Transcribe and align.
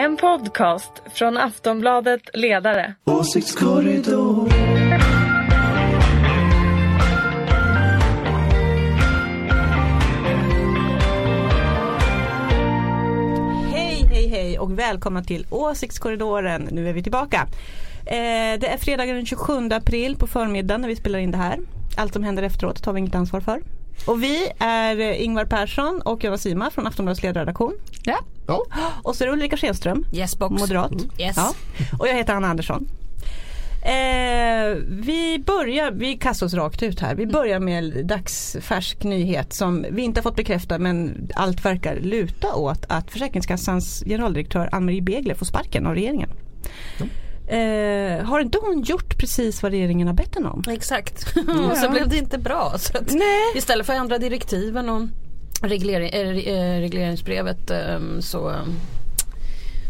En 0.00 0.16
podcast 0.16 0.92
från 1.14 1.36
Aftonbladet 1.36 2.20
Ledare. 2.34 2.94
Åsiktskorridor. 3.04 4.50
Hej, 13.72 14.06
hej, 14.12 14.28
hej 14.28 14.58
och 14.58 14.78
välkomna 14.78 15.24
till 15.24 15.46
Åsiktskorridoren. 15.50 16.68
Nu 16.70 16.88
är 16.88 16.92
vi 16.92 17.02
tillbaka. 17.02 17.46
Eh, 18.06 18.60
det 18.60 18.66
är 18.66 18.78
fredagen 18.78 19.16
den 19.16 19.26
27 19.26 19.52
april 19.72 20.16
på 20.16 20.26
förmiddagen 20.26 20.80
när 20.80 20.88
vi 20.88 20.96
spelar 20.96 21.18
in 21.18 21.30
det 21.30 21.38
här. 21.38 21.58
Allt 21.96 22.12
som 22.12 22.22
händer 22.22 22.42
efteråt 22.42 22.82
tar 22.82 22.92
vi 22.92 22.98
inget 22.98 23.14
ansvar 23.14 23.40
för. 23.40 23.62
Och 24.06 24.22
vi 24.22 24.48
är 24.58 24.96
Ingvar 25.12 25.44
Persson 25.44 26.02
och 26.04 26.24
Jonna 26.24 26.38
Sima 26.38 26.70
från 26.70 26.86
Aftonbladets 26.86 27.22
ledarredaktion. 27.22 27.74
Ja. 28.04 28.18
Ja. 28.46 28.64
Och 29.02 29.16
så 29.16 29.24
är 29.24 29.28
det 29.28 29.32
Ulrika 29.32 29.56
Schenström, 29.56 30.04
Yes 30.12 30.38
box. 30.38 30.60
moderat. 30.60 30.92
Yes. 31.18 31.36
Ja. 31.36 31.54
Och 31.98 32.08
jag 32.08 32.14
heter 32.14 32.34
Anna 32.34 32.48
Andersson. 32.48 32.88
Eh, 33.82 34.76
vi 34.88 35.42
börjar, 35.46 35.90
vi 35.90 36.16
kastar 36.16 36.46
oss 36.46 36.54
rakt 36.54 36.82
ut 36.82 37.00
här. 37.00 37.14
Vi 37.14 37.26
börjar 37.26 37.60
med 37.60 38.06
dagsfärsk 38.06 39.04
nyhet 39.04 39.52
som 39.52 39.86
vi 39.90 40.02
inte 40.02 40.18
har 40.20 40.22
fått 40.22 40.36
bekräfta 40.36 40.78
men 40.78 41.28
allt 41.34 41.64
verkar 41.64 41.96
luta 42.00 42.54
åt 42.54 42.84
att 42.88 43.10
Försäkringskassans 43.10 44.02
generaldirektör 44.06 44.68
Ann-Marie 44.72 45.02
Begler 45.02 45.34
får 45.34 45.46
sparken 45.46 45.86
av 45.86 45.94
regeringen. 45.94 46.30
Eh, 47.50 48.24
har 48.24 48.40
inte 48.40 48.58
hon 48.62 48.82
gjort 48.82 49.18
precis 49.18 49.62
vad 49.62 49.72
regeringen 49.72 50.06
har 50.06 50.14
bett 50.14 50.34
henne 50.34 50.48
om? 50.48 50.64
Exakt. 50.68 51.26
och 51.70 51.76
så 51.76 51.90
blev 51.90 52.08
det 52.08 52.16
inte 52.16 52.38
bra. 52.38 52.74
Så 52.78 52.98
att 52.98 53.12
Nej. 53.12 53.56
istället 53.56 53.86
för 53.86 53.92
att 53.92 54.00
ändra 54.00 54.18
direktiven 54.18 54.88
och 54.88 55.02
reglering, 55.62 56.08
äh, 56.08 56.80
regleringsbrevet 56.80 57.70
ähm, 57.70 58.22
så, 58.22 58.54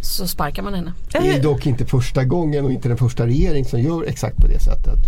så 0.03 0.27
sparkar 0.27 0.63
man 0.63 0.75
henne. 0.75 0.93
Det 1.13 1.19
är 1.19 1.43
dock 1.43 1.67
inte 1.67 1.87
första 1.87 2.25
gången 2.25 2.65
och 2.65 2.73
inte 2.73 2.89
den 2.89 2.99
första 2.99 3.27
regering 3.27 3.65
som 3.65 3.81
gör 3.81 4.05
exakt 4.05 4.37
på 4.37 4.47
det 4.47 4.61
sättet. 4.61 4.99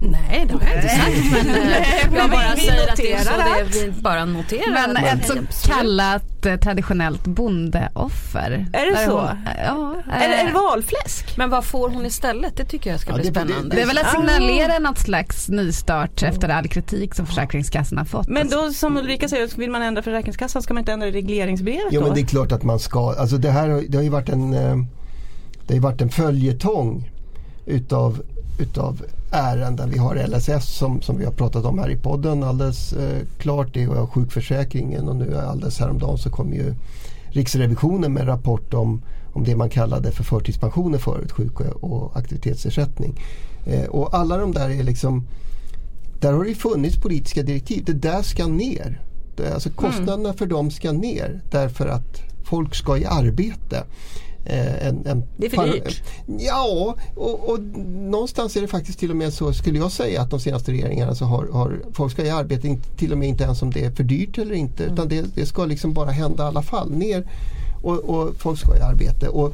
Nej 0.00 0.46
det 0.48 0.54
har 0.54 0.60
jag 0.66 0.76
inte 0.76 0.88
sagt 0.88 1.32
men 1.32 1.56
äh, 1.56 1.64
men 2.10 2.14
jag 2.18 2.24
vi- 2.24 2.30
bara 2.30 2.54
vi 2.54 2.60
säger 2.60 2.88
att 2.90 2.96
det 2.96 3.12
är 3.12 3.18
så 3.24 3.30
det 3.30 3.60
är, 3.80 3.86
vi 3.92 4.00
bara 4.02 4.24
noterar. 4.24 4.72
Men 4.72 4.96
ett 4.96 5.26
så 5.26 5.32
Absolut. 5.32 5.62
kallat 5.76 6.46
eh, 6.46 6.56
traditionellt 6.56 7.24
bondeoffer. 7.26 8.66
Är 8.72 8.90
det 8.90 9.04
så? 9.06 9.18
hon- 9.20 9.28
Ja. 9.66 9.94
Är, 10.12 10.28
det- 10.28 10.34
är 10.34 10.44
det 10.44 10.50
eh, 10.50 10.54
valfläsk? 10.54 11.36
Men 11.36 11.50
vad 11.50 11.64
får 11.64 11.88
hon 11.90 12.06
istället? 12.06 12.56
Det 12.56 12.64
tycker 12.64 12.90
jag 12.90 13.00
ska 13.00 13.10
Ja, 13.10 13.14
bli 13.16 13.24
det- 13.24 13.30
det- 13.30 13.46
spännande. 13.46 13.76
Det 13.76 13.82
är 13.82 13.86
väl 13.86 13.98
att 13.98 14.06
Ah. 14.06 14.10
signalera 14.10 14.78
något 14.78 14.98
slags 14.98 15.48
nystart 15.48 16.22
efter 16.22 16.48
all 16.48 16.68
kritik 16.68 17.14
som 17.14 17.26
Försäkringskassan 17.26 17.98
har 17.98 18.04
fått. 18.04 18.28
Men 18.28 18.48
då 18.48 18.72
som 18.72 18.96
Ulrika 18.96 19.28
säger, 19.28 19.48
vill 19.58 19.70
man 19.70 19.82
ändra 19.82 20.02
Försäkringskassan 20.02 20.62
ska 20.62 20.74
man 20.74 20.80
inte 20.80 20.92
ändra 20.92 21.06
regleringsbrevet 21.08 21.84
Jo 21.90 22.00
då? 22.00 22.06
men 22.06 22.14
det 22.14 22.20
är 22.20 22.26
klart 22.26 22.52
att 22.52 22.62
man 22.62 22.78
ska, 22.78 23.14
alltså 23.18 23.36
det 23.36 23.50
här 23.50 23.68
har- 23.68 23.82
det 23.88 23.96
har 23.98 24.02
ju 24.04 24.10
varit 24.10 24.28
en, 24.28 24.54
eh, 24.54 24.76
det 25.66 25.68
har 25.68 25.74
ju 25.74 25.80
varit 25.80 26.00
en 26.00 26.10
följetong 26.10 27.10
utav, 27.66 28.22
utav 28.58 29.02
ärenden. 29.30 29.90
Vi 29.90 29.98
har 29.98 30.26
LSS 30.26 30.76
som, 30.76 31.02
som 31.02 31.18
vi 31.18 31.24
har 31.24 31.32
pratat 31.32 31.64
om 31.64 31.78
här 31.78 31.90
i 31.90 31.96
podden 31.96 32.42
alldeles 32.42 32.92
eh, 32.92 33.18
klart. 33.38 33.74
Det 33.74 33.82
är 33.82 34.06
sjukförsäkringen 34.06 35.08
och 35.08 35.16
nu 35.16 35.36
alldeles 35.36 35.78
häromdagen 35.78 36.18
så 36.18 36.30
kom 36.30 36.52
ju 36.52 36.74
Riksrevisionen 37.32 38.12
med 38.12 38.20
en 38.20 38.26
rapport 38.26 38.74
om, 38.74 39.02
om 39.32 39.44
det 39.44 39.56
man 39.56 39.70
kallade 39.70 40.12
för 40.12 40.24
förtidspensioner 40.24 40.98
förut, 40.98 41.32
sjuk 41.32 41.60
och 41.60 42.16
aktivitetsersättning. 42.16 43.20
Eh, 43.66 43.84
och 43.84 44.14
alla 44.14 44.36
de 44.36 44.52
där 44.52 44.70
är 44.70 44.82
liksom 44.82 45.26
där 46.20 46.32
har 46.32 46.44
det 46.44 46.54
funnits 46.54 46.96
politiska 46.96 47.42
direktiv. 47.42 47.84
Det 47.84 47.92
där 47.92 48.22
ska 48.22 48.46
ner. 48.46 49.00
Det, 49.36 49.54
alltså 49.54 49.70
kostnaderna 49.70 50.32
för 50.32 50.46
dem 50.46 50.70
ska 50.70 50.92
ner 50.92 51.40
därför 51.50 51.86
att 51.86 52.22
folk 52.44 52.74
ska 52.74 52.98
i 52.98 53.04
arbete. 53.04 53.84
Eh, 54.44 54.86
en, 54.86 55.06
en 55.06 55.22
Det 55.36 55.46
är 55.46 55.50
för 55.50 55.72
dyrt. 55.72 56.02
Ja, 56.38 56.96
och, 57.16 57.48
och 57.50 57.60
någonstans 57.86 58.56
är 58.56 58.60
det 58.60 58.68
faktiskt 58.68 58.98
till 58.98 59.10
och 59.10 59.16
med 59.16 59.32
så 59.32 59.52
skulle 59.52 59.78
jag 59.78 59.92
säga 59.92 60.22
att 60.22 60.30
de 60.30 60.40
senaste 60.40 60.72
regeringarna 60.72 61.14
så 61.14 61.24
har, 61.24 61.48
har 61.52 61.80
folk 61.92 62.12
ska 62.12 62.24
i 62.24 62.30
arbete 62.30 62.76
till 62.96 63.12
och 63.12 63.18
med 63.18 63.28
inte 63.28 63.44
ens 63.44 63.62
om 63.62 63.70
det 63.70 63.84
är 63.84 63.90
för 63.90 64.04
dyrt 64.04 64.38
eller 64.38 64.54
inte 64.54 64.84
utan 64.84 65.08
det, 65.08 65.24
det 65.34 65.46
ska 65.46 65.64
liksom 65.64 65.92
bara 65.92 66.10
hända 66.10 66.44
i 66.44 66.46
alla 66.46 66.62
fall. 66.62 66.90
Ner 66.90 67.26
och, 67.82 67.98
och 67.98 68.36
folk 68.36 68.58
ska 68.58 68.76
i 68.76 68.80
arbete. 68.80 69.28
Och, 69.28 69.52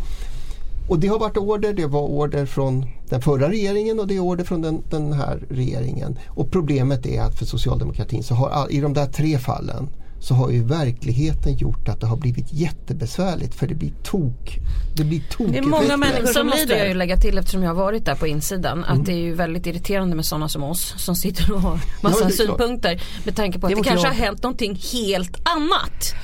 och 0.89 0.99
det 0.99 1.09
har 1.09 1.19
varit 1.19 1.37
order, 1.37 1.73
det 1.73 1.87
var 1.87 2.03
order 2.03 2.47
från 2.47 2.87
den 3.09 3.23
förra 3.23 3.49
regeringen 3.49 4.01
och 4.01 4.07
det 4.07 4.17
är 4.17 4.21
order 4.21 4.45
från 4.45 4.63
den, 4.63 4.83
den 4.91 5.13
här 5.13 5.43
regeringen. 5.49 6.19
Och 6.27 6.51
problemet 6.51 7.07
är 7.07 7.23
att 7.23 7.39
för 7.39 7.47
socialdemokratin 7.47 8.23
så 8.23 8.35
har 8.35 8.49
all, 8.49 8.71
i 8.71 8.81
de 8.81 8.95
där 8.95 9.07
tre 9.07 9.39
fallen 9.39 9.89
så 10.21 10.35
har 10.35 10.51
ju 10.51 10.65
verkligheten 10.65 11.57
gjort 11.57 11.89
att 11.89 12.01
det 12.01 12.07
har 12.07 12.17
blivit 12.17 12.53
jättebesvärligt 12.53 13.55
för 13.55 13.67
det 13.67 13.75
blir 13.75 13.93
tok. 14.03 14.59
Det 14.97 15.05
blir 15.05 15.21
tok. 15.31 15.49
Det 15.53 15.59
är 15.59 15.63
många 15.63 15.97
människor 15.97 16.27
som 16.27 16.47
måste 16.47 16.61
lider. 16.61 16.77
jag 16.79 16.89
ju 16.89 16.95
lägga 16.95 17.17
till 17.17 17.39
eftersom 17.39 17.63
jag 17.63 17.71
har 17.71 17.75
varit 17.75 18.05
där 18.05 18.15
på 18.15 18.27
insidan 18.27 18.85
Mm. 18.85 19.01
att 19.01 19.07
det 19.07 19.13
är 19.13 19.17
ju 19.19 19.35
väldigt 19.35 19.67
irriterande 19.67 20.17
med 20.17 20.25
sådana 20.27 20.49
som 20.49 20.63
oss 20.63 20.95
som 20.97 21.17
sitter 21.17 21.53
och 21.53 21.61
har 21.63 21.75
Ja, 21.75 21.81
massa 22.03 22.25
det 22.25 22.33
klart. 22.33 22.47
synpunkter 22.49 23.03
med 23.25 23.37
tanke 23.37 23.59
på 23.59 23.67
Det 23.69 23.73
att 23.75 23.77
det 23.77 23.77
vårt 23.81 23.87
kanske 23.87 24.07
jobb. 24.09 24.17
har 24.17 24.25
hänt 24.27 24.43
någonting 24.43 24.79
helt 24.93 25.37
annat. 25.49 26.15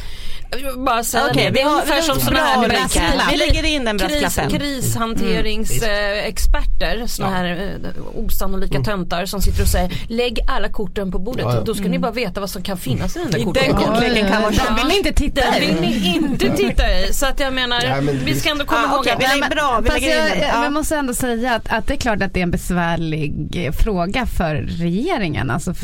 Bara 0.76 1.04
säga 1.04 1.24
Okej, 1.30 1.44
det. 1.44 1.50
vi 1.50 1.54
Det 1.54 1.60
är 1.60 1.64
har- 1.64 1.72
ungefär 1.72 2.00
som 2.00 2.20
sådana 2.20 2.44
här 2.44 2.68
brasklapp. 2.68 3.32
Vi 3.32 3.36
lägger 3.36 3.64
in 3.64 3.84
den 3.84 3.98
kris, 3.98 4.20
brasklappen. 4.20 4.60
krishanteringsexperter, 4.60 7.06
sådana 7.06 7.36
här 7.36 7.78
eh, 7.84 7.90
osannolika 8.24 8.80
töntar 8.82 9.26
som 9.26 9.40
sitter 9.42 9.62
och 9.62 9.68
säger 9.68 9.92
lägg 10.08 10.38
alla 10.48 10.68
korten 10.68 11.12
på 11.12 11.18
bordet 11.18 11.44
Ja, 11.44 11.54
ja. 11.54 11.60
då 11.60 11.74
ska 11.74 11.84
ni 11.88 11.98
bara 11.98 12.12
veta 12.12 12.40
vad 12.40 12.50
som 12.50 12.62
kan 12.62 12.76
finnas 12.76 13.16
i 13.16 13.18
den 13.18 13.30
där 13.30 13.38
Den 13.38 13.46
korten. 13.46 13.74
kortleken 13.74 14.28
kan 14.32 14.42
vara 14.42 14.52
Den 14.52 14.76
vill 14.76 14.86
ni 14.86 14.96
inte 14.96 15.12
titta 15.12 15.40
Den 15.50 15.62
i. 15.62 15.66
vill 15.66 15.80
ni 15.80 16.14
inte 16.16 16.56
titta 16.56 17.00
i. 17.00 17.12
Så 17.12 17.26
att 17.26 17.40
jag 17.40 17.52
menar, 17.52 17.80
Nej, 17.82 18.00
men 18.02 18.18
vi 18.24 18.34
ska 18.34 18.50
ändå 18.50 18.64
komma 18.64 18.80
Ah, 18.80 18.84
ihåg 18.90 19.00
okej, 19.00 19.12
att 19.12 19.20
vi 19.20 19.26
lägger, 19.40 19.50
bra, 19.54 19.80
vi 19.82 19.88
lägger 19.90 20.08
in 20.08 20.14
jag, 20.16 20.30
den. 20.30 20.38
jag 20.48 20.64
Ja. 20.64 20.70
måste 20.70 20.96
ändå 20.96 21.14
säga 21.14 21.54
att, 21.54 21.72
att 21.72 21.86
det 21.86 21.94
är 21.94 21.98
klart 21.98 22.22
att 22.22 22.34
det 22.34 22.40
är 22.40 22.42
en 22.42 22.50
besvärlig 22.50 23.70
fråga 23.82 24.26
för 24.26 24.54
regeringen. 24.54 25.50
Alltså, 25.50 25.70
eh, 25.70 25.76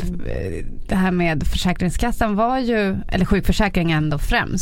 det 0.87 0.95
här 0.95 1.11
med 1.11 1.43
Försäkringskassan 1.47 2.35
var 2.35 2.59
ju, 2.59 2.95
eller 3.11 3.25
sjukförsäkringen 3.25 4.09
då 4.09 4.17
främst, 4.17 4.60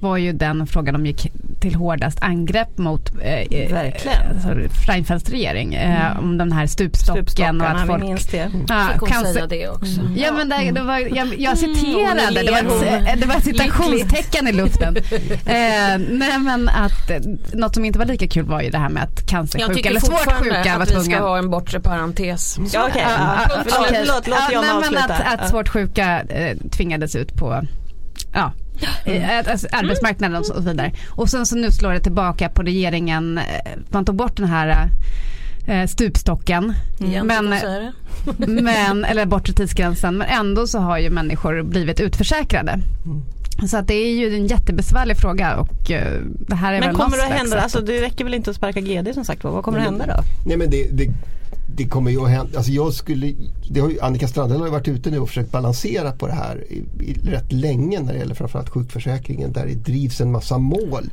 var 0.00 0.16
ju 0.16 0.32
den 0.32 0.66
frågan 0.66 0.94
de 0.94 1.06
gick 1.06 1.32
till 1.60 1.74
hårdast 1.74 2.18
angrepp 2.22 2.78
mot 2.78 3.10
eh, 3.14 3.72
Verkligen. 3.72 4.18
Alltså, 4.30 4.48
Reinfeldts 4.90 5.30
regering. 5.30 5.74
Eh, 5.74 6.18
Om 6.18 6.38
den 6.38 6.52
här 6.52 6.66
stupstocken 6.66 7.60
och 7.60 7.68
att 7.68 7.82
vi 7.82 7.86
folk 7.86 8.02
minns 8.02 8.26
det. 8.26 8.50
Ja, 8.68 8.88
Fick 8.92 9.00
hon 9.00 9.08
cancer- 9.08 9.32
säga 9.32 9.46
det 9.46 9.68
också. 9.68 10.00
Ja 10.16 10.32
men 10.32 10.48
det, 10.48 10.70
det 10.70 10.80
var, 10.82 10.98
jag, 10.98 11.34
jag 11.38 11.58
citerade, 11.58 12.26
och 12.28 12.34
nu 12.34 12.42
det 12.42 12.50
var, 12.50 12.84
ett, 12.84 13.20
det 13.20 13.26
var 13.26 13.34
ett 13.34 13.44
citationstecken 13.44 14.48
i 14.48 14.52
luften. 14.52 14.96
eh, 15.46 15.98
nej 16.10 16.38
men 16.40 16.68
att 16.68 17.10
eh, 17.10 17.18
något 17.52 17.74
som 17.74 17.84
inte 17.84 17.98
var 17.98 18.06
lika 18.06 18.26
kul 18.28 18.44
var 18.44 18.60
ju 18.62 18.70
det 18.70 18.78
här 18.78 18.88
med 18.88 19.02
att 19.02 19.18
Jag 19.20 19.28
cancersjuka 19.28 19.74
tycker 19.74 19.90
eller 19.90 20.00
svårt 20.00 20.32
sjuka 20.32 20.74
var 20.76 20.82
att 20.82 20.90
vi 20.90 20.94
ska 20.94 21.00
tvungna 21.02 21.18
ha 21.18 21.38
en 21.38 21.50
bortre 21.50 21.80
parentes. 21.80 22.58
Ja. 22.58 22.64
Ja, 22.74 23.00
Ja, 23.00 23.46
ja, 23.48 23.62
förlåt, 23.64 23.86
okej. 23.88 24.04
Låt, 24.08 24.26
låt 24.26 24.38
Ja, 24.38 24.52
Jonna 24.54 24.66
nej, 24.80 24.90
men 24.90 24.98
avsluta. 24.98 25.24
att, 25.24 25.40
att 25.40 25.50
svårt 25.50 25.68
sjuka 25.68 26.20
eh, 26.20 26.56
tvingades 26.70 27.16
ut 27.16 27.34
på 27.34 27.62
ja, 28.32 28.52
eh, 29.04 29.38
alltså, 29.50 29.66
arbetsmarknaden 29.72 30.36
och 30.36 30.46
så 30.46 30.60
vidare. 30.60 30.92
Och 31.10 31.28
sen 31.28 31.46
så 31.46 31.56
nu 31.56 31.70
slår 31.70 31.92
det 31.92 32.00
tillbaka 32.00 32.48
på 32.48 32.62
regeringen. 32.62 33.38
eh, 33.38 33.44
Man 33.88 34.04
tog 34.04 34.14
bort 34.16 34.36
den 34.36 34.46
här 34.48 34.88
eh, 35.66 35.86
stupstocken. 35.86 36.74
Igen, 36.98 37.26
Men- 37.26 37.54
men, 38.64 39.04
eller 39.04 39.26
bortre 39.26 39.52
tidsgränsen. 39.52 40.16
Men 40.18 40.28
ändå 40.28 40.66
så 40.66 40.78
har 40.78 40.98
ju 40.98 41.10
människor 41.10 41.62
blivit 41.62 42.00
utförsäkrade. 42.00 42.78
Så 43.68 43.76
att 43.76 43.86
det 43.88 43.94
är 43.94 44.14
ju 44.14 44.34
en 44.36 44.46
jättebesvärlig 44.46 45.16
fråga 45.16 45.56
och 45.56 45.68
det 46.48 46.54
här 46.54 46.72
är 46.72 46.80
Men 46.80 46.88
väl 46.88 46.96
kommer 46.96 47.16
det 47.16 47.24
att 47.24 47.30
hända, 47.30 47.60
alltså 47.60 47.80
det 47.80 48.02
räcker 48.02 48.24
väl 48.24 48.34
inte 48.34 48.50
att 48.50 48.56
sparka 48.56 48.80
GD 48.80 49.14
som 49.14 49.24
sagt 49.24 49.44
var. 49.44 49.50
Vad 49.50 49.64
kommer 49.64 49.78
att 49.78 49.84
hända 49.84 50.06
då? 50.06 50.22
Nej 50.46 50.56
men 50.56 50.70
det, 50.70 50.88
det, 50.92 51.08
det 51.76 51.88
kommer 51.88 52.10
ju 52.10 52.20
att 52.20 52.30
hända. 52.30 52.56
Alltså 52.56 52.72
jag 52.72 52.92
skulle, 52.92 53.34
det 53.70 53.80
har 53.80 53.90
ju, 53.90 54.00
Annika 54.00 54.28
Strandhäll 54.28 54.60
har 54.60 54.66
ju 54.66 54.72
varit 54.72 54.88
ute 54.88 55.10
nu 55.10 55.18
och 55.18 55.28
försökt 55.28 55.52
balansera 55.52 56.12
på 56.12 56.26
det 56.26 56.32
här 56.32 56.64
i, 56.68 56.84
i 57.00 57.12
rätt 57.12 57.52
länge 57.52 58.00
när 58.00 58.12
det 58.12 58.18
gäller 58.18 58.34
framförallt 58.34 58.68
sjukförsäkringen 58.68 59.52
där 59.52 59.66
det 59.66 59.74
drivs 59.74 60.20
en 60.20 60.32
massa 60.32 60.58
mål 60.58 61.10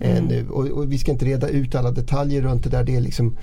eh, 0.00 0.22
nu. 0.22 0.48
Och, 0.48 0.66
och 0.66 0.92
vi 0.92 0.98
ska 0.98 1.12
inte 1.12 1.24
reda 1.24 1.48
ut 1.48 1.74
alla 1.74 1.90
detaljer 1.90 2.42
runt 2.42 2.64
det 2.64 2.70
där. 2.70 2.84
Det 2.84 2.96
är 2.96 3.00
liksom 3.00 3.36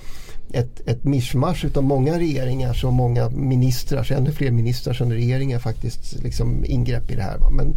ett, 0.52 0.88
ett 0.88 1.04
mischmasch 1.04 1.64
utav 1.64 1.84
många 1.84 2.18
regeringar 2.18 2.72
så 2.72 2.90
många 2.90 3.30
ministrar, 3.30 4.04
så 4.04 4.14
ännu 4.14 4.32
fler 4.32 4.50
ministrar 4.50 4.94
som 4.94 5.12
regeringar 5.12 5.58
faktiskt 5.58 6.22
liksom 6.22 6.64
ingrepp 6.64 7.10
i 7.10 7.14
det 7.14 7.22
här. 7.22 7.38
Va? 7.38 7.50
Men, 7.50 7.74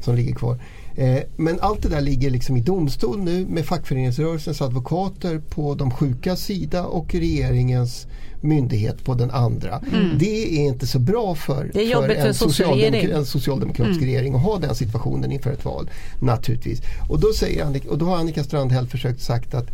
som 0.00 0.14
ligger 0.14 0.34
kvar. 0.34 0.58
Eh, 0.96 1.22
men 1.36 1.60
allt 1.60 1.82
det 1.82 1.88
där 1.88 2.00
ligger 2.00 2.30
liksom 2.30 2.56
i 2.56 2.60
domstol 2.60 3.18
nu 3.18 3.46
med 3.46 3.64
fackföreningsrörelsens 3.64 4.62
advokater 4.62 5.38
på 5.38 5.74
de 5.74 5.90
sjukas 5.90 6.40
sida 6.40 6.84
och 6.84 7.14
regeringens 7.14 8.06
myndighet 8.40 9.04
på 9.04 9.14
den 9.14 9.30
andra. 9.30 9.80
Det 10.18 10.58
är 10.58 10.68
inte 10.68 10.86
så 10.86 10.98
bra 10.98 11.34
för, 11.34 11.70
för 11.72 11.80
en 11.80 12.32
socialdemok- 12.32 12.34
socialregering. 12.34 13.10
en 13.10 13.24
socialdemokratisk 13.26 14.02
regering 14.02 14.34
att 14.34 14.42
ha 14.42 14.58
den 14.58 14.74
situationen 14.74 15.32
inför 15.32 15.50
ett 15.50 15.64
val. 15.64 15.90
Naturligtvis. 16.20 16.80
Och 17.08 17.20
då, 17.20 17.32
säger 17.32 17.64
Annika, 17.64 17.90
och 17.90 17.98
då 17.98 18.06
har 18.06 18.16
Annika 18.16 18.44
Strandhäll 18.44 18.86
försökt 18.86 19.20
sagt 19.20 19.54
att 19.54 19.66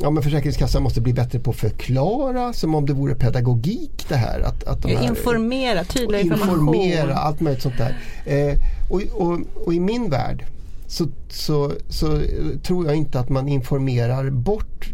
ja, 0.00 0.10
men 0.10 0.22
Försäkringskassan 0.22 0.82
måste 0.82 1.00
bli 1.00 1.12
bättre 1.12 1.38
på 1.38 1.50
att 1.50 1.56
förklara 1.56 2.52
som 2.52 2.74
om 2.74 2.86
det 2.86 2.92
vore 2.92 3.14
pedagogik 3.14 4.08
det 4.08 4.16
här. 4.16 4.40
Att, 4.40 4.64
att 4.64 4.82
de 4.82 4.96
här, 4.96 5.04
Informera, 5.08 5.84
tydlig 5.84 6.20
information. 6.20 6.74
informera, 6.74 7.14
allt 7.14 7.40
möjligt 7.40 7.62
sånt 7.62 7.78
där. 7.78 7.96
Eh, 8.26 8.56
och, 8.90 9.02
och, 9.14 9.38
och 9.54 9.74
i 9.74 9.80
min 9.80 10.10
värld 10.10 10.44
så, 10.90 11.08
så, 11.28 11.72
så 11.88 12.16
eh, 12.16 12.58
tror 12.62 12.86
jag 12.86 12.96
inte 12.96 13.20
att 13.20 13.28
man 13.28 13.48
informerar 13.48 14.30
bort 14.30 14.88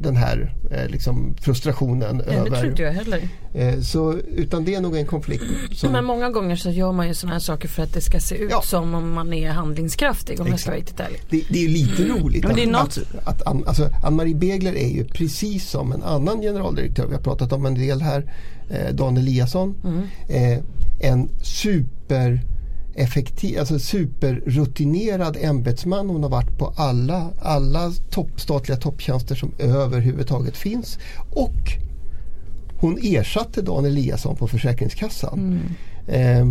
den 0.00 0.16
här 0.16 0.54
eh, 0.70 0.88
liksom 0.88 1.34
frustrationen. 1.40 2.16
Nej, 2.16 2.24
det 2.26 2.44
tror 2.44 2.56
över, 2.56 2.66
inte 2.68 2.82
jag 2.82 2.92
heller. 2.92 3.28
eh, 3.54 3.80
så, 3.80 4.12
utan 4.14 4.64
det 4.64 4.74
är 4.74 4.80
nog 4.80 4.96
en 4.96 5.06
konflikt. 5.06 5.44
Som, 5.72 5.92
Men 5.92 6.04
många 6.04 6.30
gånger 6.30 6.56
så 6.56 6.70
gör 6.70 6.92
man 6.92 7.08
ju 7.08 7.14
sådana 7.14 7.32
här 7.34 7.40
saker 7.40 7.68
för 7.68 7.82
att 7.82 7.92
det 7.92 8.00
ska 8.00 8.20
se 8.20 8.34
ut 8.36 8.50
Ja. 8.50 8.62
som 8.62 8.94
om 8.94 9.12
man 9.12 9.32
är 9.32 9.50
handlingskraftig 9.50 10.40
om 10.40 10.46
jag 10.46 10.60
ska 10.60 10.70
vara 10.70 10.78
riktigt 10.80 11.00
ärlig. 11.00 11.20
det, 11.30 11.42
det 11.50 11.58
är 11.58 11.62
ju 11.62 11.68
lite 11.68 12.02
roligt 12.02 12.44
Men 12.44 12.56
det 12.56 12.64
är 12.64 12.74
att, 12.74 12.98
att, 13.24 13.42
att 13.42 13.68
alltså, 13.68 13.90
Ann-Marie 14.04 14.34
Begler 14.34 14.74
är 14.76 14.88
ju 14.88 15.04
precis 15.04 15.70
som 15.70 15.92
en 15.92 16.02
annan 16.02 16.40
generaldirektör, 16.40 17.06
vi 17.06 17.14
har 17.14 17.22
pratat 17.22 17.52
om 17.52 17.66
en 17.66 17.74
del 17.74 18.00
här, 18.02 18.32
eh, 18.70 18.94
Dan 18.94 19.16
Eliasson, 19.16 19.74
eh, 20.28 20.58
en 21.00 21.28
super 21.42 22.40
effektiv, 22.96 23.58
alltså 23.58 23.78
superrutinerad 23.78 25.36
ämbetsman. 25.40 26.08
Hon 26.08 26.22
har 26.22 26.30
varit 26.30 26.58
på 26.58 26.72
alla, 26.76 27.30
alla 27.40 27.92
topp, 28.10 28.40
statliga 28.40 28.78
topptjänster 28.78 29.34
som 29.34 29.52
överhuvudtaget 29.58 30.56
finns. 30.56 30.98
Och 31.30 31.72
hon 32.80 32.98
ersatte 33.02 33.62
Dan 33.62 33.84
Eliasson 33.84 34.36
på 34.36 34.48
Försäkringskassan. 34.48 35.60
Eh, 36.06 36.46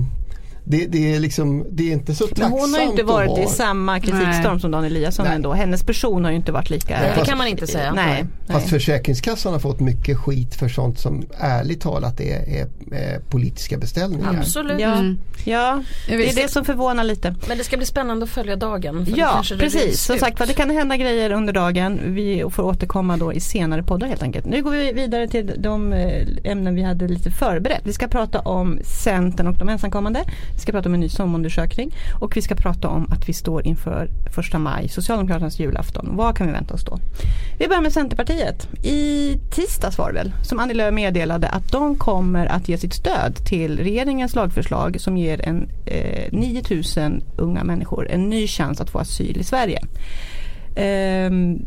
det, 0.68 0.86
det, 0.86 1.16
är 1.16 1.20
liksom, 1.20 1.66
det 1.72 1.90
är 1.90 1.94
inte 1.94 2.16
så 2.16 2.24
Men 2.24 2.30
tacksamt 2.36 2.62
hon 2.62 2.74
har 2.74 2.82
ju 2.82 2.86
inte 2.90 3.04
varit 3.04 3.40
i 3.40 3.52
samma 3.52 4.00
kritikstorm 4.00 4.52
Nej. 4.54 4.60
som 4.60 4.72
Dan 4.72 4.84
Eliasson 4.86 5.26
Nej. 5.26 5.36
ändå. 5.36 5.54
Hennes 5.54 5.84
person 5.84 6.24
har 6.24 6.32
ju 6.32 6.38
inte 6.38 6.52
varit 6.52 6.70
lika... 6.70 6.98
Nej, 7.00 7.10
det 7.10 7.16
fast- 7.16 7.30
kan 7.30 7.38
man 7.38 7.48
inte 7.48 7.68
säga. 7.68 7.94
Nej. 7.94 8.26
Fast. 8.48 8.70
Försäkringskassan 8.70 9.54
har 9.54 9.60
fått 9.60 9.80
mycket 9.80 10.18
skit 10.18 10.56
för 10.56 10.68
sånt 10.70 11.00
som 11.00 11.24
ärligt 11.40 11.82
talat 11.82 12.20
är, 12.22 12.50
är, 12.50 12.68
är 12.92 13.20
politiska 13.20 13.78
beställningar. 13.78 14.38
Absolut. 14.40 14.80
Ja, 14.82 14.94
Mm. 14.96 15.18
ja, 15.44 15.84
det 16.08 16.30
är 16.30 16.36
det 16.36 16.52
som 16.52 16.66
förvånar 16.66 17.04
lite. 17.04 17.36
Men 17.48 17.58
det 17.58 17.64
ska 17.64 17.78
bli 17.78 17.86
spännande 17.86 18.24
att 18.24 18.30
följa 18.30 18.56
dagen. 18.56 19.06
Ja, 19.16 19.44
precis. 19.60 20.02
Som 20.02 20.18
sagt 20.18 20.40
vad 20.40 20.48
det 20.48 20.54
kan 20.54 20.70
hända 20.70 20.98
grejer 20.98 21.32
under 21.32 21.54
dagen. 21.54 22.00
Vi 22.06 22.44
får 22.52 22.64
återkomma 22.64 23.18
då 23.18 23.34
i 23.34 23.40
senare 23.40 23.84
poddar 23.84 24.08
helt 24.08 24.24
enkelt. 24.24 24.46
Nu 24.46 24.64
går 24.64 24.72
vi 24.72 24.94
vidare 24.94 25.28
till 25.28 25.52
de 25.58 25.94
eh, 25.94 26.28
ämnen 26.44 26.76
vi 26.76 26.82
hade 26.84 27.08
lite 27.08 27.32
förberett. 27.32 27.82
Vi 27.84 27.94
ska 27.94 28.08
prata 28.08 28.40
om 28.40 28.80
Centern 28.84 29.48
och 29.48 29.58
de 29.58 29.70
ensamkommande. 29.70 30.24
Vi 30.56 30.62
ska 30.62 30.72
prata 30.72 30.90
om 30.90 30.94
en 30.94 31.00
ny 31.00 31.10
SOM-undersökning 31.10 31.96
och 32.20 32.38
vi 32.38 32.42
ska 32.42 32.56
prata 32.56 32.88
om 32.88 33.12
att 33.12 33.30
vi 33.30 33.34
står 33.34 33.68
inför 33.68 34.10
första 34.32 34.60
maj, 34.60 34.88
Socialdemokraternas 34.88 35.60
julafton. 35.60 36.10
Vad 36.16 36.38
kan 36.38 36.48
vi 36.48 36.54
vänta 36.54 36.74
oss 36.74 36.86
då? 36.86 37.00
Vi 37.60 37.68
börjar 37.68 37.82
med 37.82 37.94
Centerpartiet. 37.94 38.68
I 38.84 39.34
tisdags 39.52 39.98
var 39.98 40.08
det 40.08 40.14
väl 40.14 40.32
som 40.44 40.60
Annie 40.60 40.74
Lööf 40.74 40.94
meddelade 40.94 41.48
att 41.48 41.72
de 41.72 41.96
kommer 41.96 42.46
att 42.46 42.70
ge 42.70 42.78
sitt 42.78 42.94
stöd 42.94 43.36
till 43.36 43.80
regeringens 43.80 44.36
lagförslag 44.36 45.02
som 45.02 45.18
ger 45.18 45.48
en, 45.48 45.70
eh, 45.86 46.32
9000 46.32 47.24
unga 47.38 47.64
människor 47.64 48.10
en 48.10 48.30
ny 48.30 48.48
chans 48.48 48.82
att 48.82 48.90
få 48.90 49.00
asyl 49.00 49.38
i 49.38 49.44
Sverige. 49.44 49.80
Ehm, 50.76 51.66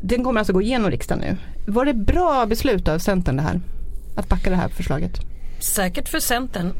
den 0.00 0.24
kommer 0.24 0.40
alltså 0.40 0.52
gå 0.52 0.62
igenom 0.62 0.90
riksdagen 0.90 1.24
nu. 1.24 1.36
Var 1.72 1.84
det 1.84 1.94
bra 1.94 2.46
beslut 2.46 2.88
av 2.88 2.98
Centern 2.98 3.36
det 3.36 3.42
här? 3.42 3.60
Att 4.16 4.28
backa 4.28 4.50
det 4.50 4.56
här 4.56 4.68
förslaget? 4.68 5.33
Säkert 5.64 6.08
för 6.08 6.20
Centern. 6.20 6.72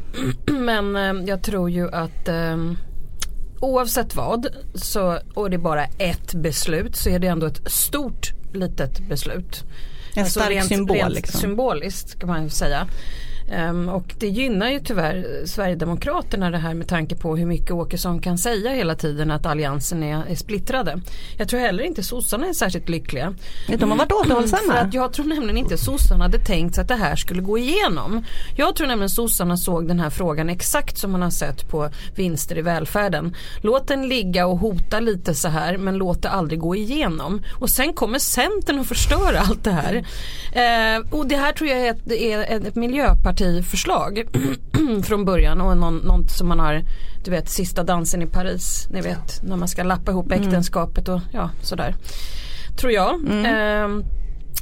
Men 0.45 0.95
eh, 0.95 1.27
jag 1.27 1.43
tror 1.43 1.69
ju 1.69 1.91
att 1.91 2.27
eh, 2.27 2.57
oavsett 3.59 4.15
vad 4.15 4.47
så, 4.75 5.19
och 5.33 5.49
det 5.49 5.55
är 5.55 5.59
bara 5.59 5.85
ett 5.85 6.33
beslut 6.33 6.95
så 6.95 7.09
är 7.09 7.19
det 7.19 7.27
ändå 7.27 7.45
ett 7.47 7.71
stort 7.71 8.31
litet 8.53 8.99
beslut. 9.09 9.63
En 10.15 10.25
stark 10.25 10.63
symbol. 10.63 10.97
rent 10.97 11.13
liksom. 11.13 11.39
Symboliskt 11.41 12.19
kan 12.19 12.29
man 12.29 12.43
ju 12.43 12.49
säga. 12.49 12.87
Ehm, 13.51 13.89
och 13.89 14.15
det 14.19 14.27
gynnar 14.27 14.69
ju 14.69 14.79
tyvärr 14.79 15.45
Sverigedemokraterna 15.45 16.51
det 16.51 16.57
här 16.57 16.73
med 16.73 16.87
tanke 16.87 17.15
på 17.15 17.35
hur 17.35 17.45
mycket 17.45 17.71
Åkesson 17.71 18.19
kan 18.19 18.37
säga 18.37 18.71
hela 18.71 18.95
tiden 18.95 19.31
att 19.31 19.45
alliansen 19.45 20.03
är, 20.03 20.23
är 20.29 20.35
splittrade. 20.35 21.01
Jag 21.37 21.49
tror 21.49 21.59
heller 21.59 21.83
inte 21.83 22.03
sossarna 22.03 22.47
är 22.47 22.53
särskilt 22.53 22.89
lyckliga. 22.89 23.33
De 23.67 23.91
har 23.91 23.97
varit 23.97 24.11
För 24.11 24.21
återhållsamma. 24.21 24.73
att 24.73 24.93
jag 24.93 25.13
tror 25.13 25.25
nämligen 25.25 25.57
inte 25.57 25.77
sossarna 25.77 26.23
hade 26.23 26.39
tänkt 26.39 26.75
sig 26.75 26.81
att 26.81 26.87
det 26.87 26.95
här 26.95 27.15
skulle 27.15 27.41
gå 27.41 27.57
igenom. 27.57 28.23
Jag 28.57 28.75
tror 28.75 28.87
nämligen 28.87 29.09
sossarna 29.09 29.57
såg 29.57 29.87
den 29.87 29.99
här 29.99 30.09
frågan 30.09 30.49
exakt 30.49 30.97
som 30.97 31.11
man 31.11 31.21
har 31.21 31.29
sett 31.29 31.69
på 31.69 31.89
vinster 32.15 32.57
i 32.57 32.61
välfärden. 32.61 33.35
Låt 33.61 33.87
den 33.87 34.07
ligga 34.07 34.47
och 34.47 34.57
hota 34.57 34.99
lite 34.99 35.33
så 35.35 35.47
här 35.47 35.77
men 35.77 35.97
låt 35.97 36.21
det 36.21 36.29
aldrig 36.29 36.59
gå 36.59 36.75
igenom. 36.75 37.41
Och 37.59 37.69
sen 37.69 37.93
kommer 37.93 38.19
Centern 38.19 38.79
att 38.79 38.87
förstöra 38.87 39.39
allt 39.39 39.63
det 39.63 39.71
här. 39.71 39.95
Eh, 40.53 41.03
och 41.11 41.27
det 41.27 41.35
här 41.35 41.51
tror 41.51 41.69
jag 41.69 41.79
är 41.79 41.91
ett, 41.91 42.11
är 42.11 42.67
ett 42.67 42.75
miljöpartiförslag 43.39 44.23
från 45.03 45.25
början 45.25 45.61
och 45.61 45.77
någon, 45.77 45.97
något 45.97 46.31
som 46.31 46.47
man 46.47 46.59
har 46.59 46.83
du 47.23 47.31
vet 47.31 47.49
sista 47.49 47.83
dansen 47.83 48.21
i 48.21 48.27
Paris. 48.27 48.87
Ni 48.91 49.01
vet 49.01 49.43
när 49.43 49.55
man 49.57 49.67
ska 49.67 49.83
lappa 49.83 50.11
ihop 50.11 50.31
äktenskapet 50.31 51.07
och 51.09 51.19
ja 51.31 51.49
sådär. 51.61 51.95
Tror 52.77 52.91
jag. 52.91 53.19
Ehm, 53.45 54.03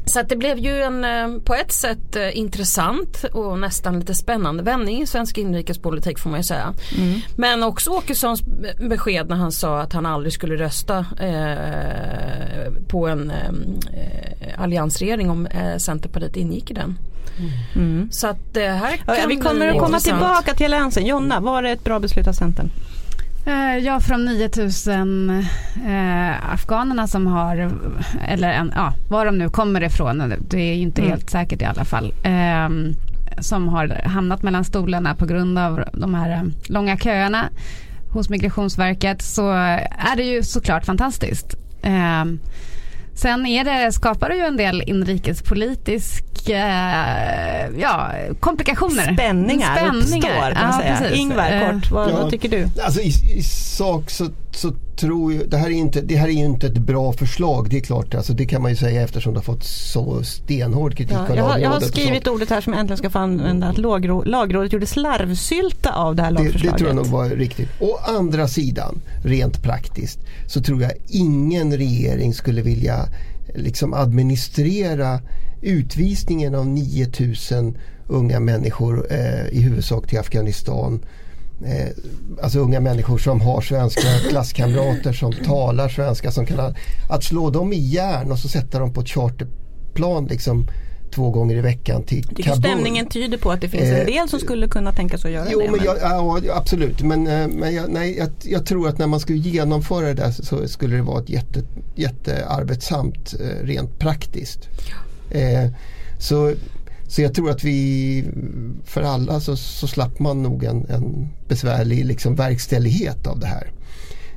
så 0.06 0.20
att 0.20 0.30
det 0.30 0.36
blev 0.36 0.58
ju 0.58 0.82
en 0.82 1.04
eh, 1.06 1.42
på 1.44 1.54
ett 1.56 1.72
sätt 1.72 2.16
eh, 2.16 2.38
intressant 2.38 3.24
och 3.34 3.60
nästan 3.60 4.00
lite 4.00 4.14
spännande 4.14 4.64
vändning 4.64 5.02
i 5.02 5.08
svensk 5.08 5.38
inrikespolitik 5.38 6.20
får 6.20 6.30
man 6.30 6.40
ju 6.40 6.44
säga. 6.44 6.74
Men 7.38 7.64
också 7.64 7.90
Åkessons 7.90 8.42
be- 8.44 8.88
besked 8.90 9.30
när 9.30 9.36
han 9.36 9.52
sa 9.52 9.80
att 9.82 9.94
han 9.94 10.06
aldrig 10.06 10.34
skulle 10.34 10.56
rösta 10.56 11.06
eh, 11.20 12.74
på 12.88 13.08
en 13.08 13.32
eh, 13.32 14.62
alliansregering 14.62 15.30
om 15.30 15.46
eh, 15.46 15.78
Centerpartiet 15.78 16.36
ingick 16.36 16.72
i 16.72 16.74
den. 16.74 16.98
Mm. 17.76 18.08
Så 18.12 18.28
att 18.28 18.54
det 18.54 18.68
här 18.70 18.98
kan 18.98 19.16
Ja, 19.20 19.26
vi 19.28 19.36
kommer 19.38 19.68
att 19.68 19.80
komma 19.80 20.00
tillbaka 20.00 20.54
till 20.54 20.66
alliansen. 20.66 21.06
Jonna, 21.06 21.40
var 21.40 21.62
det 21.64 21.70
ett 21.72 21.84
bra 21.84 22.00
beslut 22.00 22.28
av 22.28 22.34
Centern? 22.34 22.70
Eh, 23.46 23.78
Ja, 23.78 24.00
från 24.00 24.26
9000 24.26 25.30
eh, 25.88 26.54
afghanerna 26.54 27.08
som 27.08 27.28
har, 27.28 27.72
eller 28.28 28.50
en, 28.52 28.72
ja, 28.76 28.94
var 29.10 29.26
de 29.26 29.38
nu 29.38 29.50
kommer 29.50 29.84
ifrån, 29.84 30.34
det 30.50 30.58
är 30.60 30.74
inte 30.76 31.02
Mm. 31.02 31.12
helt 31.12 31.30
säkert 31.30 31.62
i 31.62 31.66
alla 31.66 31.86
fall, 31.86 32.14
eh, 32.24 32.70
som 33.40 33.68
har 33.68 34.02
hamnat 34.06 34.44
mellan 34.44 34.64
stolarna 34.64 35.16
på 35.16 35.26
grund 35.26 35.60
av 35.60 35.84
de 35.94 36.14
här 36.14 36.32
eh, 36.32 36.44
långa 36.66 36.98
köerna 36.98 37.46
hos 38.14 38.30
Migrationsverket 38.30 39.22
så 39.22 39.52
är 39.52 40.16
det 40.16 40.24
ju 40.24 40.44
såklart 40.44 40.86
fantastiskt. 40.86 41.56
Eh, 41.84 42.26
Sen 43.16 43.46
är 43.46 43.64
det, 43.64 43.92
skapar 43.92 44.30
det 44.30 44.36
ju 44.36 44.42
en 44.46 44.58
del 44.58 44.84
inrikespolitiska 46.48 47.80
ja, 47.80 48.12
komplikationer. 48.40 49.14
Spänningar, 49.14 49.96
uppstår 49.96 50.22
kan 50.22 50.68
man 50.70 50.82
ja, 50.88 50.98
säga. 50.98 51.12
Ingvar, 51.16 51.44
Eh, 51.52 51.72
kort, 51.72 51.92
vad, 51.92 52.10
Ja. 52.10 52.14
vad 52.22 52.30
tycker 52.32 52.50
du? 52.50 52.68
Alltså 52.84 53.02
i, 53.02 53.08
i 53.38 53.44
sak 53.44 54.10
så, 54.10 54.28
så 54.52 54.72
tror 54.96 55.34
jag, 55.34 55.50
det 55.50 55.58
här, 55.58 55.68
är 55.68 55.72
inte, 55.72 56.02
det 56.02 56.16
här 56.16 56.28
är 56.28 56.32
ju 56.32 56.46
inte 56.46 56.68
ett 56.68 56.78
bra 56.78 57.14
förslag. 57.14 57.70
Det 57.70 57.78
är 57.78 57.82
klart, 57.82 58.16
alltså 58.16 58.34
det 58.34 58.46
kan 58.46 58.62
man 58.62 58.72
ju 58.72 58.78
säga 58.78 59.02
eftersom 59.02 59.34
det 59.34 59.40
har 59.40 59.44
fått 59.44 59.64
så 59.64 60.24
stenhård 60.24 60.96
kritik 60.98 61.18
Ja, 61.30 61.36
jag, 61.36 61.44
har, 61.44 61.58
jag 61.58 61.70
har 61.70 61.80
skrivit 61.80 62.28
ordet 62.28 62.50
här 62.50 62.62
som 62.62 62.74
jag 62.74 62.80
äntligen 62.80 62.98
ska 62.98 63.10
få 63.10 63.20
använda. 63.20 63.68
Att 63.68 63.78
lagrådet, 63.78 64.28
lagrådet 64.32 64.74
gjorde 64.74 64.86
slarvsylta 64.86 65.92
av 65.96 66.16
det 66.16 66.22
här 66.24 66.32
Det, 66.32 66.38
det 66.38 66.44
lagförslaget. 66.44 66.78
tror 66.78 66.90
jag 66.90 66.96
nog 66.96 67.06
var 67.06 67.30
riktigt. 67.30 67.70
Å 67.80 67.98
andra 68.18 68.48
sidan, 68.48 69.02
rent 69.24 69.64
praktiskt, 69.64 70.20
så 70.48 70.62
tror 70.62 70.82
jag 70.82 70.92
ingen 71.08 71.78
regering 71.78 72.34
skulle 72.34 72.62
vilja 72.62 73.06
liksom 73.56 73.94
administrera 73.94 75.20
utvisningen 75.64 76.56
av 76.56 76.68
9000 76.68 77.78
unga 78.08 78.40
människor 78.40 79.08
eh, 79.10 79.48
i 79.58 79.62
huvudsak 79.62 80.08
till 80.08 80.20
Afghanistan. 80.20 81.00
Eh, 81.66 81.88
alltså 82.44 82.60
unga 82.60 82.80
människor 82.80 83.18
som 83.18 83.42
har 83.42 83.62
svenska 83.62 84.02
klasskamrater 84.30 85.14
som 85.14 85.34
talar 85.46 85.90
svenska. 85.90 86.32
Som 86.32 86.46
kan, 86.46 86.76
att 87.10 87.24
slå 87.24 87.50
dem 87.50 87.74
i 87.74 87.80
järn 87.80 88.32
och 88.32 88.40
så 88.40 88.48
sätta 88.48 88.80
dem 88.80 88.94
på 88.94 89.02
ett 89.02 89.10
charterplan 89.10 90.26
liksom, 90.26 90.68
två 91.12 91.30
gånger 91.30 91.56
i 91.56 91.62
veckan 91.62 92.04
till 92.04 92.24
tycker 92.24 92.44
Kabul. 92.44 92.64
stämningen 92.64 93.06
tyder 93.08 93.38
på 93.38 93.52
att 93.52 93.62
det 93.62 93.70
finns 93.70 93.84
Eh, 93.84 94.00
en 94.00 94.06
del 94.06 94.30
som 94.30 94.40
skulle 94.40 94.68
kunna 94.68 94.92
tänka 94.92 95.18
sig 95.18 95.30
att 95.30 95.34
göra 95.36 95.48
Jo, 95.52 95.60
det. 95.60 95.72
men 95.72 95.86
jag, 95.86 95.98
ja, 96.02 96.40
absolut. 96.56 97.02
Men, 97.02 97.28
eh, 97.28 97.48
men 97.48 97.76
jag, 97.76 97.90
nej, 97.90 98.18
jag, 98.18 98.30
jag 98.44 98.66
tror 98.66 98.88
att 98.90 98.98
när 98.98 99.08
man 99.08 99.20
skulle 99.20 99.38
genomföra 99.40 100.06
det 100.08 100.14
där 100.14 100.32
så 100.32 100.68
skulle 100.68 100.96
det 100.96 101.02
vara 101.02 101.22
ett 101.22 101.30
jätte, 101.30 101.60
jättearbetsamt 101.96 103.34
eh, 103.40 103.66
rent 103.66 104.00
praktiskt. 104.00 104.60
Eh, 105.34 105.70
så, 106.20 106.54
så 107.08 107.22
jag 107.22 107.34
tror 107.34 107.50
att 107.50 107.64
vi 107.64 108.26
för 108.86 109.02
alla 109.02 109.40
så, 109.40 109.56
så 109.56 109.88
slapp 109.88 110.20
man 110.20 110.44
nog 110.44 110.64
en, 110.64 110.86
en 110.90 111.30
besvärlig 111.48 112.06
liksom, 112.06 112.36
verkställighet 112.36 113.28
av 113.28 113.40
det 113.40 113.48
här. 113.48 113.72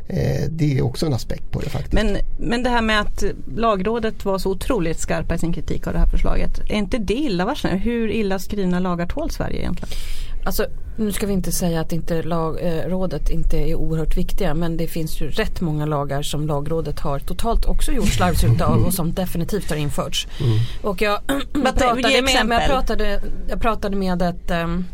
Eh, 0.08 0.48
det 0.50 0.78
är 0.78 0.82
också 0.82 1.06
en 1.06 1.14
aspekt 1.14 1.50
på 1.50 1.60
det 1.60 1.70
faktiskt. 1.70 1.92
Men, 1.92 2.16
men 2.38 2.62
det 2.62 2.70
här 2.70 2.82
med 2.82 3.00
att 3.00 3.24
lagrådet 3.56 4.24
var 4.24 4.38
så 4.38 4.50
otroligt 4.50 4.98
skarpa 4.98 5.34
i 5.34 5.38
sin 5.38 5.52
kritik 5.52 5.86
av 5.86 5.92
det 5.92 5.98
här 5.98 6.06
förslaget. 6.06 6.60
Är 6.68 6.74
inte 6.74 6.98
det 6.98 7.14
illavarslande? 7.14 7.78
Hur 7.78 8.10
illa 8.10 8.38
skrivna 8.38 8.80
lagar 8.80 9.06
tål 9.06 9.30
Sverige 9.30 9.58
egentligen? 9.58 9.94
Alltså, 10.46 10.66
nu 10.96 11.12
ska 11.12 11.26
vi 11.26 11.32
inte 11.32 11.52
säga 11.52 11.80
att 11.80 11.92
inte 11.92 12.22
lag, 12.22 12.58
eh, 12.62 12.88
rådet 12.88 13.30
inte 13.30 13.56
är 13.56 13.74
oerhört 13.74 14.16
viktiga 14.16 14.54
men 14.54 14.76
det 14.76 14.86
finns 14.86 15.20
ju 15.20 15.30
rätt 15.30 15.60
många 15.60 15.86
lagar 15.86 16.22
som 16.22 16.46
lagrådet 16.46 17.00
har 17.00 17.18
totalt 17.18 17.64
också 17.64 17.92
gjort 17.92 18.08
slarvsylta 18.08 18.66
av 18.66 18.84
och 18.84 18.94
som 18.94 19.12
definitivt 19.12 19.70
har 19.70 19.76
införts. 19.76 20.26
Och 20.82 21.02
jag, 21.02 21.20
Vad- 21.52 21.76
pratade 21.78 22.22
med, 22.22 22.46
jag, 22.50 22.66
pratade, 22.66 23.20
jag 23.48 23.60
pratade 23.60 23.96
med 23.96 24.22
ett 24.22 24.50
ehm, 24.50 24.84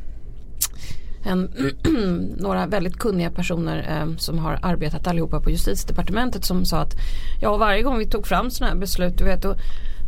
en, 1.25 1.53
några 2.39 2.67
väldigt 2.67 2.99
kunniga 2.99 3.31
personer 3.31 4.01
eh, 4.01 4.17
som 4.17 4.39
har 4.39 4.59
arbetat 4.63 5.07
allihopa 5.07 5.41
på 5.41 5.51
justitiedepartementet 5.51 6.45
som 6.45 6.65
sa 6.65 6.79
att 6.79 6.95
ja 7.41 7.57
varje 7.57 7.83
gång 7.83 7.99
vi 7.99 8.07
tog 8.07 8.27
fram 8.27 8.51
sådana 8.51 8.73
här 8.73 8.81
beslut 8.81 9.19
du 9.19 9.25
vet 9.25 9.43
då 9.43 9.55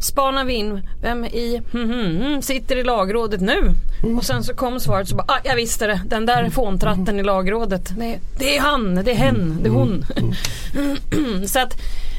spanar 0.05 0.45
vi 0.45 0.55
in 0.55 0.89
vem 1.03 1.25
i 1.25 1.63
hmm, 1.73 1.91
hmm, 1.91 2.23
hmm, 2.23 2.43
sitter 2.43 2.77
i 2.77 2.85
lagrådet 2.85 3.41
nu 3.41 3.71
och 4.17 4.25
sen 4.25 4.45
så 4.45 4.55
kom 4.55 4.81
svaret 4.81 5.09
så 5.09 5.17
bara 5.17 5.25
ah, 5.29 5.41
jag 5.45 5.57
visste 5.57 5.87
det 5.87 6.01
den 6.07 6.27
där 6.27 6.51
fåntratten 6.51 7.21
i 7.21 7.23
lagrådet 7.23 7.93
det, 7.99 8.19
det 8.39 8.57
är 8.57 8.61
han, 8.61 8.95
det 8.95 9.11
är 9.11 9.15
hen, 9.15 9.59
det 9.63 9.69
är 9.69 9.73
hon. 9.73 10.05
så 11.47 11.59
att 11.59 11.77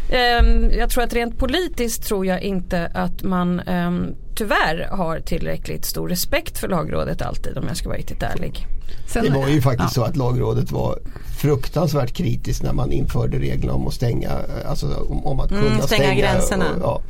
Ehm, 0.09 0.71
jag 0.71 0.89
tror 0.89 1.03
att 1.03 1.13
rent 1.13 1.37
politiskt 1.37 2.03
tror 2.03 2.25
jag 2.25 2.41
inte 2.41 2.91
att 2.93 3.23
man 3.23 3.59
um, 3.59 4.15
tyvärr 4.35 4.87
har 4.91 5.19
tillräckligt 5.19 5.85
stor 5.85 6.09
respekt 6.09 6.57
för 6.57 6.67
lagrådet 6.67 7.21
alltid 7.21 7.57
om 7.57 7.67
jag 7.67 7.77
ska 7.77 7.89
vara 7.89 7.97
riktigt 7.97 8.23
ärlig. 8.23 8.67
Sen, 9.07 9.25
det 9.25 9.31
var 9.31 9.47
ju 9.47 9.61
faktiskt 9.61 9.97
ja. 9.97 10.03
så 10.03 10.09
att 10.09 10.15
lagrådet 10.15 10.71
var 10.71 10.99
fruktansvärt 11.37 12.13
kritiskt 12.13 12.63
när 12.63 12.73
man 12.73 12.91
införde 12.91 13.39
reglerna 13.39 13.73
om 13.73 13.87
att 13.87 13.93
stänga, 13.93 14.31
alltså 14.65 15.05
om, 15.09 15.25
om 15.25 15.39
att 15.39 15.49
kunna 15.49 15.61
mm, 15.61 15.81
stänga, 15.81 16.03
stänga 16.03 16.13
gränserna. 16.13 16.65
Och, 16.75 16.81
ja, 16.81 17.01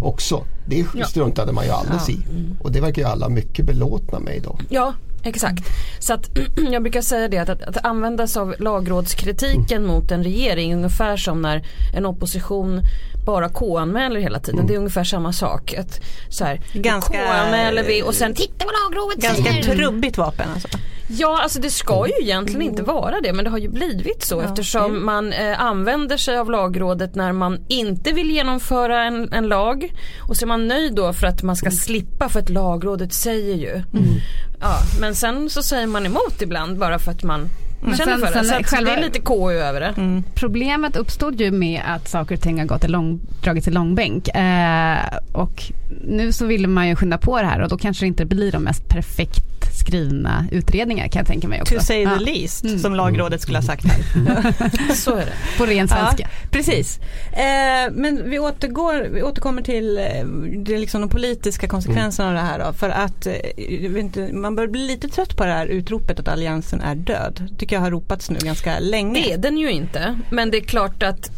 också. 0.00 0.44
Det 0.66 0.86
struntade 1.06 1.52
man 1.52 1.64
ju 1.64 1.70
alldeles 1.70 2.08
ja. 2.08 2.14
i. 2.14 2.18
Och 2.62 2.72
det 2.72 2.80
verkar 2.80 3.02
ju 3.02 3.08
alla 3.08 3.28
mycket 3.28 3.64
belåtna 3.64 4.18
med 4.18 4.36
idag. 4.36 4.60
Ja, 4.68 4.94
Exakt. 5.26 5.64
Så 5.98 6.14
att 6.14 6.30
jag 6.70 6.82
brukar 6.82 7.00
säga 7.00 7.28
det 7.28 7.38
att, 7.38 7.48
att, 7.48 7.62
att 7.62 7.84
använda 7.84 8.26
sig 8.26 8.42
av 8.42 8.54
lagrådskritiken 8.58 9.76
mm. 9.76 9.86
mot 9.86 10.10
en 10.10 10.24
regering 10.24 10.74
ungefär 10.74 11.16
som 11.16 11.42
när 11.42 11.66
en 11.94 12.06
opposition 12.06 12.80
bara 13.26 13.48
KU-anmäler 13.48 14.20
hela 14.20 14.40
tiden. 14.40 14.54
Mm. 14.54 14.66
Det 14.66 14.74
är 14.74 14.78
ungefär 14.78 15.04
samma 15.04 15.32
sak. 15.32 15.74
Att, 15.74 16.00
så 16.28 16.44
här, 16.44 16.60
Ganska, 16.72 17.12
KU-anmäler 17.12 17.82
vi 17.82 18.02
och 18.02 18.14
sen 18.14 18.34
titta 18.34 18.64
vad 18.64 18.74
lagrådet 18.74 19.22
Ganska 19.22 19.52
säger. 19.52 19.76
trubbigt 19.76 20.18
vapen 20.18 20.48
alltså. 20.54 20.68
Ja 21.08 21.42
alltså 21.42 21.60
det 21.60 21.70
ska 21.70 22.06
ju 22.06 22.22
egentligen 22.22 22.62
inte 22.62 22.82
mm. 22.82 22.94
vara 22.94 23.20
det 23.20 23.32
men 23.32 23.44
det 23.44 23.50
har 23.50 23.58
ju 23.58 23.68
blivit 23.68 24.24
så 24.24 24.34
ja. 24.34 24.42
eftersom 24.42 25.06
man 25.06 25.32
eh, 25.32 25.60
använder 25.60 26.16
sig 26.16 26.38
av 26.38 26.50
lagrådet 26.50 27.14
när 27.14 27.32
man 27.32 27.58
inte 27.68 28.12
vill 28.12 28.30
genomföra 28.30 29.04
en, 29.04 29.32
en, 29.32 29.48
lag 29.48 29.92
och 30.28 30.36
så 30.36 30.44
är 30.44 30.46
man 30.46 30.68
nöjd 30.68 30.94
då 30.94 31.12
för 31.12 31.26
att 31.26 31.42
man 31.42 31.56
ska 31.56 31.70
slippa 31.70 32.28
för 32.28 32.40
att 32.40 32.50
lagrådet 32.50 33.12
säger 33.12 33.54
ju. 33.54 33.72
Mm. 33.72 34.20
Ja, 34.60 34.78
men 35.00 35.14
sen 35.14 35.50
så 35.50 35.62
säger 35.62 35.86
man 35.86 36.06
emot 36.06 36.42
ibland 36.42 36.78
bara 36.78 36.98
för 36.98 37.10
att 37.10 37.22
man 37.22 37.48
men 37.80 37.96
känner 37.96 38.12
sen, 38.12 38.20
för 38.20 38.26
det. 38.26 38.44
Sen, 38.44 38.64
så 38.64 38.76
själva, 38.76 38.90
det 38.90 38.96
är 38.96 39.02
lite 39.02 39.20
KU 39.20 39.52
över 39.52 39.80
det. 39.80 39.94
Mm. 39.96 40.22
Problemet 40.34 40.96
uppstod 40.96 41.40
ju 41.40 41.50
med 41.50 41.82
att 41.86 42.08
saker 42.08 42.34
och 42.34 42.40
ting 42.40 42.58
har 42.58 42.66
gått 42.66 42.84
i 42.84 42.88
lång, 42.88 43.20
dragits 43.42 43.68
i 43.68 43.70
långbänk. 43.70 44.28
Eh, 44.28 44.98
och 45.32 45.62
nu 46.04 46.32
så 46.32 46.46
vill 46.46 46.68
man 46.68 46.88
ju 46.88 46.96
skynda 46.96 47.18
på 47.18 47.40
det 47.40 47.46
här 47.46 47.60
och 47.60 47.68
då 47.68 47.78
kanske 47.78 48.04
det 48.04 48.08
inte 48.08 48.24
blir 48.24 48.52
de 48.52 48.62
mest 48.62 48.88
perfekt 48.88 49.75
skrivna 49.86 50.46
utredningar 50.50 51.08
kan 51.08 51.20
jag 51.20 51.26
tänka 51.26 51.48
mig 51.48 51.62
också. 51.62 51.74
To 51.74 51.80
say 51.80 52.04
the 52.04 52.10
ja. 52.10 52.18
least 52.18 52.64
mm. 52.64 52.78
som 52.78 52.94
lagrådet 52.94 53.40
skulle 53.40 53.58
ha 53.58 53.62
sagt 53.62 53.84
här. 53.84 54.94
så 54.94 55.14
är 55.14 55.26
det. 55.26 55.58
På 55.58 55.66
ren 55.66 55.88
svenska. 55.88 56.22
Ja, 56.22 56.48
precis. 56.50 56.98
Eh, 57.32 57.92
men 57.92 58.30
vi, 58.30 58.38
återgår, 58.38 59.08
vi 59.12 59.22
återkommer 59.22 59.62
till 59.62 59.98
eh, 59.98 60.26
det 60.64 60.78
liksom 60.78 61.00
de 61.00 61.10
politiska 61.10 61.68
konsekvenserna 61.68 62.28
mm. 62.28 62.38
av 62.38 62.44
det 62.44 62.50
här 62.50 62.66
då, 62.66 62.72
för 62.72 62.88
att 62.90 63.26
eh, 63.26 63.98
inte, 63.98 64.32
man 64.32 64.56
börjar 64.56 64.68
bli 64.70 64.86
lite 64.86 65.08
trött 65.08 65.36
på 65.36 65.44
det 65.44 65.52
här 65.52 65.66
utropet 65.66 66.20
att 66.20 66.28
alliansen 66.28 66.80
är 66.80 66.94
död. 66.94 67.48
tycker 67.58 67.76
jag 67.76 67.80
har 67.80 67.90
ropats 67.90 68.30
nu 68.30 68.38
ganska 68.42 68.78
länge. 68.78 69.20
Det 69.20 69.32
är 69.32 69.38
den 69.38 69.58
ju 69.58 69.70
inte 69.70 70.18
men 70.30 70.50
det 70.50 70.56
är 70.56 70.64
klart 70.64 71.02
att 71.02 71.30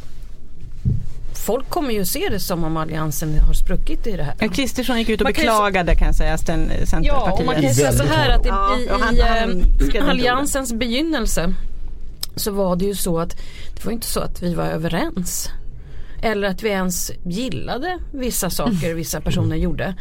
folk 1.39 1.69
kommer 1.69 1.91
ju 1.91 2.05
se 2.05 2.29
det 2.29 2.41
som 2.41 2.65
om 2.65 2.77
alliansen 2.77 3.39
har 3.39 3.53
spruckit 3.53 4.07
i 4.07 4.17
det 4.17 4.23
här. 4.23 4.49
Kristersson 4.49 4.99
gick 4.99 5.09
ut 5.09 5.21
och 5.21 5.25
man 5.25 5.33
beklagade 5.33 5.95
kan, 5.95 6.15
sägas 6.15 6.43
den 6.43 6.69
Centerpartiet. 6.69 7.05
Ja 7.05 7.33
och 7.33 7.45
man 7.45 7.63
kan 7.63 7.75
säga 7.75 7.93
så 7.93 8.05
här 8.05 8.31
att 8.31 8.47
i, 8.47 8.49
i, 8.49 8.89
han, 8.89 9.21
han, 9.21 10.11
alliansens 10.11 10.73
begynnelse 10.73 11.55
så 12.37 12.51
var 12.51 12.77
det 12.77 12.85
ju 12.85 12.95
så 12.95 13.19
att 13.19 13.37
det 13.75 13.85
var 13.85 13.93
inte 13.93 14.07
så 14.07 14.21
att 14.21 14.43
vi 14.43 14.55
var 14.55 14.65
överens. 14.65 15.49
Eller 16.23 16.49
att 16.49 16.63
vi 16.63 16.69
ens 16.69 17.11
gillade 17.25 17.99
vissa 18.13 18.51
saker 18.51 18.95
vissa 18.95 19.21
personer 19.21 19.57
gjorde. 19.57 19.95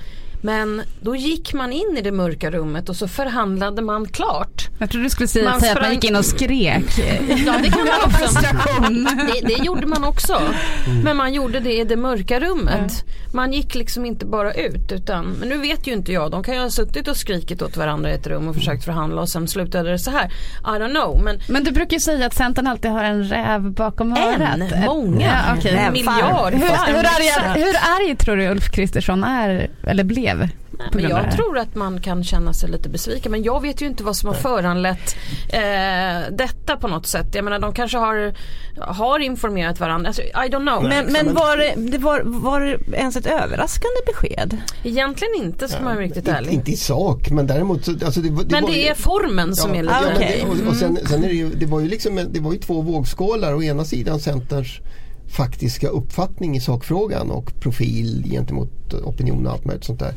Men 0.47 0.81
då 1.01 1.15
gick 1.15 1.53
man 1.53 1.73
in 1.73 1.97
i 1.97 2.01
det 2.01 2.11
mörka 2.11 2.51
rummet 2.51 2.89
och 2.89 2.95
så 2.95 3.07
förhandlade 3.07 3.81
man 3.81 4.07
klart. 4.07 4.69
Jag 4.79 4.89
trodde 4.89 5.05
du 5.05 5.09
skulle 5.09 5.27
säga, 5.27 5.49
man, 5.49 5.59
säga 5.59 5.73
att 5.73 5.81
man 5.81 5.91
gick 5.91 6.03
in 6.03 6.15
och 6.15 6.25
skrek. 6.25 6.99
ja 7.45 7.53
det 7.63 7.69
kan 7.69 7.85
man 7.85 8.03
också. 8.05 8.39
det, 9.33 9.47
det 9.47 9.65
gjorde 9.65 9.87
man 9.87 10.03
också. 10.03 10.41
Mm. 10.85 10.99
Men 11.03 11.17
man 11.17 11.33
gjorde 11.33 11.59
det 11.59 11.73
i 11.73 11.83
det 11.83 11.95
mörka 11.95 12.39
rummet. 12.39 13.05
Man 13.33 13.53
gick 13.53 13.75
liksom 13.75 14.05
inte 14.05 14.25
bara 14.25 14.53
ut 14.53 14.91
utan, 14.91 15.25
men 15.25 15.49
nu 15.49 15.57
vet 15.57 15.87
ju 15.87 15.93
inte 15.93 16.11
jag. 16.11 16.31
De 16.31 16.43
kan 16.43 16.55
ju 16.55 16.61
ha 16.61 16.69
suttit 16.69 17.07
och 17.07 17.17
skrikit 17.17 17.61
åt 17.61 17.77
varandra 17.77 18.11
i 18.11 18.13
ett 18.13 18.27
rum 18.27 18.47
och 18.47 18.55
försökt 18.55 18.85
förhandla 18.85 19.21
och 19.21 19.29
sen 19.29 19.47
slutade 19.47 19.91
det 19.91 19.99
så 19.99 20.11
här. 20.11 20.25
I 20.61 20.79
don't 20.79 20.89
know. 20.89 21.23
Men, 21.23 21.39
men 21.47 21.63
du 21.63 21.71
brukar 21.71 21.93
ju 21.93 21.99
säga 21.99 22.25
att 22.25 22.33
Centern 22.33 22.67
alltid 22.67 22.91
har 22.91 23.03
en 23.03 23.23
räv 23.23 23.71
bakom 23.71 24.11
örat. 24.11 24.71
En, 24.71 24.85
många, 24.85 25.43
ja, 25.47 25.57
okay. 25.57 25.75
en 25.75 25.93
miljard. 25.93 26.53
Hur, 26.53 26.59
hur, 26.59 27.05
arg, 27.05 27.61
hur 27.61 27.75
arg 27.75 28.15
tror 28.15 28.35
du 28.35 28.47
Ulf 28.47 28.71
Kristersson 28.71 29.23
är 29.23 29.69
eller 29.83 30.03
blev? 30.03 30.36
Nej, 30.37 30.87
men 30.93 31.09
jag 31.09 31.31
tror 31.31 31.57
att 31.57 31.75
man 31.75 32.01
kan 32.01 32.23
känna 32.23 32.53
sig 32.53 32.69
lite 32.69 32.89
besviken 32.89 33.31
men 33.31 33.43
jag 33.43 33.61
vet 33.61 33.81
ju 33.81 33.85
inte 33.85 34.03
vad 34.03 34.15
som 34.15 34.27
har 34.27 34.35
föranlett 34.35 35.15
eh, 35.49 36.31
detta 36.31 36.77
på 36.77 36.87
något 36.87 37.07
sätt. 37.07 37.27
Jag 37.35 37.43
menar 37.43 37.59
de 37.59 37.73
kanske 37.73 37.97
har, 37.97 38.33
har 38.77 39.19
informerat 39.19 39.79
varandra. 39.79 40.07
Alltså, 40.07 40.21
I 40.21 40.49
don't 40.49 40.61
know. 40.61 40.83
Men, 40.83 41.11
men 41.11 41.33
var, 41.33 41.57
det, 41.57 41.91
det 41.91 41.97
var, 41.97 42.21
var 42.25 42.61
det 42.61 42.97
ens 42.97 43.15
ett 43.15 43.25
överraskande 43.25 43.97
besked? 44.05 44.57
Egentligen 44.83 45.33
inte 45.35 45.67
ska 45.67 45.81
man 45.81 45.95
vara 45.95 46.05
riktigt 46.05 46.27
ärlig. 46.27 46.53
Inte 46.53 46.71
i 46.71 46.77
sak 46.77 47.29
men 47.29 47.47
däremot. 47.47 47.87
Alltså 47.87 48.21
det, 48.21 48.29
det 48.29 48.51
men 48.51 48.65
det 48.65 48.71
ju, 48.71 48.87
är 48.87 48.93
formen 48.93 49.55
som 49.55 49.75
ja, 49.75 49.79
är 49.79 49.83
lite 49.83 49.95
ja, 50.01 50.15
okay. 50.15 50.41
och, 50.41 50.69
och 50.69 50.75
sen, 50.75 50.97
sen, 51.05 51.23
är 51.23 51.27
det 51.27 51.35
ju, 51.35 51.49
det 51.49 51.65
var 51.65 51.79
ju 51.79 51.87
liksom 51.87 52.19
det 52.29 52.39
var 52.39 52.53
ju 52.53 52.59
två 52.59 52.81
vågskålar. 52.81 53.55
Å 53.55 53.63
ena 53.63 53.85
sidan 53.85 54.19
Centerns 54.19 54.79
faktiska 55.27 55.87
uppfattning 55.87 56.57
i 56.57 56.61
sakfrågan 56.61 57.31
och 57.31 57.59
profil 57.59 58.23
gentemot 58.29 58.93
opinion 58.93 59.47
och 59.47 59.53
allt 59.53 59.65
möjligt 59.65 59.83
sånt 59.83 59.99
där. 59.99 60.13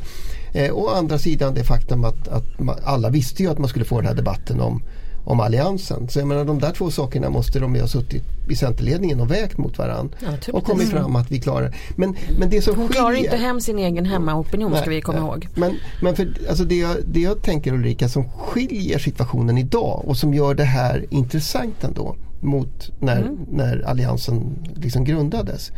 Eh, 0.53 0.73
å 0.73 0.89
andra 0.89 1.17
sidan 1.17 1.53
det 1.53 1.63
faktum 1.63 2.05
att, 2.05 2.27
att 2.27 2.59
man, 2.59 2.75
alla 2.83 3.09
visste 3.09 3.43
ju 3.43 3.49
att 3.49 3.57
man 3.57 3.69
skulle 3.69 3.85
få 3.85 3.97
den 3.97 4.07
här 4.07 4.15
debatten 4.15 4.61
om, 4.61 4.83
om 5.25 5.39
alliansen. 5.39 6.09
Så 6.09 6.19
jag 6.19 6.27
menar 6.27 6.45
de 6.45 6.59
där 6.59 6.71
två 6.71 6.91
sakerna 6.91 7.29
måste 7.29 7.59
de 7.59 7.75
ju 7.75 7.81
ha 7.81 7.87
suttit 7.87 8.23
i 8.49 8.55
Centerledningen 8.55 9.21
och 9.21 9.31
vägt 9.31 9.57
mot 9.57 9.77
varandra. 9.77 10.17
Ja, 10.19 10.53
och 10.53 10.63
kommit 10.63 10.89
fram 10.89 11.15
att 11.15 11.31
vi 11.31 11.39
klarar 11.39 11.75
men, 11.95 12.15
men 12.39 12.49
det 12.49 12.61
som 12.61 12.75
Hon 12.75 12.87
skiljer, 12.87 13.01
klarar 13.01 13.15
inte 13.15 13.37
hem 13.37 13.61
sin 13.61 13.79
egen 13.79 14.05
hemmaopinion 14.05 14.77
ska 14.77 14.89
vi 14.89 15.01
komma 15.01 15.19
nej, 15.19 15.27
ihåg. 15.27 15.47
Men, 15.55 15.75
men 16.01 16.15
för, 16.15 16.33
alltså 16.49 16.63
det, 16.63 16.75
jag, 16.75 16.97
det 17.05 17.19
jag 17.19 17.41
tänker 17.41 17.73
Ulrika 17.73 18.09
som 18.09 18.29
skiljer 18.29 18.99
situationen 18.99 19.57
idag 19.57 20.03
och 20.05 20.17
som 20.17 20.33
gör 20.33 20.55
det 20.55 20.63
här 20.63 21.05
intressant 21.09 21.83
ändå 21.83 22.15
mot 22.41 22.91
när, 22.99 23.21
mm. 23.21 23.37
när 23.51 23.81
alliansen 23.81 24.55
liksom 24.75 25.03
grundades. 25.03 25.71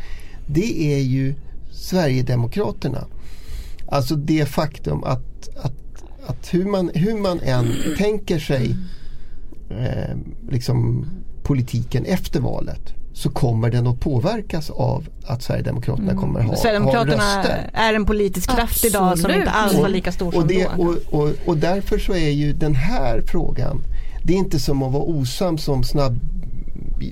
Det 0.48 0.94
är 0.94 1.00
ju 1.00 1.36
Sverigedemokraterna. 1.72 3.06
Alltså 3.88 4.16
det 4.16 4.46
faktum 4.46 5.04
att, 5.04 5.50
att, 5.64 6.04
att 6.26 6.54
hur, 6.54 6.66
man, 6.66 6.92
hur 6.94 7.22
man 7.22 7.40
än 7.40 7.74
tänker 7.98 8.40
sig 8.40 8.76
eh, 9.70 10.18
liksom 10.50 11.06
politiken 11.44 12.06
efter 12.06 12.40
valet 12.40 12.94
så 13.14 13.30
kommer 13.30 13.72
den 13.72 13.88
att 13.88 14.00
påverkas 14.00 14.70
av 14.70 15.08
att 15.26 15.44
Sverigedemokraterna 15.44 16.12
mm. 16.12 16.22
kommer 16.22 16.42
ha, 16.42 16.56
Sverigedemokraterna 16.56 17.24
ha 17.24 17.40
röster. 17.40 17.70
är 17.74 17.94
en 17.94 18.06
politisk 18.06 18.50
kraft 18.50 18.74
Absolut. 18.74 18.96
idag 18.96 19.20
som 19.20 19.32
inte 19.32 19.52
alls 19.52 19.74
var 19.74 19.90
lika 19.90 20.12
stor 20.12 20.28
och 20.28 20.34
som 20.34 20.48
det, 20.48 20.68
då. 20.78 20.84
Och, 20.84 21.24
och, 21.24 21.32
och, 21.46 21.58
därför 21.58 21.98
så 21.98 22.14
är 22.14 22.30
ju 22.30 22.54
den 22.54 22.76
här 22.76 23.22
frågan 23.22 23.82
det 24.24 24.34
är 24.34 24.38
inte 24.38 24.60
som 24.60 24.84
att 24.84 24.94
vara 24.94 25.04
osams 25.04 25.68
om 25.68 25.84
snabb 25.84 26.20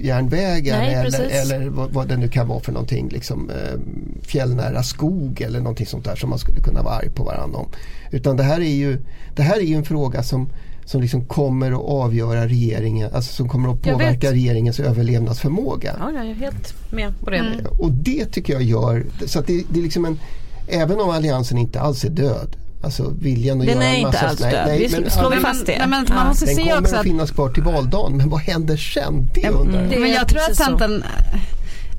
järnvägar 0.03 0.77
Nej, 0.77 0.93
eller, 0.93 1.41
eller 1.41 1.69
vad, 1.69 1.91
vad, 1.91 2.07
det 2.07 2.17
nu 2.17 2.27
kan 2.27 2.47
vara 2.47 2.59
för 2.59 2.71
någonting. 2.71 3.09
Liksom, 3.09 3.49
eh, 3.49 3.79
fjällnära 4.21 4.83
skog 4.83 5.41
eller 5.41 5.59
någonting 5.59 5.85
sånt 5.85 6.05
där 6.05 6.15
som 6.15 6.29
man 6.29 6.39
skulle 6.39 6.59
kunna 6.59 6.83
vara 6.83 6.95
arg 6.95 7.09
på 7.09 7.23
varandra 7.23 7.59
om. 7.59 7.67
Utan 8.11 8.37
det 8.37 8.43
här 8.43 8.61
är 8.61 8.75
ju, 8.75 8.97
det 9.35 9.43
här 9.43 9.57
är 9.57 9.65
ju 9.65 9.75
en 9.75 9.85
fråga 9.85 10.23
som 10.23 10.49
som 10.85 11.01
liksom 11.01 11.25
kommer 11.25 11.71
att 11.71 11.81
avgöra 11.81 12.47
regeringen, 12.47 13.09
alltså 13.13 13.33
som 13.33 13.49
kommer 13.49 13.73
att 13.73 13.81
påverka 13.81 14.31
regeringens 14.31 14.79
överlevnadsförmåga. 14.79 15.95
Ja, 15.99 16.11
jag 16.11 16.29
är 16.29 16.33
helt 16.33 16.91
med 16.91 17.19
på 17.19 17.29
det. 17.29 17.37
Mm. 17.37 17.65
Och 17.79 17.91
det 17.91 18.25
tycker 18.25 18.53
jag 18.53 18.63
gör, 18.63 19.05
så 19.25 19.39
att 19.39 19.47
det, 19.47 19.63
det 19.69 19.79
är 19.79 19.83
liksom 19.83 20.05
en, 20.05 20.19
även 20.67 20.99
om 20.99 21.09
alliansen 21.09 21.57
inte 21.57 21.79
alls 21.79 22.05
är 22.05 22.09
död 22.09 22.55
Alltså 22.83 23.13
viljan 23.19 23.61
att 23.61 23.67
den 23.67 23.75
göra 23.75 23.87
är 23.89 23.95
en 23.95 24.01
massa... 24.03 24.17
inte 24.17 24.27
alls 24.27 24.39
död. 24.39 24.67
Nej, 24.67 24.79
vi 24.79 25.09
slår 25.09 25.29
vi 25.29 25.37
fast 25.37 25.65
det. 25.65 25.77
Nej, 25.77 25.87
men 25.87 26.05
man 26.09 26.27
måste 26.27 26.45
den 26.45 26.55
se 26.55 26.61
kommer 26.61 26.79
också 26.79 26.95
att 26.95 27.03
finnas 27.03 27.31
kvar 27.31 27.49
till 27.49 27.63
valdagen 27.63 28.17
men 28.17 28.29
vad 28.29 28.41
händer 28.41 28.77
sen? 28.77 29.29
Det 29.33 29.49
undrar 29.49 29.81
jag. 29.81 30.01
Men 30.01 30.11
jag 30.11 30.27
tror 30.27 30.39
att 30.39 30.55
Centern 30.55 31.03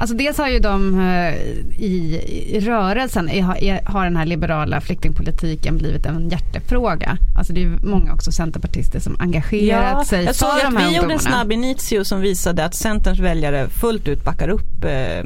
Alltså 0.02 0.16
dels 0.16 0.38
har 0.38 0.48
ju 0.48 0.58
de 0.58 1.00
eh, 1.00 1.34
i, 1.78 2.20
i 2.46 2.60
rörelsen 2.60 3.30
i, 3.30 3.38
i, 3.38 3.78
har 3.84 4.04
den 4.04 4.16
här 4.16 4.26
liberala 4.26 4.80
flyktingpolitiken 4.80 5.78
blivit 5.78 6.06
en 6.06 6.28
hjärtefråga. 6.28 7.18
Alltså 7.36 7.52
det 7.52 7.62
är 7.62 7.68
många 7.82 8.12
också 8.12 8.32
centerpartister 8.32 9.00
som 9.00 9.16
engagerat 9.18 10.06
sig 10.06 10.24
jag 10.24 10.34
såg 10.34 10.48
för 10.50 10.70
de 10.70 10.76
här 10.76 10.88
vi 10.88 10.96
gjorde 10.96 11.06
en 11.06 11.10
ungdomarna. 11.10 11.36
snabb 11.36 11.52
initio 11.52 12.04
som 12.04 12.20
visade 12.20 12.64
att 12.64 12.74
Centerns 12.74 13.18
väljare 13.18 13.68
fullt 13.68 14.08
ut 14.08 14.24
backar 14.24 14.48
upp 14.48 14.84
eh, 14.84 15.18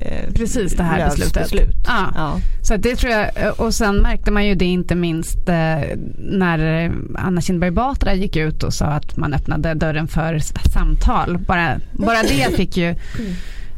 eh, 0.00 0.32
Precis 0.34 0.72
det 0.72 0.82
här 0.82 1.04
beslutet. 1.04 1.42
beslut. 1.42 1.76
Ja. 1.86 2.12
Ja. 2.14 2.40
Så 2.62 2.76
det 2.76 2.96
tror 2.96 3.12
jag, 3.12 3.30
och 3.60 3.74
sen 3.74 3.96
märkte 3.96 4.30
man 4.30 4.46
ju 4.46 4.54
det 4.54 4.64
inte 4.64 4.94
minst 4.94 5.48
eh, 5.48 5.96
när 6.18 6.90
Anna 7.14 7.40
Kinberg 7.40 7.70
Batra 7.70 8.14
gick 8.14 8.36
ut 8.36 8.62
och 8.62 8.74
sa 8.74 8.86
att 8.86 9.16
man 9.16 9.34
öppnade 9.34 9.74
dörren 9.74 10.08
för 10.08 10.38
samtal. 10.72 11.38
Bara, 11.38 11.80
bara 11.92 12.22
det 12.22 12.56
fick 12.56 12.76
ju 12.76 12.94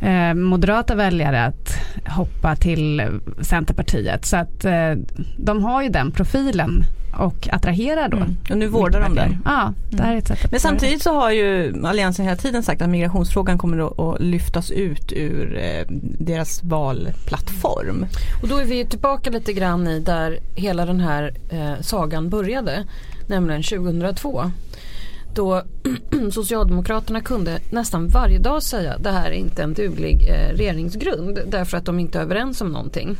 eh, 0.01 0.35
moderata 0.35 0.95
väljare 0.95 1.45
att 1.45 1.77
hoppa 2.07 2.57
till 2.57 3.03
Centerpartiet. 3.41 4.25
Så 4.25 4.37
att 4.37 4.65
eh, 4.65 4.93
de 5.37 5.65
har 5.65 5.83
ju 5.83 5.89
den 5.89 6.11
profilen 6.11 6.85
och 7.19 7.49
attraherar 7.53 8.09
då. 8.09 8.17
Mm. 8.17 8.37
Och 8.51 8.59
nu 8.59 8.67
vårdar 8.67 9.01
de 9.01 9.15
den. 9.15 9.39
Ja, 9.45 9.73
det 9.91 10.03
här 10.03 10.15
är 10.15 10.19
ett 10.19 10.29
sätt 10.29 10.45
att 10.45 10.51
Men 10.51 10.61
samtidigt 10.61 11.03
så 11.03 11.15
har 11.15 11.31
ju 11.31 11.75
Alliansen 11.87 12.25
hela 12.25 12.37
tiden 12.37 12.63
sagt 12.63 12.83
att 12.83 12.89
migrationsfrågan 12.89 13.59
kommer 13.59 13.87
att, 13.87 13.99
att 13.99 14.21
lyftas 14.21 14.71
ut 14.71 15.13
ur 15.13 15.59
eh, 15.59 15.85
deras 16.19 16.63
valplattform. 16.63 18.07
Och 18.43 18.49
då 18.49 18.57
är 18.57 18.65
vi 18.65 18.77
ju 18.77 18.85
tillbaka 18.85 19.31
lite 19.31 19.53
grann 19.53 19.87
i 19.87 20.01
där 20.01 20.39
hela 20.55 20.87
den 20.87 21.01
här 21.01 21.33
eh, 21.51 21.81
sagan 21.81 22.31
började. 22.31 22.85
Nämligen 23.27 23.63
2002. 23.63 24.51
Då 25.35 25.63
Socialdemokraterna 26.33 27.21
kunde 27.21 27.59
nästan 27.71 28.09
varje 28.09 28.39
dag 28.39 28.63
säga 28.63 28.99
det 28.99 29.11
här 29.11 29.31
är 29.31 29.35
inte 29.35 29.63
en 29.63 29.75
duglig 29.75 30.29
eh, 30.29 30.57
regeringsgrund 30.57 31.39
därför 31.47 31.77
att 31.77 31.85
de 31.85 31.99
inte 31.99 32.19
är 32.19 32.23
överens 32.23 32.61
om 32.61 32.69
någonting. 32.69 33.17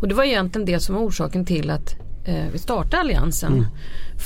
Och 0.00 0.08
det 0.08 0.14
var 0.14 0.24
egentligen 0.24 0.66
det 0.66 0.80
som 0.80 0.94
var 0.94 1.02
orsaken 1.02 1.44
till 1.44 1.70
att 1.70 1.94
eh, 2.26 2.44
vi 2.52 2.58
startade 2.58 2.98
alliansen. 2.98 3.66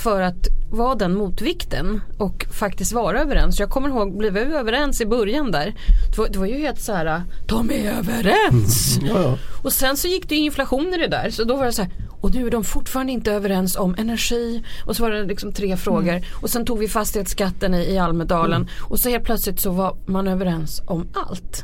För 0.03 0.21
att 0.21 0.47
vara 0.71 0.95
den 0.95 1.13
motvikten 1.13 2.01
och 2.17 2.45
faktiskt 2.51 2.93
vara 2.93 3.21
överens. 3.21 3.59
Jag 3.59 3.69
kommer 3.69 3.89
ihåg, 3.89 4.17
blev 4.17 4.33
vi 4.33 4.39
överens 4.39 5.01
i 5.01 5.05
början 5.05 5.51
där? 5.51 5.75
Det 6.09 6.17
var, 6.17 6.27
det 6.27 6.39
var 6.39 6.45
ju 6.45 6.57
helt 6.57 6.81
så 6.81 6.93
här, 6.93 7.23
de 7.47 7.71
är 7.71 7.91
överens! 7.91 8.99
Ja, 9.01 9.21
ja. 9.21 9.37
Och 9.63 9.73
sen 9.73 9.97
så 9.97 10.07
gick 10.07 10.29
det 10.29 10.35
inflation 10.35 10.93
i 10.93 10.97
det 10.97 11.07
där 11.07 11.29
så 11.29 11.43
då 11.43 11.55
var 11.55 11.65
det 11.65 11.71
så 11.71 11.81
här 11.81 11.91
och 12.21 12.35
nu 12.35 12.47
är 12.47 12.51
de 12.51 12.63
fortfarande 12.63 13.11
inte 13.11 13.31
överens 13.31 13.75
om 13.75 13.95
energi. 13.97 14.63
Och 14.85 14.95
så 14.95 15.03
var 15.03 15.11
det 15.11 15.23
liksom 15.23 15.53
tre 15.53 15.77
frågor. 15.77 16.21
Och 16.31 16.49
sen 16.49 16.65
tog 16.65 16.79
vi 16.79 16.87
fastighetsskatten 16.87 17.73
i, 17.73 17.93
i 17.93 17.97
Almedalen. 17.97 18.69
Och 18.79 18.99
så 18.99 19.09
helt 19.09 19.23
plötsligt 19.23 19.59
så 19.59 19.71
var 19.71 19.97
man 20.05 20.27
överens 20.27 20.81
om 20.85 21.07
allt. 21.13 21.63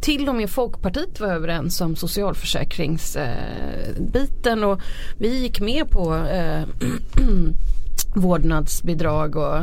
Till 0.00 0.28
och 0.28 0.34
med 0.34 0.50
Folkpartiet 0.50 1.20
var 1.20 1.28
överens 1.28 1.80
om 1.80 1.96
socialförsäkringsbiten. 1.96 4.64
Och 4.64 4.80
vi 5.18 5.38
gick 5.38 5.60
med 5.60 5.90
på 5.90 6.14
eh, 6.14 6.62
vårdnadsbidrag 8.20 9.36
och 9.36 9.58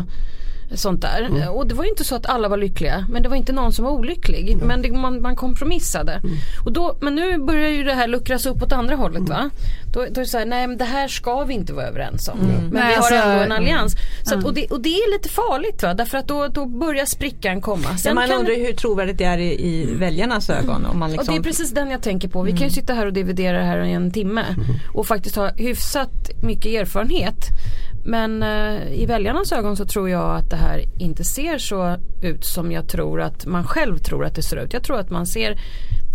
sånt 0.77 1.01
där. 1.01 1.50
Och 1.50 1.68
det 1.68 1.75
var 1.75 1.84
ju 1.84 1.89
inte 1.89 2.03
så 2.03 2.15
att 2.15 2.25
alla 2.25 2.48
var 2.48 2.58
lyckliga 2.58 3.06
men 3.10 3.24
det 3.24 3.30
var 3.30 3.36
inte 3.36 3.53
någon 3.53 3.74
som 3.74 3.86
var 3.86 3.92
olycklig. 3.92 4.58
Men 4.62 4.82
det, 4.82 4.92
man, 4.92 5.22
man 5.22 5.36
kompromissade. 5.36 6.22
Och 6.65 6.72
då, 6.74 6.98
men 7.01 7.15
nu 7.15 7.38
börjar 7.38 7.70
ju 7.70 7.84
det 7.84 7.94
här 7.94 8.08
luckras 8.08 8.46
upp 8.46 8.63
åt 8.63 8.72
andra 8.72 8.96
hållet 8.96 9.30
va. 9.30 9.50
Då, 9.94 10.00
då 10.00 10.06
är 10.06 10.24
det 10.24 10.25
så 10.25 10.38
här, 10.38 10.46
nej 10.46 10.68
men 10.68 10.77
det 10.77 10.86
här 10.86 11.08
ska 11.08 11.44
vi 11.44 11.53
inte 11.53 11.74
vara 11.74 11.86
överens 11.86 12.27
om. 12.27 12.38
Men 12.39 12.70
Nej, 12.70 12.70
vi 12.72 12.80
har 12.80 12.98
alltså, 12.98 13.15
ändå 13.15 13.44
en 13.44 13.51
allians. 13.51 13.96
Så 14.24 14.30
att, 14.30 14.34
mm. 14.34 14.46
och, 14.46 14.53
det, 14.53 14.68
och 14.72 14.82
det 14.82 14.89
är 14.89 15.13
lite 15.13 15.30
farligt 15.30 15.84
va. 15.84 15.94
Därför 15.94 16.18
att 16.18 16.27
då, 16.27 16.48
då 16.48 16.65
börjar 16.65 17.06
sprickan 17.06 17.62
komma. 17.62 17.98
Sen 17.98 18.15
man 18.15 18.27
kan- 18.27 18.39
undrar 18.39 18.53
ju 18.53 18.65
hur 18.65 18.74
trovärdigt 18.74 19.18
det 19.18 19.24
är 19.24 19.38
i, 19.38 19.65
i 19.68 19.96
väljarnas 19.96 20.50
ögon. 20.50 20.86
Om 20.86 21.00
man 21.00 21.10
och 21.10 21.18
liksom, 21.18 21.36
det 21.36 21.39
är 21.39 21.44
precis 21.44 21.72
den 21.72 21.92
jag 21.92 22.01
tänker 22.01 22.27
på. 22.27 22.42
Vi 22.42 22.51
kan 22.51 22.68
ju 22.68 22.70
sitta 22.70 22.94
här 22.94 23.06
och 23.06 23.13
dividera 23.13 23.58
det 23.58 23.63
här 23.63 23.84
i 23.84 23.92
en 23.92 24.12
timme 24.12 24.46
och 24.94 25.08
faktiskt 25.08 25.36
ha 25.36 25.51
hyfsat 25.56 26.44
mycket 26.44 26.65
erfarenhet. 26.65 27.36
Men 28.05 28.43
eh, 28.43 28.93
i 28.93 29.05
väljarnas 29.05 29.51
ögon 29.51 29.77
så 29.77 29.86
tror 29.86 30.10
jag 30.10 30.36
att 30.36 30.50
det 30.50 30.55
här 30.55 30.83
inte 31.00 31.24
ser 31.24 31.57
så 31.57 31.98
ut 32.22 32.45
som 32.45 32.72
jag 32.72 32.88
tror 32.88 33.22
att 33.22 33.45
man 33.45 33.63
själv 33.63 33.98
tror 33.98 34.25
att 34.25 34.36
det 34.36 34.43
ser 34.43 34.57
ut. 34.57 34.74
Jag 34.74 34.83
tror 34.83 35.00
att 35.00 35.10
man 35.10 35.25
ser, 35.25 35.57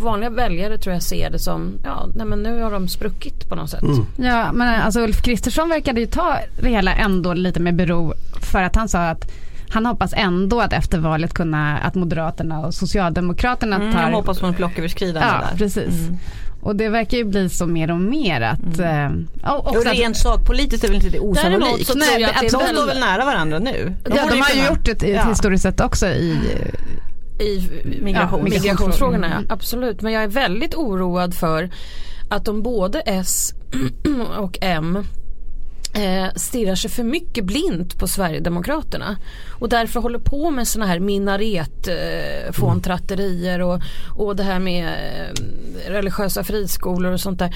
vanliga 0.01 0.31
väljare 0.31 0.79
tror 0.79 0.93
jag 0.95 1.03
ser 1.03 1.31
det 1.31 1.39
som, 1.39 1.73
ja 1.85 2.07
nej 2.15 2.27
men 2.27 2.43
nu 2.43 2.63
har 2.63 2.71
de 2.71 2.89
spruckit 2.89 3.49
på 3.49 3.55
något 3.55 3.71
sätt. 3.71 3.85
Ja, 4.17 4.53
men 4.53 4.81
alltså 4.83 5.01
Ulf 5.01 5.23
Kristersson 5.23 5.69
verkade 5.69 6.01
ju 6.01 6.07
ta 6.07 6.39
det 6.63 6.69
hela 6.69 6.95
ändå 6.95 7.35
lite 7.35 7.61
med 7.61 7.75
bero 7.77 8.13
för 8.43 8.63
att 8.63 8.77
han 8.77 8.89
sa 8.89 8.99
att 9.01 9.31
han 9.71 9.87
hoppas 9.87 10.13
ändå 10.17 10.61
att 10.61 10.73
efter 10.73 10.99
valet 10.99 11.35
kunna, 11.35 11.79
att 11.79 11.95
Moderaterna 11.95 12.61
och 12.67 12.75
Socialdemokraterna 12.75 13.77
mm, 13.77 13.93
tar... 13.93 14.03
jag 14.03 14.17
hoppas 14.17 14.41
på 14.41 14.47
en 14.47 14.53
blocköverskridande 14.53 15.29
Ja, 15.29 15.45
där. 15.51 15.59
precis. 15.59 16.09
Mm. 16.09 16.19
Och 16.61 16.77
det 16.77 16.89
verkar 16.89 17.17
ju 17.19 17.25
bli 17.25 17.49
så 17.49 17.67
mer 17.67 17.91
och 17.91 18.01
mer 18.01 18.41
att... 18.41 18.79
eh, 18.79 19.11
och 19.59 19.85
rent 19.85 20.17
sakpolitiskt 20.17 20.85
är 20.85 20.89
väl 20.89 20.95
inte 20.97 21.09
det 21.09 21.19
Däremot 21.19 21.39
osannolikt. 21.39 21.87
så 21.87 21.93
tror 21.93 22.05
jag 22.21 22.23
att 22.31 22.41
det 22.41 22.49
de 22.49 22.61
är 22.63 22.67
står 22.75 22.87
väl 22.87 23.01
nära 23.01 23.25
varandra 23.25 23.59
nu? 23.59 23.95
Ja, 24.05 24.11
de 24.31 24.41
har 24.41 24.55
ju 24.55 24.67
gjort 24.69 24.85
det 24.85 25.03
i- 25.03 25.13
Ja. 25.15 25.29
historiskt 25.29 25.63
sett 25.63 25.81
också 25.81 26.07
i... 26.07 26.37
i 27.41 27.69
Migration. 28.03 28.39
ja, 28.47 28.51
migrationsfrågorna. 28.51 29.27
Mm. 29.27 29.45
Ja, 29.49 29.55
absolut, 29.55 30.03
men 30.03 30.13
jag 30.13 30.23
är 30.23 30.29
väldigt 30.29 30.75
oroad 30.75 31.35
för 31.35 31.71
att 32.31 32.49
om 32.49 32.63
både 32.63 33.01
S 33.01 33.53
och 34.39 34.59
M 34.61 35.05
eh, 35.99 36.27
stirrar 36.35 36.75
sig 36.75 36.91
för 36.91 37.03
mycket 37.03 37.45
blint 37.45 37.99
på 37.99 38.09
Sverigedemokraterna 38.09 39.17
och 39.61 39.69
därför 39.69 40.01
håller 40.01 40.19
på 40.19 40.51
med 40.51 40.69
såna 40.69 40.87
här 40.87 41.01
minaret 41.01 41.89
eh, 41.89 42.53
fåntratterier 42.53 43.61
och, 43.63 43.81
och 44.17 44.37
det 44.37 44.43
här 44.43 44.59
med 44.59 44.85
eh, 44.87 45.91
religiösa 45.91 46.45
friskolor 46.45 47.13
och 47.13 47.21
sånt 47.21 47.39
där. 47.39 47.55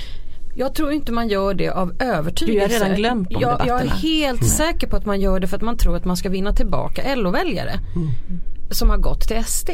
Jag 0.56 0.74
tror 0.74 0.92
inte 0.92 1.12
man 1.12 1.28
gör 1.28 1.54
det 1.54 1.68
av 1.68 1.92
övertygelse. 1.98 2.68
Du 2.68 2.74
har 2.74 2.80
redan 2.80 2.96
glömt 2.96 3.30
de 3.30 3.40
jag, 3.40 3.66
jag 3.66 3.82
är 3.82 3.88
helt 3.88 4.46
säker 4.46 4.86
på 4.86 4.96
att 4.96 5.06
man 5.06 5.20
gör 5.20 5.40
det 5.40 5.46
för 5.46 5.56
att 5.56 5.62
man 5.62 5.76
tror 5.76 5.96
att 5.96 6.04
man 6.04 6.16
ska 6.16 6.28
vinna 6.28 6.52
tillbaka 6.52 7.14
LO-väljare. 7.14 7.72
Som 8.72 8.90
har 8.90 8.96
gått 8.96 9.28
till 9.28 9.44
SD. 9.44 9.70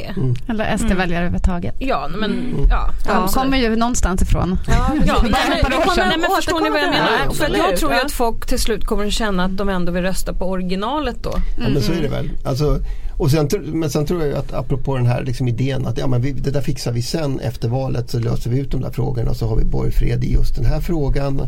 Eller 0.48 0.76
SD-väljare 0.76 1.18
överhuvudtaget. 1.18 1.74
Ja 1.78 2.08
men 2.20 2.54
ja. 2.70 2.90
De 3.04 3.10
alltså- 3.10 3.40
kommer 3.40 3.58
ju 3.58 3.76
någonstånd 3.76 4.22
ifrån. 4.22 4.58
Ja, 4.66 4.88
nej, 4.88 5.12
men, 5.22 5.30
nej, 5.96 6.18
men 6.18 6.30
förstår 6.36 6.60
ni 6.60 6.70
vad 6.70 6.80
jag 6.80 6.90
menar? 6.90 7.08
här, 7.18 7.30
För 7.30 7.56
jag 7.56 7.76
tror 7.76 7.92
ju 7.92 7.98
ja. 7.98 8.04
att 8.04 8.12
folk 8.12 8.46
till 8.46 8.58
slut 8.58 8.84
kommer 8.84 9.06
att 9.06 9.12
känna 9.12 9.44
att 9.44 9.56
de 9.56 9.68
ändå 9.68 9.92
vill 9.92 10.02
rösta 10.02 10.32
på 10.32 10.44
originalet 10.44 11.16
då. 11.22 11.32
Ja, 11.58 11.68
men 11.68 11.82
så 11.82 11.92
är 11.92 12.02
det 12.02 12.08
väl. 12.08 12.30
Alltså, 12.44 12.80
och 13.18 13.30
sen, 13.30 13.48
men 13.62 13.90
sen 13.90 14.06
tror 14.06 14.24
jag 14.24 14.38
att 14.38 14.52
apropå 14.52 14.96
den 14.96 15.06
här 15.06 15.24
liksom 15.24 15.48
idén 15.48 15.86
att 15.86 15.98
ja, 15.98 16.06
men 16.06 16.20
vi, 16.20 16.32
det 16.32 16.50
där 16.50 16.60
fixar 16.60 16.92
vi 16.92 17.02
sen 17.02 17.40
efter 17.40 17.68
valet 17.68 18.10
så 18.10 18.18
löser 18.18 18.50
vi 18.50 18.58
ut 18.58 18.70
de 18.70 18.80
där 18.80 18.90
frågorna 18.90 19.30
och 19.30 19.36
så 19.36 19.48
har 19.48 19.56
vi 19.56 19.64
borgfred 19.64 20.24
i 20.24 20.32
just 20.32 20.54
den 20.56 20.64
här 20.64 20.80
frågan. 20.80 21.40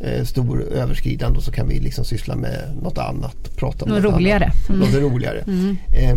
Eh, 0.00 0.24
stor 0.24 0.62
överskridande 0.62 1.38
och 1.38 1.44
så 1.44 1.52
kan 1.52 1.68
vi 1.68 1.80
liksom 1.80 2.04
syssla 2.04 2.36
med 2.36 2.76
något 2.82 2.98
annat. 2.98 3.56
Prata 3.56 3.84
om 3.84 3.90
Något 3.90 4.02
något 4.02 4.14
roligare. 4.14 4.52
Annat, 4.68 4.80
något 4.80 5.02
roligare. 5.02 5.38
Eh, 5.92 6.16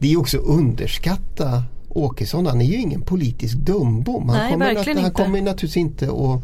det 0.00 0.12
är 0.12 0.18
också 0.18 0.38
underskatta 0.38 1.64
Åkesson. 1.88 2.46
Han 2.46 2.60
är 2.60 2.64
ju 2.64 2.76
ingen 2.76 3.02
politisk 3.02 3.56
dumbom. 3.56 4.28
Han, 4.28 4.38
Nej, 4.38 4.52
kommer, 4.52 4.70
att, 4.70 4.76
verkligen 4.76 4.98
han 4.98 5.06
inte. 5.06 5.22
kommer 5.22 5.40
naturligtvis 5.42 5.76
inte 5.76 6.04
att 6.04 6.42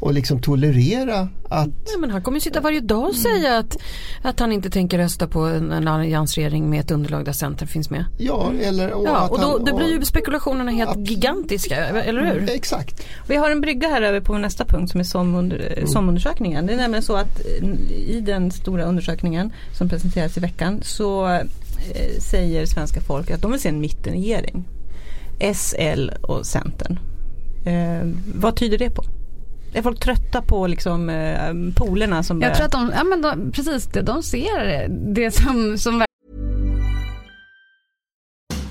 och 0.00 0.12
liksom 0.12 0.40
tolerera 0.40 1.28
att 1.48 1.66
Nej, 1.66 1.98
men 1.98 2.10
han 2.10 2.22
kommer 2.22 2.40
sitta 2.40 2.60
varje 2.60 2.80
dag 2.80 3.08
och 3.08 3.14
säga 3.14 3.58
att, 3.58 3.76
att 4.22 4.40
han 4.40 4.52
inte 4.52 4.70
tänker 4.70 4.98
rösta 4.98 5.26
på 5.26 5.40
en, 5.40 5.72
en 5.72 5.88
alliansregering 5.88 6.70
med 6.70 6.80
ett 6.80 6.90
underlag 6.90 7.24
där 7.24 7.32
Centern 7.32 7.68
finns 7.68 7.90
med. 7.90 8.04
Ja, 8.18 8.52
eller 8.62 8.90
och 8.92 9.06
Ja, 9.06 9.16
att 9.16 9.30
och 9.30 9.40
då, 9.40 9.52
han, 9.52 9.64
det 9.64 9.72
blir 9.72 9.86
ju 9.86 10.04
spekulationerna 10.04 10.70
helt 10.70 10.90
Absolut. 10.90 11.10
gigantiska, 11.10 11.76
eller 11.86 12.24
hur? 12.24 12.50
Exakt. 12.50 13.06
Vi 13.28 13.36
har 13.36 13.50
en 13.50 13.60
brygga 13.60 13.88
här 13.88 14.02
över 14.02 14.20
på 14.20 14.38
nästa 14.38 14.64
punkt 14.64 14.90
som 14.90 15.00
är 15.00 15.04
SOM-under, 15.04 15.84
SOM-undersökningen. 15.86 16.66
Det 16.66 16.72
är 16.72 16.76
nämligen 16.76 17.02
så 17.02 17.16
att 17.16 17.40
eh, 17.40 17.68
i 17.90 18.20
den 18.26 18.50
stora 18.50 18.84
undersökningen 18.84 19.52
som 19.78 19.88
presenterades 19.88 20.36
i 20.36 20.40
veckan 20.40 20.80
så 20.82 21.40
säger 22.20 22.66
svenska 22.66 23.00
folket 23.00 23.34
att 23.34 23.42
de 23.42 23.50
vill 23.50 23.60
se 23.60 23.68
en 23.68 23.80
mittenregering. 23.80 24.68
SL 25.54 26.10
och 26.22 26.46
Centern. 26.46 26.98
Eh, 27.64 28.08
vad 28.34 28.56
tyder 28.56 28.78
det 28.78 28.90
på? 28.90 29.04
Är 29.72 29.82
folk 29.82 30.00
trötta 30.00 30.42
på 30.42 30.66
liksom, 30.66 31.10
eh, 31.10 31.54
polerna 31.76 32.22
som 32.22 32.42
Jag 32.42 32.54
tror 32.54 32.66
att 32.66 32.72
de, 32.72 32.92
ja 32.94 33.04
men 33.04 33.22
de, 33.22 33.52
precis, 33.52 33.86
det, 33.86 34.02
de 34.02 34.22
ser 34.22 34.88
det 35.14 35.30
som, 35.30 35.78
som 35.78 36.04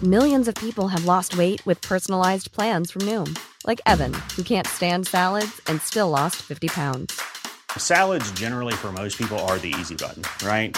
Millions 0.02 0.48
of 0.48 0.56
people 0.56 0.88
have 0.88 1.06
lost 1.06 1.38
weight 1.38 1.66
with 1.66 1.82
personalized 1.82 2.52
plans 2.52 2.92
from 2.92 3.02
Noom, 3.02 3.36
like 3.66 3.82
Evan, 3.86 4.14
who 4.36 4.44
can't 4.44 4.68
stand 4.68 5.08
salads 5.08 5.60
and 5.66 5.82
still 5.82 6.10
lost 6.10 6.36
50 6.36 6.68
pounds. 6.68 7.20
Salads, 7.78 8.32
generally, 8.34 8.74
for 8.74 8.92
most 8.92 9.18
people, 9.18 9.40
are 9.40 9.58
the 9.58 9.74
easy 9.80 9.96
button, 9.96 10.24
right? 10.48 10.78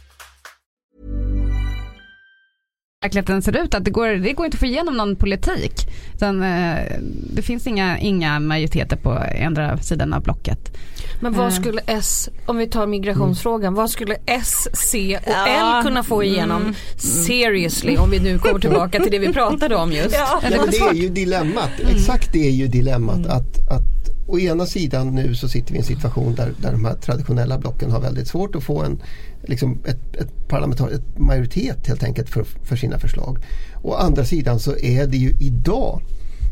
Verkligheten 3.03 3.41
ser 3.41 3.57
ut. 3.63 3.73
Att 3.73 3.85
det 3.85 3.91
går, 3.91 4.07
det 4.07 4.33
går 4.33 4.45
inte 4.45 4.55
att 4.55 4.59
få 4.59 4.65
igenom 4.65 4.97
någon 4.97 5.15
politik. 5.15 5.73
Utan, 6.15 6.43
eh, 6.43 6.77
det 7.33 7.41
finns 7.41 7.67
inga, 7.67 7.99
inga 7.99 8.39
majoriteter 8.39 8.95
på 8.97 9.11
andra 9.45 9.77
sidan 9.77 10.13
av 10.13 10.23
blocket. 10.23 10.77
Men 11.21 11.33
vad 11.33 11.47
Eh. 11.47 11.53
skulle 11.53 11.81
S, 11.85 12.29
om 12.45 12.57
vi 12.57 12.67
tar 12.67 12.87
migrationsfrågan, 12.87 13.73
vad 13.73 13.89
skulle 13.89 14.15
S, 14.25 14.67
C 14.73 15.17
och 15.25 15.31
Ja. 15.31 15.77
L 15.79 15.83
kunna 15.83 16.03
få 16.03 16.23
igenom 16.23 16.73
seriously 16.97 17.97
om 17.97 18.09
vi 18.09 18.19
nu 18.19 18.39
kommer 18.39 18.59
tillbaka 18.59 18.99
till 18.99 19.11
det 19.11 19.19
vi 19.19 19.33
pratade 19.33 19.75
om 19.75 19.91
just. 19.91 20.15
Nej, 20.41 20.57
men 20.59 20.69
det 20.71 20.77
är 20.77 20.93
ju 20.93 21.09
dilemmat. 21.09 21.69
Exakt 21.95 22.33
det 22.33 22.47
är 22.47 22.51
ju 22.51 22.67
dilemmat. 22.67 23.25
Att, 23.25 23.69
att 23.71 24.27
å 24.27 24.39
ena 24.39 24.65
sidan 24.65 25.15
nu 25.15 25.35
så 25.35 25.49
sitter 25.49 25.71
vi 25.71 25.75
i 25.77 25.79
en 25.79 25.85
situation 25.87 26.35
där, 26.35 26.51
där 26.57 26.71
de 26.71 26.85
här 26.85 26.93
traditionella 26.95 27.57
blocken 27.57 27.91
har 27.91 27.99
väldigt 28.01 28.27
svårt 28.27 28.55
att 28.55 28.63
få 28.63 28.83
en 28.83 29.01
liksom 29.43 29.79
ett, 29.85 30.15
ett 30.15 30.47
parlamentar- 30.47 30.91
ett 30.91 31.17
majoritet 31.17 31.87
helt 31.87 32.03
enkelt 32.03 32.29
för, 32.29 32.43
för 32.43 32.75
sina 32.75 32.99
förslag. 32.99 33.37
Å 33.81 33.93
andra 33.93 34.25
sidan 34.25 34.59
så 34.59 34.77
är 34.77 35.07
det 35.07 35.17
ju 35.17 35.33
idag 35.39 36.01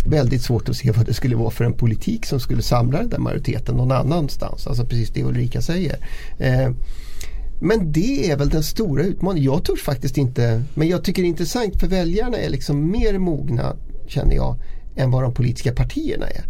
väldigt 0.05 0.41
svårt 0.41 0.69
att 0.69 0.75
se 0.75 0.91
vad 0.91 1.05
det 1.05 1.13
skulle 1.13 1.35
vara 1.35 1.49
för 1.49 1.65
en 1.65 1.73
politik 1.73 2.25
som 2.25 2.39
skulle 2.39 2.61
samla 2.61 2.99
den 2.99 3.09
där 3.09 3.17
majoriteten 3.17 3.75
någon 3.75 3.91
annanstans. 3.91 4.67
Alltså 4.67 4.85
precis 4.85 5.09
det 5.09 5.23
Ulrika 5.23 5.61
säger. 5.61 5.97
Eh, 6.37 6.69
men 7.61 7.91
det 7.91 8.31
är 8.31 8.37
väl 8.37 8.49
den 8.49 8.63
stora 8.63 9.03
utmaningen. 9.03 9.45
Jag 9.53 9.63
tror 9.63 9.75
faktiskt 9.75 10.17
inte, 10.17 10.63
men 10.73 10.87
jag 10.87 11.03
tycker 11.03 11.21
det 11.21 11.25
är 11.25 11.29
intressant 11.29 11.79
för 11.79 11.87
väljarna 11.87 12.37
är 12.37 12.49
liksom 12.49 12.91
mer 12.91 13.17
mogna, 13.17 13.75
känner 14.07 14.35
jag, 14.35 14.55
än 14.95 15.11
vad 15.11 15.23
de 15.23 15.33
politiska 15.33 15.73
partierna 15.73 16.27
är. 16.27 16.43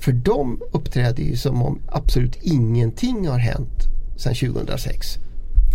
För 0.00 0.12
de 0.12 0.60
uppträder 0.72 1.22
ju 1.22 1.36
som 1.36 1.62
om 1.62 1.80
absolut 1.86 2.38
ingenting 2.42 3.28
har 3.28 3.38
hänt 3.38 3.82
sedan 4.16 4.34
2006. 4.34 5.18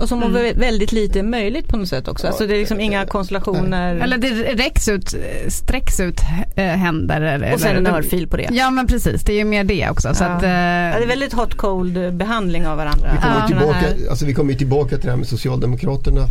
Och 0.02 0.10
som 0.10 0.24
om 0.24 0.38
vä- 0.38 0.60
väldigt 0.60 0.92
lite 0.92 1.20
är 1.20 1.24
möjligt 1.24 1.68
på 1.68 1.78
något 1.78 1.88
sätt 1.88 2.08
också. 2.08 2.28
Alltså 2.28 2.48
det 2.48 2.54
är 2.56 2.60
liksom 2.60 2.80
inga 2.80 3.06
konstallationer. 3.06 3.96
Eller 3.96 4.18
det 4.18 4.30
räcks 4.54 4.88
ut, 4.88 5.16
sträcks 5.48 6.00
ut 6.00 6.20
eh, 6.56 6.66
händer. 6.66 7.22
Eller, 7.22 7.54
och 7.54 7.60
sen 7.60 7.76
en 7.76 7.88
örfil 7.88 8.28
på 8.28 8.38
det. 8.38 8.50
Ja 8.52 8.70
men 8.72 8.88
precis, 8.88 9.24
det 9.24 9.34
är 9.34 9.38
ju 9.38 9.46
mer 9.46 9.64
det 9.64 9.90
också. 9.90 10.14
Så 10.14 10.24
Ja. 10.24 10.28
att, 10.28 10.44
eh, 10.44 10.50
Ja, 10.50 10.98
det 10.98 11.04
är 11.04 11.08
väldigt 11.08 11.34
hot 11.34 11.54
cold 11.58 12.14
behandling 12.14 12.68
av 12.68 12.78
varandra. 12.78 13.10
Vi 13.14 13.18
kommer, 13.22 13.40
Ja. 13.40 13.48
tillbaka, 13.48 14.10
alltså 14.10 14.26
vi 14.26 14.34
kommer 14.34 14.54
tillbaka 14.54 14.90
till 14.90 15.06
det 15.06 15.10
här 15.12 15.18
med 15.18 15.28
Socialdemokraterna 15.28 16.22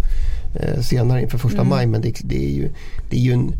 eh, 0.60 0.80
senare 0.82 1.22
inför 1.22 1.38
första 1.38 1.64
maj 1.64 1.86
men 1.86 2.00
det, 2.00 2.14
det 2.24 2.44
är 2.46 2.54
ju, 2.54 2.70
det 3.10 3.16
är 3.16 3.20
ju 3.20 3.32
en, 3.32 3.52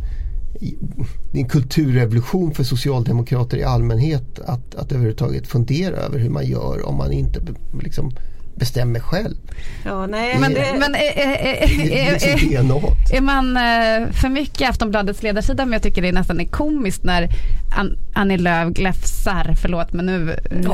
det 1.33 1.38
är 1.38 1.42
en 1.42 1.49
kulturrevolution 1.49 2.55
för 2.55 2.64
socialdemokrater 2.64 3.57
i 3.57 3.64
allmänhet 3.64 4.38
att, 4.44 4.75
att 4.75 4.92
överhuvudtaget 4.92 5.46
fundera 5.46 5.96
över 5.96 6.18
hur 6.18 6.31
man 6.31 6.46
gör 6.46 6.87
om 6.88 6.96
man 6.96 7.12
inte 7.12 7.40
liksom 7.83 8.12
bestämmer 8.61 9.01
själv. 9.01 9.37
Ja, 9.85 10.07
nej, 10.07 10.38
men, 10.38 10.40
men 10.40 10.55
det, 10.55 10.75
men 10.79 10.94
är, 10.94 10.99
är, 10.99 11.37
är, 11.37 11.66
Det 11.88 12.09
är 12.09 12.09
är, 12.09 12.12
liksom 12.12 12.94
är, 13.11 13.20
man 13.20 13.57
eh, 13.57 14.12
för 14.12 14.29
mycket 14.29 14.70
Aftonbladets 14.70 15.23
ledarsida 15.23 15.64
men 15.64 15.73
jag 15.73 15.83
tycker 15.83 16.03
det 16.03 16.12
nästan 16.12 16.40
är 16.40 16.44
komiskt 16.44 17.05
när 17.05 17.29
An- 17.77 17.99
Annie 18.14 18.38
Lööf 18.38 18.68
gläfsar, 18.68 19.55
förlåt 19.62 19.92
men 19.92 20.07
nu, 20.07 20.37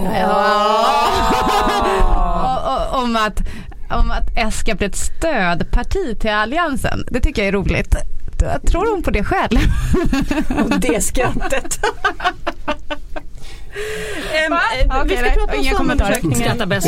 och, 2.43 3.03
om 3.03 3.17
att 3.17 3.41
om 3.91 4.11
att 4.11 4.31
S 4.37 4.59
ska 4.59 4.75
bli 4.75 4.87
ett 4.87 4.97
stödparti 4.97 6.21
till 6.21 6.31
Alliansen. 6.31 7.05
Det 7.11 7.21
tycker 7.21 7.43
jag 7.43 7.49
är 7.49 7.53
roligt. 7.53 7.95
Tror 8.69 8.91
hon 8.91 9.03
på 9.03 9.11
det 9.11 9.25
själv? 9.25 9.59
och 10.65 10.81
det 10.81 11.05
skrattet. 11.05 11.81
Eh, 14.37 15.05
vi 15.05 15.17
ska 15.17 15.31
prata 15.31 15.53
om 15.55 15.61
inga 15.61 15.75
kommentarer. 15.75 16.13
SOM-undersökningen. 16.13 16.41
Skrattar 16.41 16.67
bäst. 16.67 16.87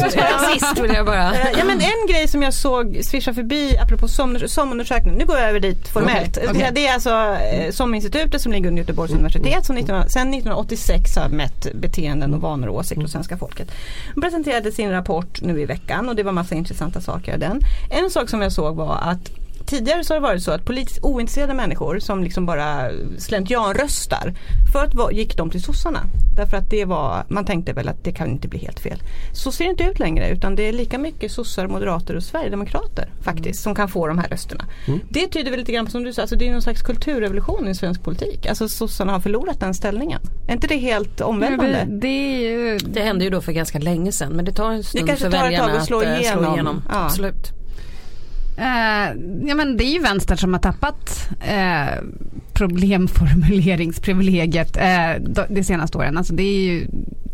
Sist 0.52 0.78
vill 0.78 0.94
jag 0.94 1.06
bara. 1.06 1.34
Ja 1.58 1.64
men 1.64 1.80
en 1.80 2.06
grej 2.08 2.28
som 2.28 2.42
jag 2.42 2.54
såg 2.54 2.98
svischa 3.04 3.34
förbi 3.34 3.76
apropå 3.78 4.08
som, 4.08 4.38
SOM-undersökningen, 4.48 5.18
nu 5.18 5.26
går 5.26 5.38
jag 5.38 5.48
över 5.48 5.60
dit 5.60 5.88
formellt. 5.88 6.36
Okej, 6.36 6.48
okej. 6.50 6.70
Det 6.74 6.86
är 6.86 6.94
alltså 6.94 7.10
eh, 7.10 7.70
SOM-institutet 7.72 8.42
som 8.42 8.52
ligger 8.52 8.68
under 8.68 8.82
Göteborgs 8.82 9.12
universitet 9.12 9.66
som 9.66 9.76
19, 9.76 10.08
sedan 10.08 10.34
1986 10.34 11.16
har 11.16 11.28
mätt 11.28 11.66
beteenden 11.74 12.34
och 12.34 12.40
vanor 12.40 12.68
och 12.68 12.74
åsikter 12.74 13.02
hos 13.02 13.12
svenska 13.12 13.36
folket. 13.36 13.70
De 14.14 14.20
presenterade 14.20 14.72
sin 14.72 14.90
rapport 14.90 15.42
nu 15.42 15.60
i 15.60 15.64
veckan 15.64 16.08
och 16.08 16.16
det 16.16 16.22
var 16.22 16.32
massa 16.32 16.54
intressanta 16.54 17.00
saker 17.00 17.34
i 17.34 17.38
den. 17.38 17.60
En 17.90 18.10
sak 18.10 18.28
som 18.28 18.42
jag 18.42 18.52
såg 18.52 18.76
var 18.76 18.98
att 19.02 19.30
Tidigare 19.68 20.04
så 20.04 20.14
har 20.14 20.20
det 20.20 20.26
varit 20.26 20.42
så 20.42 20.50
att 20.50 20.64
politiskt 20.64 20.98
ointresserade 21.02 21.54
människor 21.54 21.98
som 21.98 22.24
liksom 22.24 22.46
bara 22.46 22.90
slentrianröstar. 23.18 24.34
Förut 24.72 25.16
gick 25.16 25.36
de 25.36 25.50
till 25.50 25.62
sossarna. 25.62 26.00
Därför 26.36 26.56
att 26.56 26.70
det 26.70 26.84
var, 26.84 27.24
man 27.28 27.44
tänkte 27.44 27.72
väl 27.72 27.88
att 27.88 28.04
det 28.04 28.12
kan 28.12 28.30
inte 28.30 28.48
bli 28.48 28.58
helt 28.58 28.80
fel. 28.80 29.02
Så 29.32 29.52
ser 29.52 29.64
det 29.64 29.70
inte 29.70 29.84
ut 29.84 29.98
längre 29.98 30.28
utan 30.28 30.56
det 30.56 30.68
är 30.68 30.72
lika 30.72 30.98
mycket 30.98 31.32
sossar, 31.32 31.66
moderater 31.66 32.16
och 32.16 32.22
sverigedemokrater 32.22 33.08
faktiskt 33.22 33.62
som 33.62 33.74
kan 33.74 33.88
få 33.88 34.06
de 34.06 34.18
här 34.18 34.28
rösterna. 34.28 34.64
Det 35.10 35.26
tyder 35.26 35.50
väl 35.50 35.60
lite 35.60 35.72
grann 35.72 35.84
på 35.84 35.90
som 35.90 36.04
du 36.04 36.12
sa, 36.12 36.22
alltså 36.22 36.36
det 36.36 36.48
är 36.48 36.52
någon 36.52 36.62
slags 36.62 36.82
kulturrevolution 36.82 37.68
i 37.68 37.74
svensk 37.74 38.02
politik. 38.02 38.46
Alltså 38.46 38.68
sossarna 38.68 39.12
har 39.12 39.20
förlorat 39.20 39.60
den 39.60 39.74
ställningen. 39.74 40.20
Är 40.48 40.52
inte 40.52 40.66
det 40.66 40.76
helt 40.76 41.20
omvälvande? 41.20 41.86
Det 41.88 42.40
ju 42.40 42.78
Det 42.78 43.00
hände 43.00 43.24
ju 43.24 43.30
då 43.30 43.40
för 43.40 43.52
ganska 43.52 43.78
länge 43.78 44.12
sedan 44.12 44.32
men 44.32 44.44
det 44.44 44.52
tar 44.52 44.70
en 44.70 44.84
stund 44.84 45.06
kanske 45.06 45.24
för 45.24 45.30
tar 45.30 45.38
ett 45.38 45.44
väljarna 45.44 45.66
tag 45.66 45.76
att 45.76 45.86
slå 45.86 45.98
att 45.98 46.04
eh, 46.04 46.20
igenom. 46.20 46.44
slå 46.44 46.54
igenom. 46.54 46.82
Ja. 46.88 47.04
Absolut. 47.04 47.57
Eh, 48.58 49.08
ja 49.48 49.54
men 49.54 49.76
det 49.76 49.84
är 49.84 49.92
ju 49.92 49.98
vänster 49.98 50.36
som 50.36 50.52
har 50.52 50.60
tappat 50.60 51.28
eh, 51.40 51.88
problemformuleringsprivilegiet 52.52 54.76
eh, 54.76 55.10
de, 55.48 55.64
senaste 55.64 55.98
åren. 55.98 56.18
Alltså 56.18 56.34
det 56.34 56.42
är 56.42 56.60
ju, 56.60 56.86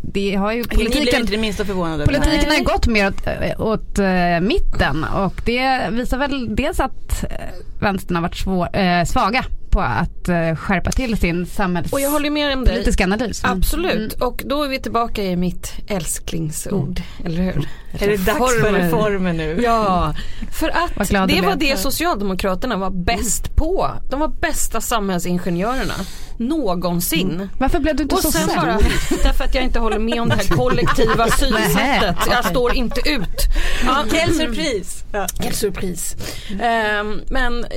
det 0.03 0.35
har 0.35 0.53
ju 0.53 0.65
politiken, 0.65 1.21
inte 1.21 1.33
det 1.33 1.39
minsta 1.39 1.65
förvånade? 1.65 2.05
politiken 2.05 2.51
har 2.51 2.65
gått 2.65 2.87
mer 2.87 3.09
åt, 3.09 3.27
eh, 3.27 3.61
åt 3.61 3.99
eh, 3.99 4.41
mitten 4.41 5.05
och 5.05 5.43
det 5.47 5.89
visar 5.91 6.19
väl 6.19 6.57
dels 6.57 6.81
att 6.81 7.25
eh, 7.31 7.37
vänstern 7.81 8.17
har 8.17 8.23
varit 8.23 8.37
svår, 8.37 8.77
eh, 8.77 9.05
svaga 9.05 9.45
på 9.75 9.81
att 9.81 10.29
eh, 10.29 10.57
skärpa 10.57 10.91
till 10.91 11.17
sin 11.17 11.47
Och 11.93 12.01
jag 12.01 12.11
håller 12.11 12.31
samhällspolitiska 12.31 13.05
analys. 13.05 13.45
Mm. 13.45 13.59
Absolut 13.59 14.13
och 14.13 14.43
då 14.47 14.63
är 14.63 14.69
vi 14.69 14.79
tillbaka 14.79 15.23
i 15.23 15.37
mitt 15.37 15.73
älsklingsord. 15.87 17.03
Eller 17.25 17.43
hur? 17.43 17.53
Mm. 17.53 17.67
Är 17.93 18.09
det 18.09 18.17
dags 18.17 18.39
för 18.61 18.73
Reformer. 18.73 19.33
nu? 19.33 19.61
Ja, 19.63 20.15
för 20.53 20.69
att 20.69 21.29
det 21.29 21.41
var 21.41 21.57
det 21.57 21.77
Socialdemokraterna 21.77 22.77
var 22.77 22.91
bäst 22.91 23.57
på. 23.57 23.91
De 24.11 24.21
var 24.21 24.29
bästa 24.29 24.81
samhällsingenjörerna 24.81 25.95
någonsin. 26.37 27.49
Varför 27.59 27.79
blev 27.79 27.97
du 27.97 28.03
inte 28.03 28.15
Och 28.15 28.21
så 28.21 28.33
sen 28.33 28.49
bara, 28.57 28.79
därför 29.23 29.45
att 29.45 29.55
jag 29.55 29.65
inte 29.65 29.79
håller 29.79 29.99
med 29.99 30.23
om 30.23 30.29
det 30.29 30.35
här 30.35 30.57
kollektiva 30.57 31.29
synsättet. 31.29 32.17
Jag 32.31 32.45
står 32.45 32.75
inte 32.75 33.01
ut. 33.11 33.43
Ja, 33.87 34.05
surprise! 34.35 35.05
Ja. 35.13 35.27
Quelle 35.39 35.55
surprise. 35.55 36.17
Ehm, 36.63 37.21
men 37.29 37.65
eh, 37.65 37.71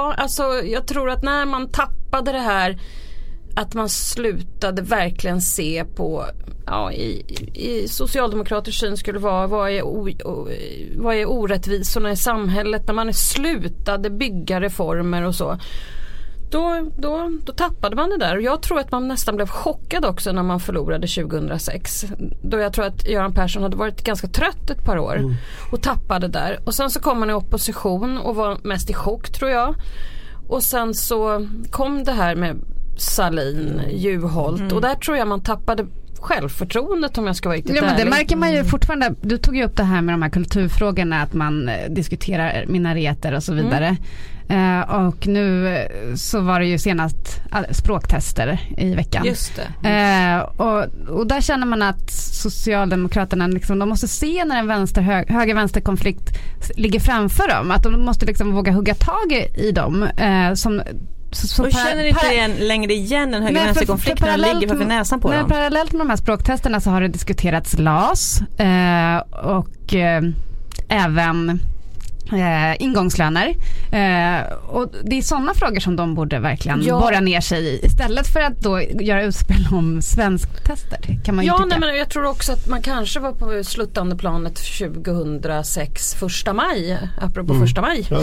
ja, 0.00 0.14
alltså 0.16 0.42
jag 0.64 0.86
tror 0.86 1.10
att 1.10 1.22
när 1.22 1.46
man 1.46 1.70
tappade 1.70 2.32
det 2.32 2.38
här 2.38 2.80
att 3.56 3.74
man 3.74 3.88
slutade 3.88 4.82
verkligen 4.82 5.40
se 5.40 5.84
på 5.84 6.24
ja, 6.66 6.92
i, 6.92 7.24
i 7.54 7.88
socialdemokraters 7.88 8.80
syn 8.80 8.96
skulle 8.96 9.18
vara 9.18 9.46
vad 9.46 9.70
är, 9.70 9.82
o, 9.82 10.08
o, 10.24 10.48
vad 10.96 11.14
är 11.14 11.28
orättvisorna 11.28 12.12
i 12.12 12.16
samhället 12.16 12.86
när 12.86 12.94
man 12.94 13.14
slutade 13.14 14.10
bygga 14.10 14.60
reformer 14.60 15.22
och 15.22 15.34
så. 15.34 15.58
Då, 16.50 16.90
då, 16.96 17.30
då 17.44 17.52
tappade 17.52 17.96
man 17.96 18.10
det 18.10 18.18
där 18.18 18.36
och 18.36 18.42
jag 18.42 18.62
tror 18.62 18.78
att 18.78 18.92
man 18.92 19.08
nästan 19.08 19.36
blev 19.36 19.46
chockad 19.46 20.04
också 20.04 20.32
när 20.32 20.42
man 20.42 20.60
förlorade 20.60 21.06
2006. 21.06 22.04
Då 22.42 22.58
jag 22.58 22.72
tror 22.72 22.84
att 22.84 23.08
Göran 23.08 23.34
Persson 23.34 23.62
hade 23.62 23.76
varit 23.76 24.04
ganska 24.04 24.28
trött 24.28 24.70
ett 24.70 24.84
par 24.84 24.98
år 24.98 25.36
och 25.72 25.82
tappade 25.82 26.28
där. 26.28 26.58
Och 26.64 26.74
sen 26.74 26.90
så 26.90 27.00
kom 27.00 27.20
man 27.20 27.30
i 27.30 27.32
opposition 27.32 28.18
och 28.18 28.36
var 28.36 28.58
mest 28.62 28.90
i 28.90 28.94
chock 28.94 29.30
tror 29.32 29.50
jag. 29.50 29.74
Och 30.48 30.62
sen 30.62 30.94
så 30.94 31.46
kom 31.70 32.04
det 32.04 32.12
här 32.12 32.34
med 32.34 32.56
Salin, 32.98 33.82
Juholt 33.90 34.72
och 34.72 34.80
där 34.80 34.94
tror 34.94 35.16
jag 35.16 35.28
man 35.28 35.42
tappade 35.42 35.86
självförtroendet 36.20 37.18
om 37.18 37.26
jag 37.26 37.36
ska 37.36 37.48
vara 37.48 37.56
riktigt 37.58 37.76
Ja, 37.76 37.82
men 37.82 37.94
det 37.96 38.00
ärlig. 38.02 38.10
märker 38.10 38.36
man 38.36 38.52
ju 38.52 38.64
fortfarande. 38.64 39.14
Du 39.22 39.38
tog 39.38 39.56
ju 39.56 39.64
upp 39.64 39.76
det 39.76 39.84
här 39.84 40.02
med 40.02 40.14
de 40.14 40.22
här 40.22 40.30
kulturfrågorna, 40.30 41.22
att 41.22 41.32
man 41.32 41.68
eh, 41.68 41.90
diskuterar 41.90 42.64
minareter 42.66 43.34
och 43.34 43.42
så 43.42 43.54
vidare. 43.54 43.96
Eh, 44.48 44.80
och 45.06 45.26
nu 45.26 45.76
eh, 45.76 46.14
så 46.14 46.40
var 46.40 46.60
det 46.60 46.66
ju 46.66 46.78
senast 46.78 47.40
språktester 47.70 48.58
i 48.76 48.94
veckan. 48.94 49.24
Just 49.26 49.60
det. 49.82 49.88
Eh, 49.88 50.38
och, 50.38 50.84
och 51.08 51.26
där 51.26 51.40
känner 51.40 51.66
man 51.66 51.82
att 51.82 52.10
Socialdemokraterna 52.10 53.46
liksom, 53.46 53.78
de 53.78 53.88
måste 53.88 54.08
se 54.08 54.44
när 54.44 54.58
en 54.58 54.66
vänster, 54.66 55.02
hög, 55.02 55.30
höger-vänster-konflikt 55.30 56.38
ligger 56.76 57.00
framför 57.00 57.48
dem. 57.48 57.70
Att 57.70 57.82
de 57.82 58.04
måste 58.04 58.26
liksom 58.26 58.52
våga 58.52 58.72
hugga 58.72 58.94
tag 58.94 59.32
i, 59.32 59.68
i 59.68 59.72
dem. 59.72 60.02
Eh, 60.02 60.54
som, 60.54 60.82
så, 61.32 61.46
så 61.46 61.64
Och 61.64 61.72
känner 61.72 62.04
inte 62.04 62.26
igen, 62.26 62.50
längre 62.58 62.92
igen 62.92 63.30
den 63.30 63.42
höger-vänster-konflikten 63.42 64.16
för 64.16 64.26
den 64.26 64.40
ligger 64.40 64.68
framför 64.68 64.84
med- 64.84 64.98
näsan 64.98 65.20
på 65.20 65.28
nej, 65.28 65.38
dem? 65.38 65.48
Parallellt 65.48 65.92
med 65.92 66.00
de 66.00 66.10
här 66.10 66.16
språktesterna 66.16 66.80
så 66.80 66.90
har 66.90 67.00
det 67.00 67.08
diskuterats 67.08 67.78
LAS 67.78 68.40
eh, 68.40 69.16
och 69.44 69.94
eh, 69.94 70.22
även 70.88 71.60
eh, 72.32 72.82
ingångslöner. 72.82 73.48
Eh, 73.92 74.52
och 74.68 74.92
det 75.04 75.18
är 75.18 75.22
sådana 75.22 75.54
frågor 75.54 75.80
som 75.80 75.96
de 75.96 76.14
borde 76.14 76.38
verkligen 76.38 76.82
Ja. 76.82 77.00
borra 77.00 77.20
ner 77.20 77.40
sig 77.40 77.64
i. 77.66 77.86
Istället 77.86 78.26
för 78.32 78.40
att 78.40 78.58
då 78.60 78.80
göra 78.82 79.22
utspel 79.22 79.68
om 79.72 80.02
svensktester. 80.02 80.98
Kan 81.24 81.34
man 81.36 81.44
ju 81.44 81.48
Ja, 81.50 81.56
tycka. 81.56 81.66
nej, 81.68 81.78
men 81.80 81.98
jag 81.98 82.08
tror 82.10 82.24
också 82.24 82.52
att 82.52 82.66
man 82.68 82.82
kanske 82.82 83.20
var 83.20 83.32
på 83.32 83.64
sluttande 83.64 84.16
planet 84.16 84.54
2006, 84.56 86.14
första 86.14 86.52
maj, 86.52 86.98
apropå 87.20 87.54
första 87.54 87.80
maj. 87.80 88.06
Ja. 88.10 88.18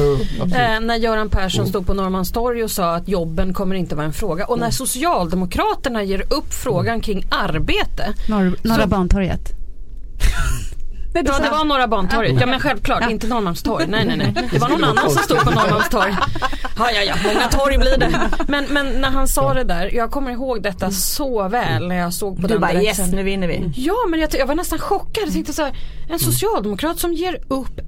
Eh, 0.45 0.79
när 0.79 0.95
Göran 0.95 1.29
Persson 1.29 1.67
stod 1.67 1.85
på 1.87 1.93
Norrmalmstorg 1.93 2.63
och 2.63 2.71
sa 2.71 2.95
att 2.95 3.07
jobben 3.07 3.53
kommer 3.53 3.75
inte 3.75 3.95
vara 3.95 4.05
en 4.05 4.13
fråga. 4.13 4.45
Och 4.45 4.59
när 4.59 4.71
Socialdemokraterna 4.71 6.03
ger 6.03 6.21
upp 6.33 6.53
frågan 6.53 7.01
kring 7.01 7.23
arbete. 7.29 8.13
Norr, 8.29 8.55
Norra 8.63 8.81
Så- 8.83 8.87
Bantorget. 8.87 9.53
Nej, 11.23 11.33
Ja 11.37 11.43
det 11.43 11.49
var 11.57 11.65
Norra 11.65 11.87
Bantorget, 11.87 12.39
ja 12.39 12.45
men 12.45 12.59
självklart 12.59 13.09
inte 13.11 13.27
Norrmalmstorg. 13.27 13.85
Nej 13.87 14.05
nej 14.05 14.17
nej. 14.17 14.33
Det 14.51 14.59
var 14.59 14.69
någon 14.69 14.83
annan 14.83 15.09
som 15.09 15.23
stod 15.23 15.37
på 15.39 15.51
Norrmalmstorg. 15.51 16.15
Ja 16.79 16.91
ja 16.91 17.01
ja, 17.01 17.15
många 17.33 17.47
torg 17.47 17.77
blir 17.77 17.97
det. 17.97 18.19
Men, 18.47 18.65
men 18.69 18.85
när 18.87 19.09
han 19.09 19.27
sa 19.27 19.53
det 19.53 19.63
där, 19.63 19.95
jag 19.95 20.11
kommer 20.11 20.31
ihåg 20.31 20.63
detta 20.63 20.91
så 20.91 21.47
väl 21.47 21.87
när 21.87 21.95
jag 21.95 22.13
såg 22.13 22.35
på 22.35 22.41
Du 22.41 22.47
den 22.47 22.61
bara 22.61 22.73
direkten. 22.73 23.05
yes 23.05 23.13
nu 23.13 23.23
vinner 23.23 23.47
vi. 23.47 23.71
Ja 23.75 23.93
men 24.09 24.19
jag, 24.19 24.29
jag 24.35 24.45
var 24.45 24.55
nästan 24.55 24.79
chockad. 24.79 25.23
Jag 25.25 25.33
tänkte 25.33 25.53
så 25.53 25.61
här, 25.63 25.73
en 26.09 26.19
socialdemokrat 26.19 26.99
som 26.99 27.13
ger 27.13 27.41
upp 27.47 27.79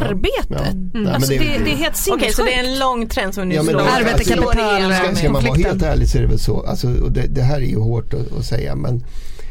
arbetet. 0.00 0.46
Ja. 0.50 0.58
Men 0.92 1.08
Alltså 1.08 1.30
det- 1.32 1.38
det, 1.38 1.44
det 1.64 1.72
är 1.72 1.76
helt 1.76 2.06
Okej 2.10 2.32
så 2.32 2.42
det 2.44 2.52
är 2.52 2.56
sinnessjukt. 2.56 2.68
en 2.74 2.78
lång 2.78 3.08
trend 3.08 3.34
som 3.34 3.48
nu 3.48 3.54
Ja, 3.54 3.62
slår, 3.62 3.72
det- 3.80 3.90
Arbete, 3.90 4.24
kapital. 4.24 4.94
Ska, 4.94 5.14
ska 5.16 5.30
man 5.32 5.44
vara 5.44 5.54
helt 5.58 5.82
ärlig 5.82 6.08
så 6.08 6.18
är 6.18 6.22
det 6.22 6.28
väl 6.28 6.38
så. 6.38 6.66
Alltså, 6.66 6.86
och 6.88 7.12
det, 7.12 7.26
det 7.26 7.42
här 7.42 7.56
är 7.56 7.66
ju 7.66 7.78
hårt 7.78 8.14
att, 8.14 8.38
att 8.38 8.44
säga 8.44 8.74
men, 8.74 9.04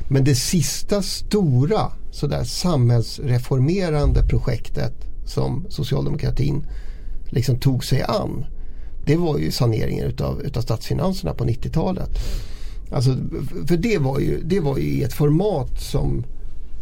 men 0.09 0.23
det 0.23 0.35
sista 0.35 1.01
stora 1.01 1.91
sådär, 2.11 2.43
samhällsreformerande 2.43 4.23
projektet 4.23 4.93
som 5.25 5.65
socialdemokratin 5.69 6.65
liksom 7.29 7.59
tog 7.59 7.85
sig 7.85 8.03
an. 8.03 8.45
Det 9.05 9.15
var 9.15 9.37
ju 9.37 9.51
saneringen 9.51 10.05
utav, 10.05 10.41
utav 10.41 10.61
statsfinanserna 10.61 11.33
på 11.33 11.45
90-talet. 11.45 12.09
Alltså, 12.91 13.17
för 13.67 13.77
det 13.77 13.97
var, 13.97 14.19
ju, 14.19 14.41
det 14.43 14.59
var 14.59 14.77
ju 14.77 14.83
i 14.83 15.03
ett 15.03 15.13
format 15.13 15.81
som, 15.81 16.25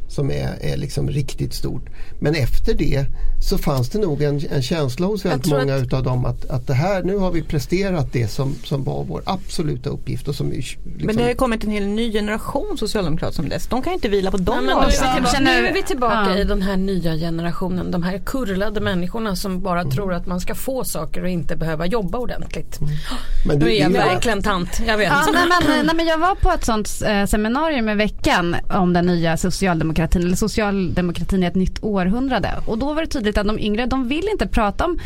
som 0.07 0.31
är, 0.31 0.55
är 0.61 0.77
liksom 0.77 1.09
riktigt 1.09 1.53
stort. 1.53 1.85
Men 2.19 2.35
efter 2.35 2.73
det 2.73 3.05
så 3.49 3.57
fanns 3.57 3.89
det 3.89 3.99
nog 3.99 4.21
en, 4.21 4.41
en 4.51 4.61
känsla 4.61 5.07
hos 5.07 5.25
väldigt 5.25 5.51
många 5.51 5.75
att- 5.75 5.81
utav 5.83 6.03
dem 6.03 6.25
att, 6.25 6.45
att 6.49 6.67
det 6.67 6.73
här, 6.73 7.03
nu 7.03 7.17
har 7.17 7.31
vi 7.31 7.43
presterat 7.43 8.13
det 8.13 8.27
som, 8.27 8.55
som 8.63 8.83
var 8.83 9.03
vår 9.03 9.21
absoluta 9.25 9.89
uppgift. 9.89 10.27
Och 10.27 10.35
som 10.35 10.49
vi, 10.49 10.55
liksom, 10.55 10.81
Men 10.85 11.15
det 11.15 11.21
har 11.21 11.29
ju 11.29 11.35
kommit 11.35 11.63
en 11.63 11.71
hel 11.71 11.87
ny 11.87 12.11
generation 12.11 12.77
socialdemokrater 12.77 13.35
som 13.35 13.49
dess. 13.49 13.67
De 13.67 13.81
kan 13.81 13.91
ju 13.93 13.95
inte 13.95 14.09
vila 14.09 14.31
på 14.31 14.37
de 14.37 14.51
Nej, 14.55 14.65
men 14.65 14.65
nu, 14.65 14.71
är 14.71 15.01
lagrarna. 15.01 15.15
vi 15.15 15.23
tillbaka, 15.23 15.35
Känner- 15.37 15.61
nu 15.61 15.67
är 15.67 15.73
vi 15.73 15.83
tillbaka 15.83 16.25
Ja. 16.29 16.37
i 16.37 16.43
den 16.43 16.61
här 16.61 16.77
nya 16.77 17.15
generationen. 17.15 17.91
De 17.91 18.03
här 18.03 18.17
kurlade 18.25 18.81
människorna 18.81 19.35
som 19.35 19.61
bara 19.61 19.83
tror 19.83 20.13
att 20.13 20.25
man 20.25 20.39
ska 20.39 20.55
få 20.55 20.83
saker 20.83 21.23
och 21.23 21.29
inte 21.29 21.55
behöva 21.55 21.85
jobba 21.85 22.17
ordentligt. 22.17 22.79
men 23.45 23.59
Nu 23.59 23.75
är 23.75 23.81
jag 23.81 23.89
verkligen 23.89 24.41
tant, 24.43 24.81
jag 24.87 24.97
vet. 24.97 25.07
Ja, 25.07 25.25
nej, 25.33 25.43
men, 25.67 25.85
nej, 25.85 25.95
men 25.95 26.05
jag 26.05 26.17
var 26.17 26.35
på 26.35 26.51
ett 26.51 26.65
sånt 26.65 26.89
eh, 27.05 27.25
seminarium 27.25 27.89
i 27.89 27.95
veckan 27.95 28.55
om 28.69 28.93
den 28.93 29.05
nya 29.05 29.37
socialdemokratin, 29.37 29.94
eller 29.99 30.36
socialdemokratin 30.36 31.43
i 31.43 31.45
ett 31.45 31.55
nytt 31.55 31.84
århundrade. 31.84 32.49
Och 32.65 32.77
då 32.77 32.93
var 32.93 33.01
det 33.01 33.08
tydligt 33.08 33.38
att 33.38 33.47
de 33.47 33.60
yngre, 33.60 33.86
de 33.86 34.08
vill 34.08 34.27
inte 34.31 34.47
prata 34.47 34.86
om 34.86 34.99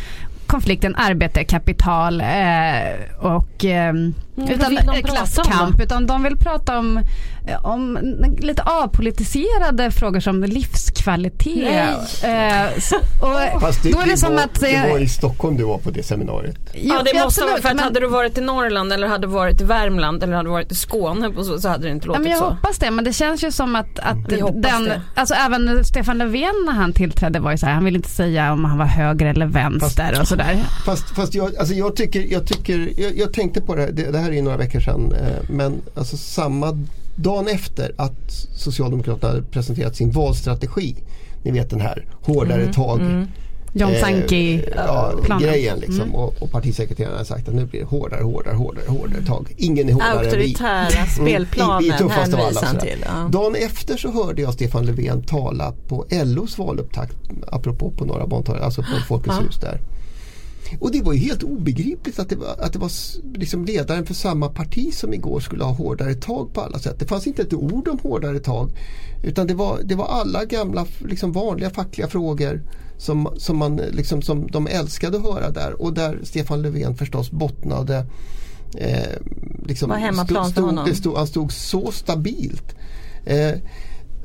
konflikten 0.49 0.95
arbete, 0.95 1.43
kapital 1.43 2.21
eh, 2.21 2.28
och 3.19 3.65
eh, 3.65 3.93
utan, 4.49 4.78
klasskamp. 5.04 5.82
Utan 5.82 6.08
de 6.08 6.23
vill 6.23 6.38
prata 6.38 6.80
om, 6.80 7.02
om 7.57 7.99
lite 8.39 8.63
avpolitiserade 8.63 9.91
frågor 9.91 10.19
som 10.19 10.43
livskvalitet. 10.43 12.23
Eh, 12.23 12.65
och 13.21 13.62
Fast 13.62 13.83
det, 13.83 13.91
då 13.91 13.99
är 13.99 14.05
det, 14.05 14.17
som 14.17 14.35
var, 14.35 14.43
att... 14.43 14.59
det 14.59 14.75
eh, 14.75 14.89
var 14.91 14.99
i 14.99 15.07
Stockholm 15.07 15.57
du 15.57 15.63
var 15.63 15.77
på 15.77 15.91
det 15.91 16.03
seminariet. 16.03 16.55
Ja 16.73 17.01
det 17.03 17.12
ja, 17.13 17.23
måste 17.23 17.41
vara 17.41 17.62
för 17.62 17.69
att 17.69 17.75
men- 17.75 17.83
hade 17.83 17.99
du 17.99 18.07
varit 18.07 18.38
i 18.38 18.41
Norrland 18.41 18.93
eller 18.93 19.07
hade 19.07 19.27
du 19.27 19.33
varit 19.33 19.62
i 19.62 19.63
Värmland 19.63 20.23
eller 20.23 20.33
hade 20.35 20.47
du 20.49 20.51
varit 20.51 20.71
i 20.71 20.75
Skåne 20.75 21.31
så, 21.43 21.59
så 21.59 21.69
hade 21.69 21.83
det 21.83 21.91
inte 21.91 22.07
Ja, 22.07 22.12
låtit 22.12 22.21
men 22.23 22.31
jag 22.31 22.39
så. 22.39 22.45
hoppas 22.49 22.77
det, 22.77 22.91
men 22.91 23.03
det 23.05 23.13
känns 23.13 23.43
ju 23.43 23.51
som 23.51 23.75
att, 23.75 23.99
att 23.99 24.41
hoppas 24.41 24.71
den, 24.71 24.83
det. 24.83 25.01
alltså 25.15 25.33
även 25.33 25.85
Stefan 25.85 26.17
Löfven 26.17 26.55
när 26.65 26.73
han 26.73 26.93
tillträdde 26.93 27.39
var 27.39 27.51
ju 27.51 27.57
så 27.57 27.65
här, 27.65 27.73
han 27.73 27.85
ville 27.85 27.97
inte 27.97 28.09
säga 28.09 28.53
om 28.53 28.65
han 28.65 28.77
var 28.77 28.85
höger 28.85 29.25
eller 29.25 29.45
vänster 29.45 30.17
och 30.21 30.27
sådär. 30.27 30.57
Fast, 30.85 31.09
fast 31.15 31.33
jag, 31.35 31.55
alltså 31.57 31.73
jag 31.73 31.95
tycker, 31.95 32.25
jag, 32.31 32.47
tycker 32.47 32.93
jag, 32.97 33.17
jag 33.17 33.33
tänkte 33.33 33.62
på 33.62 33.75
det 33.75 33.81
här, 33.81 33.91
det, 33.91 34.12
det 34.12 34.19
här 34.19 34.29
är 34.29 34.33
ju 34.33 34.41
några 34.41 34.57
veckor 34.57 34.79
sedan, 34.79 35.13
eh, 35.21 35.49
men 35.49 35.81
alltså 35.95 36.17
samma 36.17 36.77
dagen 37.21 37.47
efter 37.47 37.91
att 37.97 38.32
Socialdemokraterna 38.55 39.43
presenterat 39.51 39.95
sin 39.95 40.12
valstrategi, 40.12 40.95
ni 41.43 41.51
vet 41.51 41.69
den 41.69 41.82
här 41.82 42.05
hårdare 42.21 42.73
tag 42.73 43.27
John 43.73 43.93
eh, 43.93 43.99
Sankey 43.99 44.62
ja, 44.75 45.13
liksom. 45.75 46.15
Och, 46.15 46.41
och 46.41 46.51
partisekreteraren 46.51 47.17
har 47.17 47.23
sagt 47.23 47.47
att 47.47 47.55
nu 47.55 47.65
blir 47.65 47.79
det 47.79 47.86
hårdare, 47.86 48.23
hårdare, 48.23 48.55
hårdare, 48.55 48.86
hårdare 48.88 49.21
tag. 49.21 49.53
Ingen 49.58 49.89
är 49.89 49.93
hårdare 49.93 50.12
än 50.12 50.19
vi. 50.19 50.27
Auktoritära 50.27 51.05
spelplanen 51.05 51.84
vi 51.84 51.89
är 51.89 51.97
tuffast 51.97 52.34
av 52.34 52.39
alla, 52.39 52.79
till. 52.79 53.05
Ja. 53.05 53.29
Dagen 53.32 53.55
efter 53.55 53.97
så 53.97 54.12
hörde 54.12 54.41
jag 54.41 54.53
Stefan 54.53 54.86
Löfven 54.86 55.23
tala 55.23 55.73
på 55.88 56.05
LOs 56.12 56.58
valupptakt, 56.58 57.17
apropå 57.47 57.91
på 57.97 58.05
Norra 58.05 58.27
Bantorget, 58.27 58.63
alltså 58.63 58.82
på 58.82 58.88
Folkets 59.08 59.39
hus 59.41 59.60
där. 59.62 59.79
Och 60.79 60.91
det 60.91 61.01
var 61.01 61.13
ju 61.13 61.19
helt 61.19 61.43
obegripligt 61.43 62.19
att 62.19 62.29
det 62.29 62.36
var, 62.36 62.55
att 62.60 62.73
det 62.73 62.79
var 62.79 62.91
liksom 63.38 63.65
ledaren 63.65 64.05
för 64.05 64.13
samma 64.13 64.49
parti 64.49 64.93
som 64.93 65.13
igår 65.13 65.39
skulle 65.39 65.63
ha 65.63 65.71
hårdare 65.71 66.13
tag 66.13 66.53
på 66.53 66.62
alla 66.62 66.79
sätt. 66.79 66.99
Det 66.99 67.05
fanns 67.05 67.27
inte 67.27 67.41
ett 67.41 67.53
ord 67.53 67.88
om 67.88 67.99
hårdare 67.99 68.39
tag. 68.39 68.71
Utan 69.23 69.47
det 69.47 69.53
var, 69.53 69.79
det 69.84 69.95
var 69.95 70.08
alla 70.08 70.45
gamla 70.45 70.86
liksom 71.05 71.32
vanliga 71.32 71.69
fackliga 71.69 72.08
frågor 72.08 72.62
som, 72.97 73.34
som, 73.38 73.58
man, 73.58 73.75
liksom, 73.75 74.21
som 74.21 74.47
de 74.47 74.67
älskade 74.67 75.17
att 75.17 75.23
höra 75.23 75.51
där. 75.51 75.82
Och 75.82 75.93
där 75.93 76.19
Stefan 76.23 76.62
Löfven 76.62 76.95
förstås 76.95 77.32
bottnade. 77.32 78.05
Eh, 78.77 79.17
liksom 79.65 79.89
Var 79.89 79.97
hemmaplan 79.97 80.45
för 80.45 80.51
stod, 80.51 80.65
honom. 80.65 80.95
stod, 80.95 81.17
han 81.17 81.27
stod 81.27 81.51
så 81.51 81.91
stabilt. 81.91 82.75
Eh, 83.25 83.53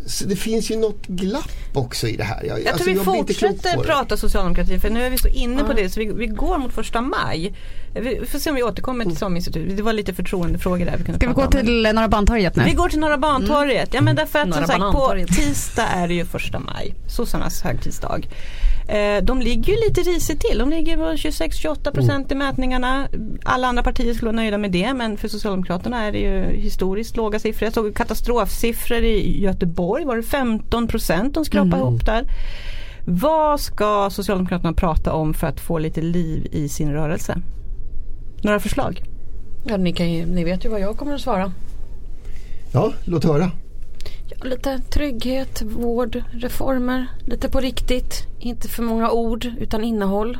så 0.06 0.24
det 0.24 0.36
finns 0.36 0.70
ju 0.70 0.76
något 0.76 1.06
glapp 1.06 1.50
också 1.72 2.08
i 2.08 2.16
det 2.16 2.24
här. 2.24 2.44
Jag, 2.44 2.60
Jag 2.60 2.68
alltså, 2.68 2.84
tror 2.84 2.92
vi 2.92 2.98
jag 2.98 3.04
fortsätter 3.04 3.82
prata 3.82 4.16
socialdemokrati 4.16 4.78
för 4.78 4.90
nu 4.90 5.02
är 5.02 5.10
vi 5.10 5.18
så 5.18 5.28
inne 5.28 5.64
på 5.64 5.72
det 5.72 5.90
så 5.90 6.00
vi, 6.00 6.06
vi 6.06 6.26
går 6.26 6.58
mot 6.58 6.72
första 6.72 7.00
maj. 7.00 7.54
Vi 7.94 8.26
får 8.26 8.38
se 8.38 8.50
om 8.50 8.56
vi 8.56 8.62
återkommer 8.62 9.04
till 9.04 9.16
SOM-institutet. 9.16 9.76
Det 9.76 9.82
var 9.82 9.92
lite 9.92 10.14
förtroendefrågor 10.14 10.84
där 10.84 10.96
vi 10.96 11.04
kunde 11.04 11.18
Ska 11.18 11.28
vi 11.28 11.34
gå 11.34 11.42
om. 11.42 11.50
till 11.50 11.82
Norra 11.94 12.08
Bantorget 12.08 12.56
nu? 12.56 12.64
Vi 12.64 12.72
går 12.72 12.88
till 12.88 12.98
Norra 12.98 13.18
Bantorget. 13.18 13.94
Ja 13.94 14.00
men 14.00 14.16
därför 14.16 14.38
att 14.38 14.48
Norra 14.48 14.66
som 14.66 14.66
sagt 14.66 14.92
på 14.92 15.34
tisdag 15.34 15.86
är 15.86 16.08
det 16.08 16.14
ju 16.14 16.24
första 16.24 16.58
maj. 16.58 16.94
Sossarnas 17.08 17.62
högtidsdag. 17.62 18.28
Eh, 18.88 19.24
de 19.24 19.40
ligger 19.40 19.72
ju 19.72 19.78
lite 19.88 20.00
risigt 20.00 20.40
till. 20.40 20.58
De 20.58 20.70
ligger 20.70 20.96
på 20.96 21.02
26-28 21.02 21.92
procent 21.92 22.32
i 22.32 22.34
mätningarna. 22.34 23.08
Alla 23.44 23.68
andra 23.68 23.82
partier 23.82 24.14
skulle 24.14 24.26
vara 24.26 24.36
nöjda 24.36 24.58
med 24.58 24.72
det 24.72 24.94
men 24.94 25.16
för 25.16 25.28
Socialdemokraterna 25.28 26.04
är 26.04 26.12
det 26.12 26.18
ju 26.18 26.60
historiskt 26.60 27.16
låga 27.16 27.38
siffror. 27.38 27.66
Jag 27.66 27.74
såg 27.74 27.94
katastrofsiffror 27.96 29.02
i 29.02 29.42
Göteborg. 29.42 30.04
Var 30.04 30.16
det 30.16 30.22
15 30.22 30.88
procent 30.88 31.34
de 31.34 31.44
skrapade 31.44 31.76
ihop 31.76 32.06
där. 32.06 32.24
Vad 33.06 33.60
ska 33.60 34.10
Socialdemokraterna 34.10 34.72
prata 34.72 35.12
om 35.12 35.34
för 35.34 35.46
att 35.46 35.60
få 35.60 35.78
lite 35.78 36.00
liv 36.00 36.48
i 36.52 36.68
sin 36.68 36.92
rörelse? 36.92 37.38
Några 38.44 38.60
förslag? 38.60 39.02
Ja, 39.64 39.76
ni, 39.76 39.92
kan 39.92 40.12
ju, 40.12 40.26
ni 40.26 40.44
vet 40.44 40.64
ju 40.64 40.68
vad 40.68 40.80
jag 40.80 40.96
kommer 40.96 41.14
att 41.14 41.20
svara. 41.20 41.52
Ja, 42.72 42.92
låt 43.04 43.24
höra. 43.24 43.50
Ja, 44.28 44.36
lite 44.44 44.78
trygghet, 44.78 45.62
vård, 45.62 46.22
reformer, 46.32 47.06
lite 47.26 47.48
på 47.48 47.60
riktigt. 47.60 48.26
Inte 48.38 48.68
för 48.68 48.82
många 48.82 49.10
ord 49.10 49.46
utan 49.58 49.84
innehåll. 49.84 50.38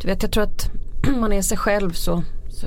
Du 0.00 0.08
vet 0.08 0.22
jag 0.22 0.32
tror 0.32 0.44
att 0.44 0.70
man 1.20 1.32
är 1.32 1.42
sig 1.42 1.58
själv 1.58 1.92
så, 1.92 2.22
så 2.48 2.66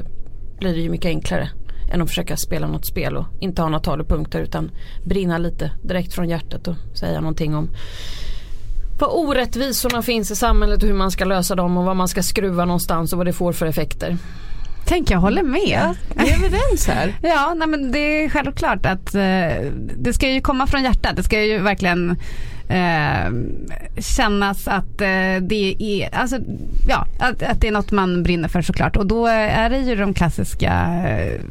blir 0.60 0.74
det 0.74 0.82
ju 0.82 0.90
mycket 0.90 1.10
enklare 1.10 1.50
än 1.92 2.02
att 2.02 2.10
försöka 2.10 2.38
spela 2.38 2.68
något 2.68 2.86
spel 2.86 3.18
och 3.18 3.26
inte 3.40 3.62
ha 3.62 3.70
några 3.70 3.84
talepunkter 3.84 4.42
utan 4.42 4.72
brinna 5.04 5.38
lite 5.38 5.72
direkt 5.84 6.14
från 6.14 6.30
hjärtat 6.30 6.68
och 6.68 6.76
säga 6.94 7.22
någonting 7.22 7.56
om 7.56 7.70
vad 9.00 9.10
orättvisorna 9.14 10.02
finns 10.02 10.32
i 10.32 10.36
samhället 10.36 10.84
och 10.84 10.88
hur 10.88 10.96
man 10.96 11.12
ska 11.12 11.26
lösa 11.26 11.56
dem 11.56 11.78
och 11.78 11.84
vad 11.84 11.96
man 11.96 12.08
ska 12.08 12.24
skruva 12.24 12.66
någonstans 12.66 13.14
och 13.14 13.18
vad 13.18 13.28
det 13.28 13.34
får 13.34 13.54
för 13.54 13.66
effekter. 13.66 14.18
Tänk, 14.86 15.12
jag 15.12 15.20
håller 15.20 15.44
med. 15.44 15.96
Vi 16.16 16.30
är 16.30 16.46
överens 16.46 16.88
här. 16.88 17.14
Ja, 17.22 17.54
nej, 17.58 17.68
men 17.68 17.92
det 17.92 18.24
är 18.24 18.30
självklart 18.30 18.86
att 18.86 19.16
eh, 19.16 19.72
det 19.98 20.14
ska 20.14 20.30
ju 20.30 20.42
komma 20.42 20.68
från 20.68 20.84
hjärtat. 20.84 21.16
Det 21.16 21.24
ska 21.24 21.44
ju 21.44 21.60
verkligen 21.60 22.10
eh, 22.68 23.32
kännas 24.02 24.68
att 24.68 25.02
eh, 25.02 25.38
det 25.42 25.76
är, 25.80 26.16
alltså, 26.16 26.38
ja, 26.88 27.08
att, 27.20 27.44
att 27.44 27.62
det 27.62 27.68
är 27.68 27.72
något 27.72 27.92
man 27.92 28.24
brinner 28.24 28.48
för 28.48 28.62
såklart. 28.62 28.98
Och 28.98 29.06
då 29.06 29.28
är 29.28 29.70
det 29.70 29.78
ju 29.78 29.96
de 29.96 30.14
klassiska 30.14 30.72
eh, 31.08 31.42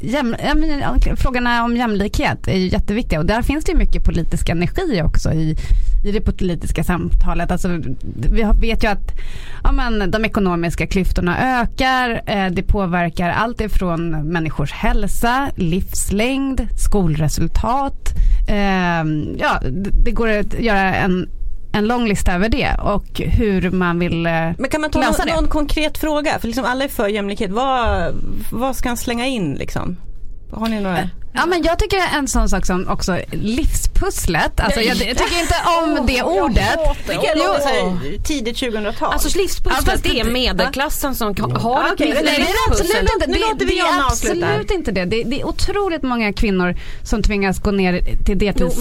jäm, 0.00 0.36
ja, 0.44 0.54
men, 0.54 0.78
ja, 0.78 1.16
frågorna 1.16 1.64
om 1.64 1.76
jämlikhet 1.76 2.48
är 2.48 2.56
ju 2.56 2.68
jätteviktiga 2.68 3.18
och 3.18 3.26
där 3.26 3.42
finns 3.42 3.64
det 3.64 3.72
ju 3.72 3.78
mycket 3.78 4.04
politisk 4.04 4.48
energi 4.48 5.02
också 5.02 5.32
i, 5.32 5.56
i 6.04 6.12
det 6.12 6.20
politiska 6.20 6.84
samtalet. 6.84 7.50
Alltså, 7.50 7.68
vi 8.32 8.46
vet 8.60 8.84
ju 8.84 8.88
att 8.88 9.12
ja, 9.62 9.72
men, 9.72 10.10
de 10.10 10.24
ekonomiska 10.24 10.86
klyftorna 10.86 11.60
ökar, 11.60 12.22
eh, 12.26 12.46
det 12.46 12.62
påverkar 12.62 13.30
allt 13.30 13.60
ifrån 13.60 14.10
människors 14.10 14.72
hälsa, 14.72 15.50
livslängd, 15.56 16.68
skolresultat. 16.78 18.14
Eh, 18.48 19.04
ja, 19.38 19.60
det, 19.70 19.90
det 20.04 20.10
går 20.10 20.28
att 20.28 20.60
göra 20.60 20.94
en 20.94 21.28
en 21.74 21.86
lång 21.86 22.08
lista 22.08 22.32
över 22.32 22.48
det 22.48 22.74
och 22.82 23.20
hur 23.20 23.70
man 23.70 23.98
vill 23.98 24.26
eh, 24.26 24.32
Men 24.32 24.68
kan 24.70 24.80
man 24.80 24.90
ta 24.90 25.00
lösa 25.00 25.18
någon, 25.18 25.26
det. 25.26 25.34
någon 25.34 25.48
konkret 25.48 25.98
fråga? 25.98 26.38
För 26.38 26.46
liksom 26.46 26.64
alla 26.64 26.84
är 26.84 26.88
för 26.88 27.08
jämlikhet. 27.08 27.50
Vad, 27.50 28.14
vad 28.50 28.76
ska 28.76 28.88
han 28.88 28.96
slänga 28.96 29.26
in 29.26 29.54
liksom? 29.54 29.96
Har 30.50 30.68
ni 30.68 30.80
några? 30.80 31.10
Ja 31.32 31.46
men 31.46 31.62
jag 31.62 31.78
tycker 31.78 31.98
en 32.18 32.28
sån 32.28 32.48
sak 32.48 32.66
som 32.66 32.88
också 32.88 33.18
livspusslet, 34.04 34.60
alltså 34.60 34.80
jag, 34.80 34.96
jag 34.96 35.16
tycker 35.18 35.40
inte 35.40 35.54
om 35.82 36.06
det 36.06 36.22
ordet. 36.22 36.78
Vilka 37.08 37.26
Jo, 37.36 37.42
låter 37.46 37.60
så 37.60 37.68
här, 37.68 38.18
tidigt 38.24 38.56
2000-tal? 38.56 39.12
Alltså 39.12 39.38
livspusslet 39.38 39.84
fast 39.84 40.02
det 40.04 40.20
är 40.20 40.24
det- 40.24 40.30
medelklassen 40.30 41.14
som 41.14 41.26
har 41.56 41.92
ett 41.92 42.00
liv- 42.00 42.14
men 42.14 42.24
Nej, 42.24 42.34
det 42.36 42.42
är 42.42 42.70
absolut 42.70 43.10
inte. 43.14 43.26
Nu 43.26 43.32
Det, 43.32 43.40
låter 43.40 43.66
vi 43.66 43.78
Jonna 43.78 44.06
avsluta. 44.06 44.46
absolut 44.46 44.70
inte 44.70 44.92
det. 44.92 45.04
det. 45.04 45.22
Det 45.22 45.40
är 45.40 45.46
otroligt 45.46 46.02
många 46.02 46.32
kvinnor 46.32 46.74
som 47.02 47.22
tvingas 47.22 47.58
gå 47.58 47.70
ner 47.70 48.00
till 48.24 48.38
deltidsjobb 48.38 48.72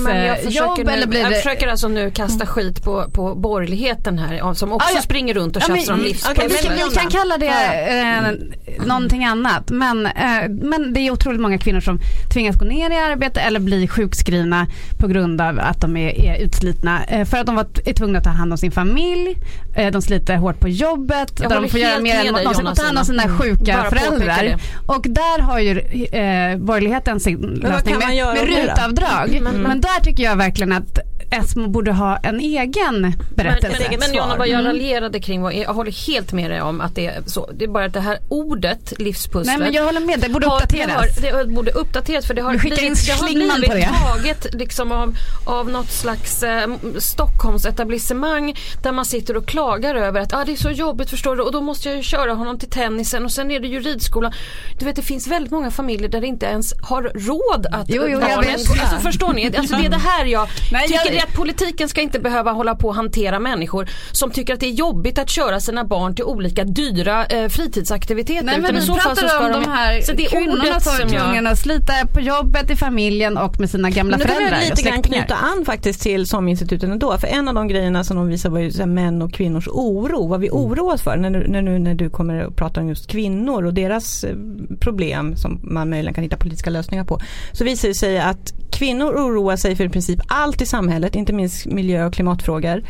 försöker, 0.43 0.91
eller 0.91 1.07
blir 1.07 1.21
jag 1.21 1.31
det... 1.31 1.35
försöker 1.35 1.67
alltså 1.67 1.87
nu 1.87 2.11
kasta 2.11 2.45
skit 2.45 2.83
på, 2.83 3.05
på 3.13 3.35
borgerligheten 3.35 4.19
här 4.19 4.53
som 4.53 4.71
också 4.71 4.87
Ah, 4.87 4.95
ja. 4.95 5.01
springer 5.01 5.33
runt 5.33 5.55
och 5.55 5.61
tjafsar 5.61 5.93
om 5.93 5.99
mm, 5.99 6.05
livspussel. 6.11 6.31
okej, 6.37 6.57
Vi, 6.63 6.69
men- 6.69 6.89
vi 6.89 6.95
kan 6.95 7.07
kalla 7.11 7.37
det 7.37 7.47
eh, 7.47 8.85
någonting 8.85 9.25
annat. 9.25 9.69
Men, 9.71 10.05
eh, 10.05 10.49
men 10.49 10.93
det 10.93 10.99
är 10.99 11.11
otroligt 11.11 11.41
många 11.41 11.57
kvinnor 11.57 11.79
som 11.81 11.99
tvingas 12.33 12.55
gå 12.55 12.65
ner 12.65 12.89
i 12.89 12.95
arbete 12.95 13.41
eller 13.41 13.59
bli 13.59 13.87
sjukskrivna 13.87 14.67
på 14.99 15.07
grund 15.13 15.41
av 15.41 15.59
att 15.59 15.81
de 15.81 15.97
är, 15.97 16.25
är 16.25 16.37
utslitna. 16.37 17.03
Eh, 17.03 17.25
för 17.25 17.37
att 17.37 17.45
de 17.45 17.55
var, 17.55 17.67
är 17.85 17.93
tvungna 17.93 18.17
att 18.17 18.23
ta 18.23 18.29
hand 18.29 18.51
om 18.51 18.57
sin 18.57 18.71
familj. 18.71 19.37
Eh, 19.75 19.91
de 19.91 20.01
sliter 20.01 20.35
hårt 20.37 20.59
på 20.59 20.69
jobbet. 20.69 21.39
Jag 21.41 21.51
där 21.51 21.61
de 21.61 21.69
får 21.69 21.79
göra 21.79 21.99
mer 21.99 22.15
än 22.15 22.33
någonsin 22.33 22.67
och 22.67 22.75
ta 22.75 22.83
hand 22.83 22.97
om 22.97 23.05
sina 23.05 23.23
Ina. 23.23 23.37
sjuka 23.37 23.77
Bara 23.77 23.89
föräldrar. 23.89 24.55
Och 24.85 25.05
där 25.09 25.41
har 25.41 25.59
ju 25.59 25.79
eh, 25.79 26.57
borgerligheten 26.57 27.19
sin 27.19 27.41
lösning 27.41 27.95
med, 27.97 28.09
med 28.09 28.47
rutavdrag. 28.47 29.41
Men 29.41 29.81
där 29.81 30.03
tycker 30.03 30.23
jag 30.23 30.35
verkligen 30.35 30.71
att 30.71 30.99
Esmo 31.33 31.67
borde 31.67 31.91
ha 31.91 32.17
en 32.17 32.39
egen 32.39 33.01
Men, 33.01 33.13
berättelse. 33.35 33.87
men, 33.89 33.99
men 33.99 34.13
Jonna, 34.13 34.35
vad 34.37 34.47
jag 34.47 34.59
Mm. 34.59 34.65
raljerade 34.71 35.19
kring 35.19 35.41
var, 35.41 35.51
jag 35.51 35.73
håller 35.73 36.07
helt 36.07 36.33
med 36.33 36.51
dig 36.51 36.61
om 36.61 36.81
att 36.81 36.95
det 36.95 37.05
är 37.07 37.23
så. 37.25 37.49
Det 37.53 37.65
är 37.65 37.69
bara 37.69 37.85
att 37.85 37.93
det 37.93 37.99
här 37.99 38.17
ordet 38.29 38.93
livspusslet 38.99 39.45
Nej 39.45 39.57
men 39.57 39.73
jag 39.73 39.85
håller 39.85 39.99
med, 39.99 40.19
det 40.19 40.29
borde 40.29 40.47
har- 40.47 40.55
uppdateras. 40.55 41.15
Det, 41.21 41.29
har, 41.29 41.43
det 41.43 41.53
borde 41.53 41.71
uppdateras 41.71 42.25
för 42.27 42.33
det 42.33 42.41
har 42.41 42.53
in 42.53 42.59
blivit, 42.59 43.05
det 43.05 43.11
har 43.13 43.25
blivit 43.29 43.65
på 43.69 43.73
det. 43.73 43.89
taget 44.07 44.53
liksom 44.53 44.91
av, 44.91 45.15
av 45.45 45.69
något 45.69 45.91
slags 45.91 46.43
eh, 46.43 46.67
Stockholms 46.97 47.65
etablissemang 47.65 48.55
där 48.83 48.91
man 48.91 49.05
sitter 49.05 49.37
och 49.37 49.45
klagar 49.45 49.95
över 49.95 50.21
att 50.21 50.33
ah, 50.33 50.43
det 50.45 50.51
är 50.51 50.55
så 50.55 50.69
jobbigt 50.69 51.09
förstår 51.09 51.35
du 51.35 51.41
och 51.41 51.51
då 51.51 51.61
måste 51.61 51.87
jag 51.89 51.97
ju 51.97 52.03
köra 52.03 52.33
honom 52.33 52.59
till 52.59 52.69
tennisen 52.69 53.25
och 53.25 53.31
sen 53.31 53.51
är 53.51 53.59
det 53.59 53.67
juridskolan. 53.67 54.31
Du 54.79 54.85
vet 54.85 54.95
det 54.95 55.01
finns 55.01 55.27
väldigt 55.27 55.51
många 55.51 55.71
familjer 55.71 56.09
där 56.09 56.21
det 56.21 56.27
inte 56.27 56.45
ens 56.45 56.73
har 56.81 57.01
råd 57.03 57.65
att 57.71 57.85
Jo, 57.89 58.03
jo, 58.05 58.09
jag 58.09 58.19
barnen 58.21 58.53
alltså, 58.53 58.99
Förstår 59.03 59.33
ni? 59.33 59.51
Alltså, 59.57 59.75
det 59.75 59.85
är 59.85 59.89
det 59.89 59.97
här 59.97 60.25
jag 60.25 60.47
Nej, 60.71 60.87
tycker 60.87 61.13
jag- 61.13 61.22
att 61.23 61.33
politiken 61.33 61.89
ska 61.89 62.01
inte 62.01 62.19
behöva 62.19 62.51
hålla 62.51 62.75
på 62.75 62.87
och 62.87 62.95
hantera 62.95 63.39
människor 63.39 63.89
som 64.11 64.31
tycker 64.31 64.53
att 64.53 64.59
det 64.59 64.65
är 64.67 64.71
jobbigt 64.71 65.19
att 65.19 65.29
köra 65.29 65.59
sina 65.59 65.83
barn 65.85 66.15
till 66.15 66.23
olika 66.25 66.63
dyra 66.63 67.25
eh, 67.25 67.47
fritidsaktiviteter. 67.49 68.45
Nej 68.45 68.59
men 68.61 68.81
så 68.81 68.93
pratar 68.95 69.27
ska 69.27 69.45
om 69.45 69.51
de 69.61 69.71
här 69.71 70.01
så 70.01 70.11
det 70.13 70.25
är 70.25 70.29
kvinnorna 70.29 70.79
som 70.79 70.93
är 70.93 71.09
tvungna 71.09 71.49
att 71.49 71.59
slita 71.59 71.93
på 72.13 72.19
jobbet, 72.21 72.69
i 72.71 72.75
familjen 72.75 73.37
och 73.37 73.59
med 73.59 73.69
sina 73.69 73.89
gamla 73.89 74.17
Men 74.17 74.27
kan 74.27 74.35
föräldrar 74.35 74.57
jag 74.57 74.71
och 74.71 74.77
lite 74.77 74.89
grann 74.89 75.01
knyta 75.01 75.35
an 75.35 75.65
faktiskt 75.65 76.01
till 76.01 76.27
SOM-instituten 76.27 76.91
ändå. 76.91 77.17
För 77.17 77.27
en 77.27 77.47
av 77.47 77.53
de 77.53 77.67
grejerna 77.67 78.03
som 78.03 78.17
de 78.17 78.27
visar 78.27 78.49
var 78.49 78.59
ju 78.59 78.71
så 78.71 78.79
här 78.79 78.85
män 78.85 79.21
och 79.21 79.33
kvinnors 79.33 79.67
oro. 79.67 80.27
Vad 80.27 80.39
vi 80.39 80.49
oroar 80.49 80.93
oss 80.93 81.01
för 81.01 81.17
när, 81.17 81.29
du- 81.29 81.47
när, 81.47 81.61
nu, 81.61 81.79
när 81.79 81.95
du 81.95 82.09
kommer 82.09 82.43
att 82.43 82.55
prata 82.55 82.81
om 82.81 82.89
just 82.89 83.07
kvinnor 83.07 83.65
och 83.65 83.73
deras 83.73 84.23
eh, 84.23 84.35
problem 84.79 85.35
som 85.35 85.59
man 85.63 85.89
möjligen 85.89 86.13
kan 86.13 86.23
hitta 86.23 86.37
politiska 86.37 86.69
lösningar 86.69 87.03
på. 87.03 87.19
Så 87.51 87.63
visar 87.63 87.87
det 87.87 87.93
sig 87.93 88.19
att 88.19 88.53
kvinnor 88.73 89.13
oroar 89.13 89.55
sig 89.55 89.75
för 89.75 89.83
i 89.83 89.89
princip 89.89 90.19
allt 90.27 90.61
i 90.61 90.65
samhället, 90.65 91.15
inte 91.15 91.33
minst 91.33 91.65
miljö 91.65 92.05
och 92.05 92.13
klimatfrågor. 92.13 92.83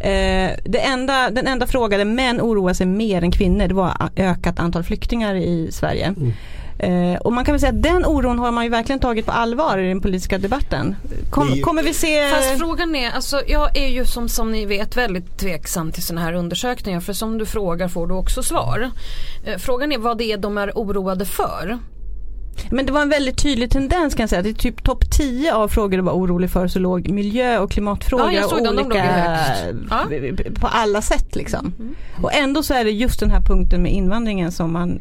Eh, 0.00 0.50
det 0.64 0.78
enda, 0.78 1.30
den 1.30 1.46
enda 1.46 1.66
fråga 1.66 1.98
där 1.98 2.04
män 2.04 2.40
oroar 2.40 2.74
sig 2.74 2.86
mer 2.86 3.22
än 3.22 3.32
kvinnor 3.32 3.68
det 3.68 3.74
var 3.74 4.10
ökat 4.16 4.58
antal 4.58 4.82
flyktingar 4.82 5.34
i 5.34 5.72
Sverige. 5.72 6.14
Eh, 6.78 7.20
och 7.20 7.32
man 7.32 7.44
kan 7.44 7.52
väl 7.52 7.60
säga 7.60 7.72
att 7.72 7.82
den 7.82 8.04
oron 8.04 8.38
har 8.38 8.50
man 8.50 8.64
ju 8.64 8.70
verkligen 8.70 8.98
tagit 8.98 9.26
på 9.26 9.32
allvar 9.32 9.78
i 9.78 9.88
den 9.88 10.00
politiska 10.00 10.38
debatten. 10.38 10.96
Kom, 11.30 11.60
kommer 11.62 11.82
vi 11.82 11.94
se... 11.94 12.30
Fast 12.30 12.58
frågan 12.58 12.94
är, 12.94 13.10
alltså 13.10 13.42
jag 13.46 13.76
är 13.76 13.88
ju 13.88 14.04
som, 14.04 14.28
som 14.28 14.52
ni 14.52 14.66
vet 14.66 14.96
väldigt 14.96 15.38
tveksam 15.38 15.92
till 15.92 16.02
sådana 16.02 16.20
här 16.20 16.32
undersökningar 16.32 17.00
för 17.00 17.12
som 17.12 17.38
du 17.38 17.46
frågar 17.46 17.88
får 17.88 18.06
du 18.06 18.14
också 18.14 18.42
svar. 18.42 18.90
Eh, 19.44 19.58
frågan 19.58 19.92
är 19.92 19.98
vad 19.98 20.18
det 20.18 20.32
är 20.32 20.36
de 20.36 20.58
är 20.58 20.72
oroade 20.74 21.24
för. 21.24 21.78
Men 22.70 22.86
det 22.86 22.92
var 22.92 23.02
en 23.02 23.08
väldigt 23.08 23.38
tydlig 23.42 23.70
tendens 23.70 24.14
kan 24.14 24.22
jag 24.22 24.30
säga. 24.30 24.42
Det 24.42 24.48
är 24.48 24.54
typ 24.54 24.84
topp 24.84 25.10
10 25.10 25.54
av 25.54 25.68
frågor 25.68 25.96
du 25.96 26.02
var 26.02 26.12
orolig 26.12 26.50
för 26.50 26.68
så 26.68 26.78
låg 26.78 27.10
miljö 27.10 27.58
och 27.58 27.70
klimatfrågor 27.70 28.26
Ja, 28.26 28.32
jag 28.32 28.50
såg 28.50 28.64
dem, 28.64 28.76
de 28.76 28.82
låg 28.82 28.92
ju 28.94 29.00
olika 29.00 29.02
högst. 29.02 29.64
Ja. 29.90 30.06
på 30.60 30.66
alla 30.66 31.02
sätt 31.02 31.36
liksom. 31.36 31.72
Och 32.22 32.34
ändå 32.34 32.62
så 32.62 32.74
är 32.74 32.84
det 32.84 32.90
just 32.90 33.20
den 33.20 33.30
här 33.30 33.40
punkten 33.40 33.82
med 33.82 33.92
invandringen 33.92 34.52
som 34.52 34.72
man 34.72 35.00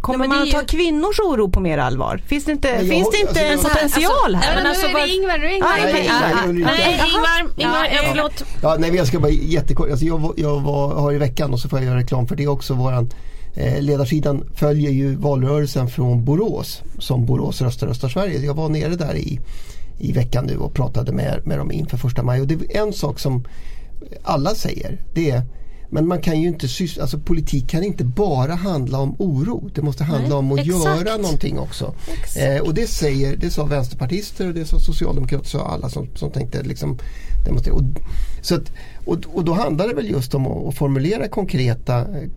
Kommer 0.00 0.28
man 0.28 0.42
att 0.42 0.50
ta 0.50 0.60
kvinnors 0.60 1.20
oro 1.20 1.50
på 1.50 1.60
mer 1.60 1.78
allvar? 1.78 2.20
Finns 2.26 2.44
det 2.44 2.52
inte, 2.52 2.68
jag- 2.68 2.80
finns 2.80 3.10
det 3.10 3.16
inte 3.20 3.52
alltså, 3.52 3.68
en 3.68 3.74
potential 3.74 4.34
här? 4.34 4.40
Nej, 4.40 4.54
men 4.54 4.62
men 4.62 4.66
alltså, 4.66 4.86
nu 4.86 4.92
är 4.98 5.06
det 5.06 5.14
Ingvar, 5.14 5.38
nu 5.38 5.46
är 5.46 5.50
Ingvar. 5.54 5.70
Nej. 5.82 6.02
Ingvar. 6.50 6.66
Nej 6.66 7.02
Ingvar, 7.14 7.52
Ingvar, 7.56 7.84
Ja, 7.84 7.96
ja, 7.96 8.02
förlåt. 8.08 8.44
Ja, 8.62 8.76
nej, 8.78 8.90
men 8.90 8.98
jag 8.98 9.06
ska 9.06 9.18
bara 9.20 9.30
jättekort. 9.30 9.90
Alltså 9.90 10.04
jag 10.04 10.18
var, 10.18 10.32
jag 10.36 10.60
var, 10.60 10.94
har 10.94 11.12
i 11.12 11.18
veckan 11.18 11.52
och 11.52 11.60
så 11.60 11.68
får 11.68 11.78
jag 11.78 11.86
göra 11.86 11.98
reklam 11.98 12.26
för 12.28 12.36
det 12.36 12.46
också. 12.46 12.74
Våran 12.74 13.10
Eh, 13.54 13.82
ledarsidan 13.82 14.44
följer 14.54 14.90
ju 14.90 15.14
valrörelsen 15.14 15.88
från 15.88 16.24
Borås 16.24 16.82
som 16.98 17.26
Borås 17.26 17.62
röstar 17.62 17.86
röstar 17.86 18.08
Sverige. 18.08 18.38
Jag 18.38 18.54
var 18.54 18.68
nere 18.68 18.96
där 18.96 19.14
i, 19.16 19.40
i 19.98 20.12
veckan 20.12 20.44
nu 20.46 20.56
och 20.56 20.74
pratade 20.74 21.12
med, 21.12 21.40
med 21.44 21.58
dem 21.58 21.72
inför 21.72 21.96
första 21.96 22.22
maj. 22.22 22.40
Och 22.40 22.46
det 22.46 22.54
är 22.54 22.82
en 22.82 22.92
sak 22.92 23.18
som 23.18 23.44
alla 24.22 24.54
säger. 24.54 24.98
Det 25.14 25.30
är 25.30 25.42
men 25.94 26.08
man 26.08 26.20
kan 26.20 26.40
ju 26.40 26.48
inte 26.48 26.66
alltså 27.00 27.18
politik 27.18 27.68
kan 27.68 27.82
inte 27.82 28.04
bara 28.04 28.54
handla 28.54 28.98
om 28.98 29.16
oro. 29.18 29.70
Det 29.74 29.82
måste 29.82 30.04
handla 30.04 30.28
Nej, 30.28 30.38
om 30.38 30.52
att 30.52 30.58
exakt. 30.58 30.84
göra 30.84 31.16
någonting 31.16 31.58
också. 31.58 31.94
Eh, 32.36 32.62
och 32.62 32.74
det 32.74 32.86
säger, 32.86 33.36
det 33.36 33.50
sa 33.50 33.64
vänsterpartister 33.64 34.48
och 34.48 34.54
det 34.54 34.64
sa 34.64 34.78
socialdemokrater, 34.78 35.48
sa 35.48 35.68
alla 35.68 35.88
som, 35.88 36.08
som 36.14 36.30
tänkte 36.30 36.62
liksom 36.62 36.98
demonstrera. 37.44 37.76
Och, 37.76 37.82
så 38.42 38.54
att, 38.54 38.72
och, 39.04 39.18
och 39.34 39.44
då 39.44 39.52
handlar 39.52 39.88
det 39.88 39.94
väl 39.94 40.10
just 40.10 40.34
om 40.34 40.46
att, 40.46 40.66
att 40.68 40.74
formulera 40.74 41.28
konkreta, 41.28 41.98
eh, 41.98 42.28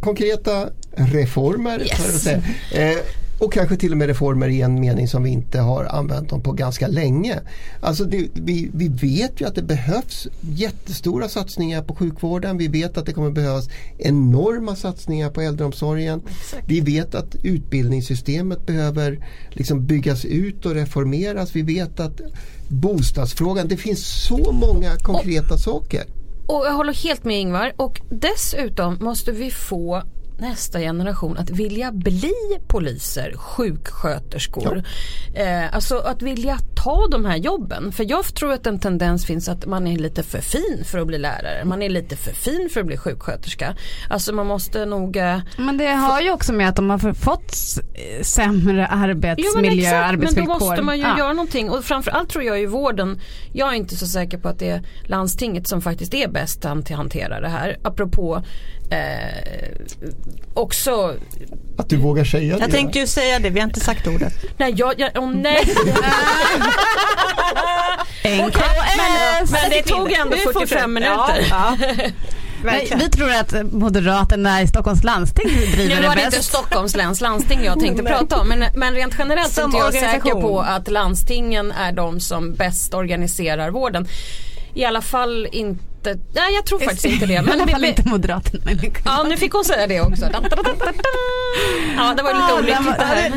konkreta 0.00 0.68
reformer. 0.94 1.80
Yes. 1.80 1.90
För 1.90 2.14
att 2.14 2.20
säga. 2.20 2.42
Eh, 2.72 2.98
och 3.38 3.52
kanske 3.52 3.76
till 3.76 3.92
och 3.92 3.98
med 3.98 4.08
reformer 4.08 4.48
i 4.48 4.60
en 4.60 4.80
mening 4.80 5.08
som 5.08 5.22
vi 5.22 5.30
inte 5.30 5.60
har 5.60 5.84
använt 5.84 6.28
dem 6.28 6.42
på 6.42 6.52
ganska 6.52 6.88
länge. 6.88 7.40
Alltså 7.80 8.04
det, 8.04 8.28
vi, 8.34 8.70
vi 8.74 8.88
vet 8.88 9.40
ju 9.40 9.46
att 9.46 9.54
det 9.54 9.62
behövs 9.62 10.28
jättestora 10.40 11.28
satsningar 11.28 11.82
på 11.82 11.94
sjukvården. 11.94 12.58
Vi 12.58 12.68
vet 12.68 12.98
att 12.98 13.06
det 13.06 13.12
kommer 13.12 13.30
behövas 13.30 13.68
enorma 13.98 14.76
satsningar 14.76 15.30
på 15.30 15.40
äldreomsorgen. 15.40 16.22
Vi 16.66 16.80
vet 16.80 17.14
att 17.14 17.36
utbildningssystemet 17.42 18.66
behöver 18.66 19.26
liksom 19.50 19.86
byggas 19.86 20.24
ut 20.24 20.66
och 20.66 20.74
reformeras. 20.74 21.56
Vi 21.56 21.62
vet 21.62 22.00
att 22.00 22.20
bostadsfrågan, 22.68 23.68
det 23.68 23.76
finns 23.76 24.26
så 24.26 24.52
många 24.52 24.96
konkreta 24.96 25.58
saker. 25.58 26.04
Och 26.46 26.66
jag 26.66 26.72
håller 26.72 26.94
helt 26.94 27.24
med 27.24 27.40
Ingvar 27.40 27.72
och 27.76 28.00
dessutom 28.10 28.98
måste 29.00 29.32
vi 29.32 29.50
få 29.50 30.02
nästa 30.38 30.80
generation 30.80 31.38
att 31.38 31.50
vilja 31.50 31.92
bli 31.92 32.32
poliser, 32.66 33.34
sjuksköterskor. 33.36 34.82
Eh, 35.34 35.74
alltså 35.74 35.98
att 35.98 36.22
vilja 36.22 36.58
ta 36.86 37.06
de 37.10 37.24
här 37.24 37.36
jobben. 37.36 37.92
För 37.92 38.10
jag 38.10 38.34
tror 38.34 38.52
att 38.52 38.66
en 38.66 38.78
tendens 38.78 39.26
finns 39.26 39.48
att 39.48 39.66
man 39.66 39.86
är 39.86 39.96
lite 39.96 40.22
för 40.22 40.40
fin 40.40 40.84
för 40.84 40.98
att 40.98 41.06
bli 41.06 41.18
lärare. 41.18 41.64
Man 41.64 41.82
är 41.82 41.88
lite 41.88 42.16
för 42.16 42.32
fin 42.32 42.68
för 42.72 42.80
att 42.80 42.86
bli 42.86 42.96
sjuksköterska. 42.96 43.74
Alltså 44.10 44.32
man 44.32 44.46
måste 44.46 44.84
nog 44.86 45.16
eh, 45.16 45.38
Men 45.56 45.78
det 45.78 45.88
har 45.88 46.20
ju 46.20 46.30
också 46.30 46.52
med 46.52 46.68
att 46.68 46.76
de 46.76 46.90
har 46.90 47.14
fått 47.14 47.54
sämre 48.22 48.72
men 48.72 49.00
arbetsmiljö, 49.00 49.88
exakt, 49.88 50.12
arbetsvillkor. 50.12 50.48
Men 50.48 50.58
då 50.58 50.66
måste 50.66 50.82
man 50.82 50.96
ju 50.96 51.02
Ja. 51.02 51.18
göra 51.18 51.32
någonting 51.32 51.70
och 51.70 51.84
framförallt 51.84 52.28
tror 52.28 52.44
jag 52.44 52.62
i 52.62 52.66
vården, 52.66 53.20
jag 53.52 53.72
är 53.72 53.76
inte 53.76 53.96
så 53.96 54.06
säker 54.06 54.38
på 54.38 54.48
att 54.48 54.58
det 54.58 54.68
är 54.68 54.82
landstinget 55.04 55.68
som 55.68 55.82
faktiskt 55.82 56.14
är 56.14 56.28
bäst 56.28 56.64
att 56.64 56.88
hantera 56.90 57.40
det 57.40 57.48
här. 57.48 57.76
Apropå 57.82 58.42
eh, 58.90 59.70
också, 60.54 61.14
Att 61.78 61.88
du 61.88 61.96
vågar 61.96 62.24
säga 62.24 62.54
det. 62.54 62.60
Jag 62.60 62.70
tänkte 62.70 62.98
ju 62.98 63.06
säga 63.06 63.38
det, 63.38 63.50
vi 63.50 63.60
har 63.60 63.66
inte 63.66 63.80
sagt 63.80 64.06
ordet. 64.06 64.32
nej 64.58 64.74
jag, 64.76 65.00
jag 65.00 65.16
oh, 65.16 65.30
nej. 65.30 65.64
NKS! 68.22 69.50
men 69.50 69.70
det 69.70 69.82
tog 69.82 70.12
ändå 70.12 70.36
45 70.36 70.92
minuter. 70.92 71.46
Ja, 71.50 71.76
Nej, 72.64 72.92
vi 72.96 73.10
tror 73.10 73.30
att 73.30 73.72
Moderaterna 73.72 74.62
i 74.62 74.66
Stockholms 74.66 75.04
landsting 75.04 75.48
driver 75.48 75.96
Nu 75.96 76.02
det 76.02 76.08
var 76.08 76.14
det 76.14 76.22
inte 76.22 76.36
bäst. 76.36 76.48
Stockholms 76.48 76.96
läns 76.96 77.20
landsting 77.20 77.64
jag 77.64 77.80
tänkte 77.80 78.02
prata 78.12 78.40
om 78.40 78.48
men, 78.48 78.64
men 78.74 78.94
rent 78.94 79.14
generellt 79.18 79.48
är 79.48 79.52
Som 79.52 79.64
inte 79.64 79.78
jag 79.78 79.94
säker 79.94 80.30
på 80.30 80.60
att 80.60 80.90
landstingen 80.90 81.72
är 81.72 81.92
de 81.92 82.20
som 82.20 82.54
bäst 82.54 82.94
organiserar 82.94 83.70
vården. 83.70 84.08
I 84.74 84.84
alla 84.84 85.02
fall 85.02 85.48
inte 85.52 85.84
inte, 86.10 86.24
nej 86.34 86.54
jag 86.54 86.64
tror 86.66 86.78
faktiskt 86.78 87.04
inte 87.04 87.26
det. 87.26 87.32
I 87.32 87.36
alla 87.36 87.56
Men 87.56 87.68
fall 87.68 87.84
inte 87.84 88.08
Moderaterna. 88.08 88.62
ja 89.04 89.22
nu 89.28 89.36
fick 89.36 89.52
hon 89.52 89.64
säga 89.64 89.86
det 89.86 90.00
också. 90.00 90.22
Da, 90.24 90.40
da, 90.40 90.48
da, 90.48 90.62
da, 90.62 90.72
da. 90.78 90.92
Ja 91.96 92.14
det 92.16 92.22
var 92.22 92.34
lite 92.34 92.54
olyckligt 92.54 92.98
det 92.98 93.04
här. 93.04 93.30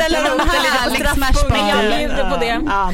Det 0.89 0.95
straffpunkten. 0.95 1.67
Jag 1.67 1.99
bjuder 1.99 2.29
på 2.29 2.37
det. 2.37 2.59
Ja. 2.65 2.91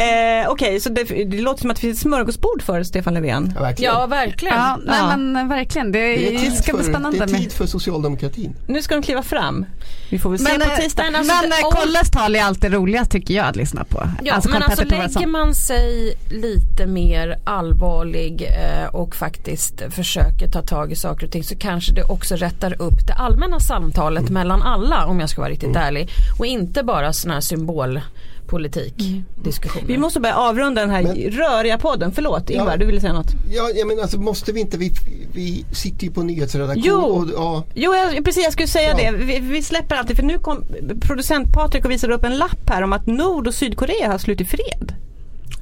Eh, 0.00 0.50
Okej, 0.50 0.80
så 0.80 0.88
det, 0.88 1.04
det 1.04 1.40
låter 1.40 1.60
som 1.60 1.70
att 1.70 1.76
det 1.76 1.80
finns 1.80 1.96
ett 1.98 2.02
smörgåsbord 2.02 2.62
för 2.62 2.82
Stefan 2.82 3.14
Löfven. 3.14 3.52
Ja, 3.56 3.62
verkligen. 3.62 3.92
Ja 3.94 4.06
verkligen. 4.06 4.56
Ja, 4.56 4.78
nej 4.86 5.02
men 5.18 5.48
verkligen. 5.48 5.92
Det, 5.92 5.98
Det 5.98 6.34
är 6.34 6.38
tid 6.38 6.54
ska 6.54 6.72
bli 6.72 6.82
för- 6.84 6.90
spännande. 6.92 7.18
Det 7.18 7.24
är 7.24 7.38
tid 7.38 7.52
för 7.52 7.66
socialdemokratin. 7.66 8.54
Nu 8.68 8.82
ska 8.82 8.94
de 8.94 9.02
kliva 9.02 9.22
fram. 9.22 9.66
Vi 10.10 10.18
får 10.18 10.30
väl 10.30 10.38
se 10.38 10.44
Men, 10.44 10.60
på 10.60 10.72
eh, 10.72 10.76
tisdag. 10.78 11.02
men 11.02 11.14
alltså, 11.14 11.34
men 11.42 11.52
eh, 11.52 11.66
om- 11.66 11.72
Kolles 11.72 12.10
tal 12.10 12.36
är 12.36 12.42
alltid 12.42 12.72
roligast 12.72 13.10
tycker 13.10 13.34
jag 13.34 13.46
att 13.46 13.56
lyssna 13.56 13.84
på. 13.84 14.08
Ja, 14.22 14.40
men 14.48 14.62
alltså 14.62 14.84
lägger 14.84 15.26
man 15.26 15.54
sig 15.54 16.14
lite 16.30 16.86
mer 16.86 17.36
allvarlig 17.44 18.42
eh, 18.42 18.94
och 19.00 19.16
faktiskt 19.16 19.82
försöker 19.90 20.48
ta 20.48 20.62
tag 20.62 20.92
i 20.92 20.96
saker 20.96 21.26
och 21.26 21.32
ting 21.32 21.44
så 21.44 21.56
kanske 21.56 21.92
det 21.92 22.04
också 22.04 22.36
rättar 22.36 22.82
upp 22.82 23.06
det 23.06 23.12
allmänna 23.14 23.60
samtalet 23.60 24.20
Mm. 24.22 24.34
mellan 24.34 24.62
alla 24.62 25.06
om 25.06 25.20
jag 25.20 25.28
ska 25.30 25.40
vara 25.40 25.50
riktigt 25.52 25.76
ärlig. 25.76 26.08
Och 26.38 26.46
inte 26.46 26.82
bara 26.82 27.12
sån 27.12 27.30
här 27.30 27.40
symbolpolitik 27.40 28.94
diskussioner. 29.42 29.86
Vi 29.86 29.98
måste 29.98 30.20
börja 30.20 30.36
avrunda 30.36 30.80
den 30.80 30.90
här 30.90 31.02
Men- 31.02 31.16
röriga 31.16 31.78
podden. 31.78 32.12
Förlåt 32.12 32.50
Ingvar, 32.50 32.70
Ja. 32.70 32.76
du 32.76 32.86
ville 32.86 33.00
säga 33.00 33.12
något? 33.12 33.32
Ja, 33.52 33.70
jag 33.76 33.88
menar, 33.88 34.02
alltså, 34.02 34.20
måste 34.20 34.52
vi 34.52 34.60
inte, 34.60 34.78
vi, 34.78 34.92
vi 35.32 35.64
sitter 35.72 36.04
ju 36.04 36.10
på 36.12 36.22
nyhetsredaktion. 36.22 36.84
Jo. 36.86 36.96
Och, 37.00 37.28
ja, 37.36 37.64
Jo, 37.74 37.94
jag, 37.94 38.24
precis 38.24 38.44
jag 38.44 38.52
skulle 38.52 38.68
säga 38.68 38.88
Ja. 39.02 39.10
det. 39.12 39.16
Vi, 39.16 39.38
vi 39.38 39.62
släpper 39.62 39.96
alltid 39.96 40.16
för 40.16 40.22
nu 40.22 40.38
kom 40.38 40.64
producent 41.00 41.52
Patrik 41.52 41.84
och 41.84 41.90
visade 41.90 42.14
upp 42.14 42.24
en 42.24 42.38
lapp 42.38 42.68
här 42.70 42.82
om 42.82 42.92
att 42.92 43.06
Nord 43.06 43.46
och 43.46 43.54
Sydkorea 43.54 44.10
har 44.10 44.18
slutit 44.18 44.48
fred. 44.48 44.94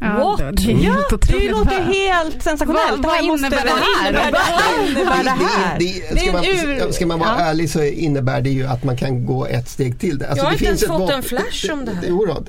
Ja, 0.01 0.19
What? 0.19 0.39
det- 0.39 0.51
det 0.67 0.73
är 0.73 0.77
helt 0.77 1.29
Det 1.29 1.49
låter 1.51 1.81
helt 1.83 2.43
sensationellt. 2.43 2.91
Vad- 2.91 3.03
vad 3.05 3.13
här 3.15 3.23
innebär 3.23 3.51
det 3.51 3.57
här? 3.57 4.13
Vad 4.13 4.89
innebär 4.89 5.25
det 5.25 5.31
här? 5.31 5.79
Det, 5.79 6.03
det, 6.15 6.21
ska, 6.21 6.33
man, 6.33 6.93
ska 6.93 7.07
man 7.07 7.19
vara 7.19 7.31
ja. 7.39 7.45
ärlig 7.45 7.71
så 7.71 7.83
innebär 7.85 8.41
det 8.41 8.51
ju 8.51 8.67
att 8.67 8.85
man 8.85 8.97
kan 8.97 9.27
gå 9.27 9.47
ett 9.47 9.69
steg 9.69 9.99
till. 10.01 10.13
Alltså, 10.23 10.37
Jag 10.37 10.45
har 10.45 10.51
det 10.51 10.55
inte 10.55 10.65
finns 10.67 10.83
ens 10.83 10.99
fått 10.99 11.11
en 11.11 11.23
flash 11.23 11.73
om 11.73 11.85
det 11.85 11.93
här. 11.93 12.05
Jo 12.09 12.27
då, 12.27 12.45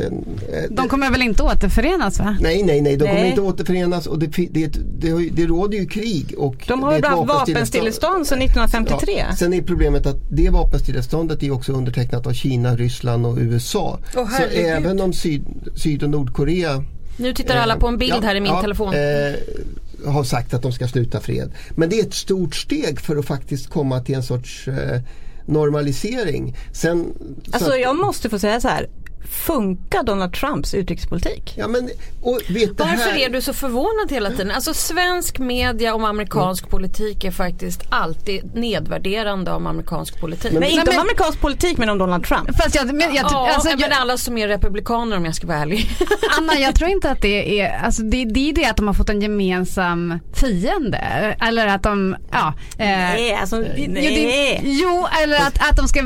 De 0.70 0.90
kommer 0.90 1.12
väl 1.12 1.22
inte 1.22 1.44
återförenas 1.44 2.20
va? 2.20 2.38
Nej, 2.42 2.64
nej, 2.64 2.82
nej, 2.82 2.98
de 2.98 3.06
kommer 3.06 3.20
Nej. 3.22 3.30
inte 3.30 3.42
återförenas 3.42 4.08
och 4.08 4.20
det, 4.20 4.28
det, 4.52 4.68
det, 5.00 5.30
det 5.32 5.46
råder 5.46 5.78
ju 5.78 5.86
krig. 5.86 6.34
Och 6.38 6.56
De 6.68 6.84
har 6.84 6.92
det 6.92 6.98
ju 6.98 7.06
haft 7.06 7.28
vapenstillestånd 7.28 8.28
sedan 8.28 8.42
1953. 8.42 9.26
Ja, 9.30 9.36
sen 9.36 9.54
är 9.54 9.62
problemet 9.62 10.06
att 10.06 10.18
det 10.32 10.50
vapenstilleståndet 10.50 11.44
är 11.44 11.52
också 11.52 11.74
undertecknat 11.74 12.28
av 12.28 12.34
Kina, 12.34 12.76
Ryssland 12.76 13.26
och 13.26 13.38
USA. 13.38 14.00
Åh, 14.16 14.30
så 14.38 14.44
även 14.44 15.02
om 15.02 15.14
Syd, 15.14 15.44
Syd 15.76 16.04
och 16.04 16.10
Nordkorea 16.10 16.84
Nu 17.20 17.34
tittar 17.34 17.56
alla 17.56 17.78
på 17.78 17.88
en 17.88 17.98
bild 17.98 18.14
Ja, 18.14 18.22
här 18.28 18.36
i 18.36 18.40
min 18.40 18.52
ja, 18.54 18.62
telefon. 18.62 18.94
Eh, 18.94 20.12
har 20.14 20.24
sagt 20.24 20.54
att 20.54 20.62
de 20.62 20.72
ska 20.72 20.88
sluta 20.88 21.20
fred. 21.20 21.52
Men 21.76 21.90
det 21.90 22.00
är 22.00 22.04
ett 22.04 22.14
stort 22.14 22.56
steg 22.56 23.00
för 23.00 23.18
att 23.18 23.26
faktiskt 23.26 23.68
komma 23.70 24.00
till 24.02 24.16
en 24.16 24.24
sorts 24.24 24.68
eh, 24.68 25.02
normalisering. 25.46 26.56
Sen, 26.74 27.06
så 27.46 27.52
Alltså 27.56 27.72
att- 27.72 27.80
jag 27.82 27.96
måste 27.96 28.30
få 28.30 28.40
säga 28.40 28.62
så 28.62 28.68
här. 28.68 28.88
Funkar 29.26 30.04
Donald 30.04 30.34
Trumps 30.34 30.74
utrikespolitik? 30.74 31.54
Ja, 31.58 31.68
men, 31.68 31.90
och 32.22 32.40
vet 32.50 32.78
det 32.78 32.84
Varför 32.84 32.96
här, 33.12 33.18
är 33.18 33.30
du 33.30 33.42
så 33.42 33.54
förvånad 33.54 34.12
hela 34.12 34.30
tiden? 34.30 34.52
Alltså 34.52 34.74
svensk 34.74 35.40
media 35.40 35.96
om 35.96 36.04
amerikansk 36.04 36.70
politik 36.70 37.24
är 37.24 37.32
faktiskt 37.32 37.82
alltid 37.90 38.56
nedvärderande 38.56 39.52
om 39.52 39.68
amerikansk 39.68 40.20
politik. 40.20 40.52
Men- 40.52 40.62
Nej, 40.62 40.72
inte 40.72 40.86
men- 40.86 40.96
om 40.96 41.02
amerikansk 41.02 41.42
politik 41.42 41.78
men 41.78 41.90
om 41.90 41.98
Donald 41.98 42.24
Trump. 42.24 42.58
Fast 42.64 42.76
jag, 42.76 42.86
men 42.86 43.00
jag, 43.16 43.26
ja, 43.32 43.52
alltså, 43.54 43.70
men 43.70 43.80
jag, 43.80 43.94
alla 43.94 44.18
som 44.18 44.38
är 44.38 44.48
republikaner 44.48 45.18
om 45.18 45.26
jag 45.26 45.36
ska 45.36 45.48
vara 45.48 45.58
ärlig. 45.58 45.90
Anna, 46.38 46.60
jag 46.60 46.76
tror 46.76 46.90
inte 46.90 47.12
att 47.12 47.22
det 47.22 47.60
är, 47.62 47.80
alltså 47.86 48.02
det, 48.02 48.26
det 48.26 48.50
är 48.50 48.54
det 48.54 48.66
att 48.66 48.78
de 48.78 48.88
har 48.88 48.94
fått 48.94 49.10
en 49.10 49.22
gemensam 49.22 50.20
fiende. 50.34 51.36
Eller 51.42 51.68
att 51.68 51.84
de, 51.84 52.16
ja. 52.32 52.54
Eh, 52.78 52.86
Nej, 52.88 53.34
alltså, 53.34 53.56
Jo, 53.58 53.86
det, 53.88 53.88
nej. 53.88 54.62
jo 54.64 55.08
eller 55.24 55.38
att, 55.38 55.70
att 55.70 55.78
de 55.78 55.88
ska 55.88 56.02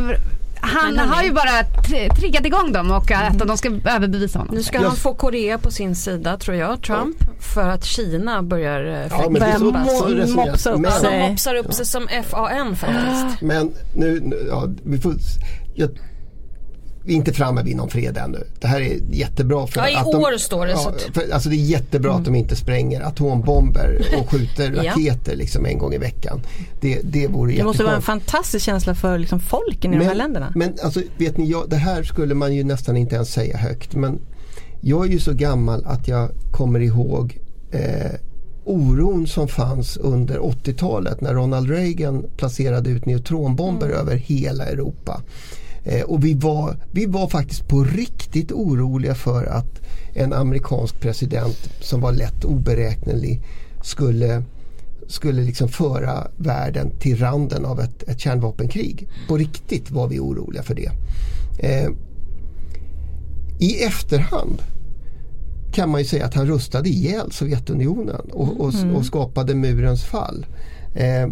han 0.63 0.97
har 0.99 1.23
ju 1.23 1.31
bara 1.31 1.61
tr- 1.87 2.15
triggat 2.19 2.45
igång 2.45 2.71
dem 2.71 2.91
och 2.91 3.11
att 3.11 3.39
de 3.39 3.57
ska 3.57 3.69
överbevisa 3.69 4.39
honom. 4.39 4.55
Nu 4.55 4.63
ska 4.63 4.79
han 4.87 4.95
få 4.95 5.13
Korea 5.15 5.57
på 5.57 5.71
sin 5.71 5.95
sida 5.95 6.37
tror 6.37 6.57
jag, 6.57 6.81
Trump. 6.81 7.17
För 7.39 7.69
att 7.69 7.83
Kina 7.85 8.43
börjar 8.43 8.85
eh, 8.85 9.07
Ja, 9.09 9.29
men 9.29 9.39
Börjar 9.39 9.59
mopsa 10.35 10.71
upp 10.71 10.87
sig. 10.91 11.11
de 11.11 11.29
mopsar 11.29 11.55
upp 11.55 11.73
sig 11.73 11.85
som 11.85 12.07
FAN 12.29 12.75
faktiskt. 12.75 13.41
Men 13.41 13.71
nu, 13.95 14.19
nu 14.19 14.45
ja, 14.49 14.67
vi 14.83 14.97
får, 14.97 15.13
jag, 15.75 15.89
vi 17.05 17.13
är 17.13 17.17
inte 17.17 17.33
framme 17.33 17.63
vid 17.63 17.75
någon 17.75 17.89
fred 17.89 18.17
ännu. 18.17 18.43
Det 18.59 18.67
här 18.67 18.81
är 18.81 18.99
jättebra. 19.11 19.67
För 19.67 19.79
Ja, 19.81 19.89
i 19.89 19.95
att 19.95 20.05
år 20.05 20.31
de, 20.31 20.39
står 20.39 20.65
det, 20.65 20.71
Ja, 20.71 20.93
för, 21.13 21.33
alltså 21.33 21.49
det 21.49 21.55
är 21.55 21.65
jättebra 21.65 22.13
att 22.13 22.25
de 22.25 22.35
inte 22.35 22.55
spränger 22.55 23.01
atombomber 23.01 24.05
och 24.19 24.29
skjuter 24.31 24.73
Ja. 24.83 24.91
raketer 24.91 25.35
liksom 25.35 25.65
en 25.65 25.77
gång 25.77 25.93
i 25.93 25.97
veckan. 25.97 26.41
Det, 26.81 26.99
det 27.03 27.27
vore 27.27 27.53
Det 27.55 27.63
måste 27.63 27.83
vara 27.83 27.95
en 27.95 28.01
fantastisk 28.01 28.65
känsla 28.65 28.95
för 28.95 29.17
liksom 29.17 29.39
folken 29.39 29.93
i 29.93 29.97
de 29.97 30.05
här 30.05 30.15
länderna. 30.15 30.51
Men 30.55 30.73
alltså, 30.83 31.01
vet 31.17 31.37
ni, 31.37 31.49
jag, 31.49 31.69
det 31.69 31.75
här 31.75 32.03
skulle 32.03 32.35
man 32.35 32.55
ju 32.55 32.63
nästan 32.63 32.97
inte 32.97 33.15
ens 33.15 33.29
säga 33.33 33.57
högt. 33.57 33.95
Men 33.95 34.19
jag 34.81 35.05
är 35.07 35.11
ju 35.11 35.19
så 35.19 35.33
gammal 35.33 35.85
att 35.85 36.07
jag 36.07 36.29
kommer 36.51 36.79
ihåg 36.79 37.37
eh, 37.71 38.11
oron 38.65 39.27
som 39.27 39.47
fanns 39.47 39.97
under 39.97 40.39
80-talet 40.39 41.21
när 41.21 41.33
Ronald 41.33 41.69
Reagan 41.69 42.25
placerade 42.37 42.89
ut 42.89 43.05
neutronbomber 43.05 43.85
Mm. 43.87 43.97
över 43.99 44.15
hela 44.15 44.65
Europa. 44.65 45.21
Eh, 45.85 46.01
och 46.01 46.23
vi 46.23 46.33
var, 46.33 46.77
vi 46.91 47.05
var 47.05 47.27
faktiskt 47.27 47.67
på 47.67 47.83
riktigt 47.83 48.51
oroliga 48.51 49.15
för 49.15 49.45
att 49.45 49.81
en 50.13 50.33
amerikansk 50.33 50.99
president 50.99 51.69
som 51.81 52.01
var 52.01 52.11
lätt 52.11 52.45
oberäknelig 52.45 53.41
skulle 53.83 54.43
skulle 55.07 55.41
liksom 55.41 55.67
föra 55.67 56.27
världen 56.37 56.91
till 56.99 57.19
randen 57.19 57.65
av 57.65 57.79
ett, 57.79 58.03
ett 58.03 58.19
kärnvapenkrig. 58.19 59.07
På 59.27 59.37
riktigt 59.37 59.91
var 59.91 60.07
vi 60.07 60.19
oroliga 60.19 60.63
för 60.63 60.75
det. 60.75 60.91
Eh, 61.59 61.89
I 63.59 63.83
efterhand 63.83 64.61
kan 65.73 65.89
man 65.89 66.01
ju 66.01 66.05
säga 66.05 66.25
att 66.25 66.33
han 66.33 66.47
rustade 66.47 66.89
ihjäl 66.89 67.31
Sovjetunionen 67.31 68.21
och, 68.31 68.59
och, 68.59 68.73
och 68.95 69.05
skapade 69.05 69.55
murens 69.55 70.03
fall. 70.03 70.45
Eh, 70.95 71.27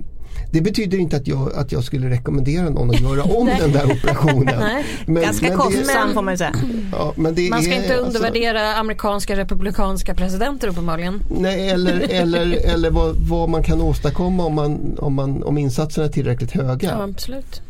det 0.52 0.62
betyder 0.62 0.98
inte 0.98 1.16
att 1.18 1.28
jag, 1.28 1.54
att 1.56 1.72
jag 1.72 1.84
skulle 1.84 2.10
rekommendera 2.10 2.70
någon 2.70 2.90
att 2.90 3.00
göra 3.02 3.24
om 3.24 3.46
den 3.60 3.72
där 3.72 3.86
operationen. 3.92 4.64
Men, 5.06 5.24
Ganska 5.24 5.48
men 5.48 5.58
kostsam 5.58 6.14
får 6.14 6.22
man 6.22 6.34
ju 6.34 6.38
säga. 6.38 6.54
Ja, 6.92 7.14
men 7.16 7.36
det 7.36 7.50
Man 7.50 7.62
ska 7.64 7.72
är, 7.74 7.76
inte 7.76 7.94
alltså- 7.94 8.06
undervärdera 8.08 8.76
amerikanska 8.76 9.36
republikanska 9.36 10.14
presidenter 10.16 10.68
uppenbarligen. 10.68 11.24
Nej, 11.40 11.70
eller, 11.70 12.00
eller, 12.10 12.74
eller 12.74 12.92
vad, 12.92 13.16
vad 13.16 13.50
man 13.50 13.64
kan 13.64 13.82
åstadkomma 13.82 14.46
om, 14.46 14.54
man, 14.56 14.98
om, 15.00 15.14
man, 15.14 15.44
om 15.44 15.58
insatserna 15.58 16.06
är 16.08 16.12
tillräckligt 16.12 16.52
höga. 16.52 16.90
Ja, 16.98 17.04
absolut. 17.04 17.62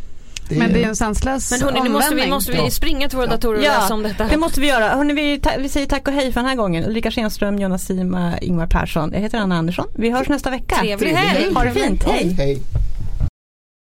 Det 0.53 0.59
Men 0.59 0.73
det 0.73 0.79
är 0.79 0.83
ju 0.83 0.89
en 0.89 0.95
sanslös 0.95 1.51
Men 1.51 1.61
hörni, 1.61 1.79
nu 1.83 1.89
måste 1.89 2.15
vi, 2.15 2.27
måste 2.29 2.51
vi 2.51 2.57
Ja. 2.57 2.69
springa 2.69 3.09
till 3.09 3.17
våra 3.17 3.27
datorer 3.27 3.57
och 3.57 3.63
läsa 3.63 3.93
om 3.93 4.03
detta. 4.03 4.23
det 4.29 4.37
måste 4.37 4.61
vi 4.61 4.67
göra. 4.67 4.89
Hörrni, 4.89 5.13
vi, 5.13 5.41
vi 5.59 5.69
säger 5.69 5.87
tack 5.87 6.07
och 6.07 6.13
hej 6.13 6.31
för 6.31 6.39
den 6.39 6.49
här 6.49 6.55
gången. 6.55 6.85
Ulrika 6.85 7.11
Schenström, 7.11 7.59
Jonas 7.59 7.85
Sima, 7.85 8.39
Ingvar 8.39 8.67
Persson. 8.67 9.11
Jag 9.13 9.19
heter 9.19 9.37
Anna 9.37 9.57
Andersson. 9.57 9.85
Vi 9.95 10.09
hörs 10.09 10.29
nästa 10.29 10.49
vecka. 10.49 10.75
Trevlig 10.75 11.11
helg! 11.11 11.53
Ha 11.53 11.63
det 11.63 11.71
fint. 11.71 12.03
Hej! 12.03 12.35
Hej. 12.37 12.61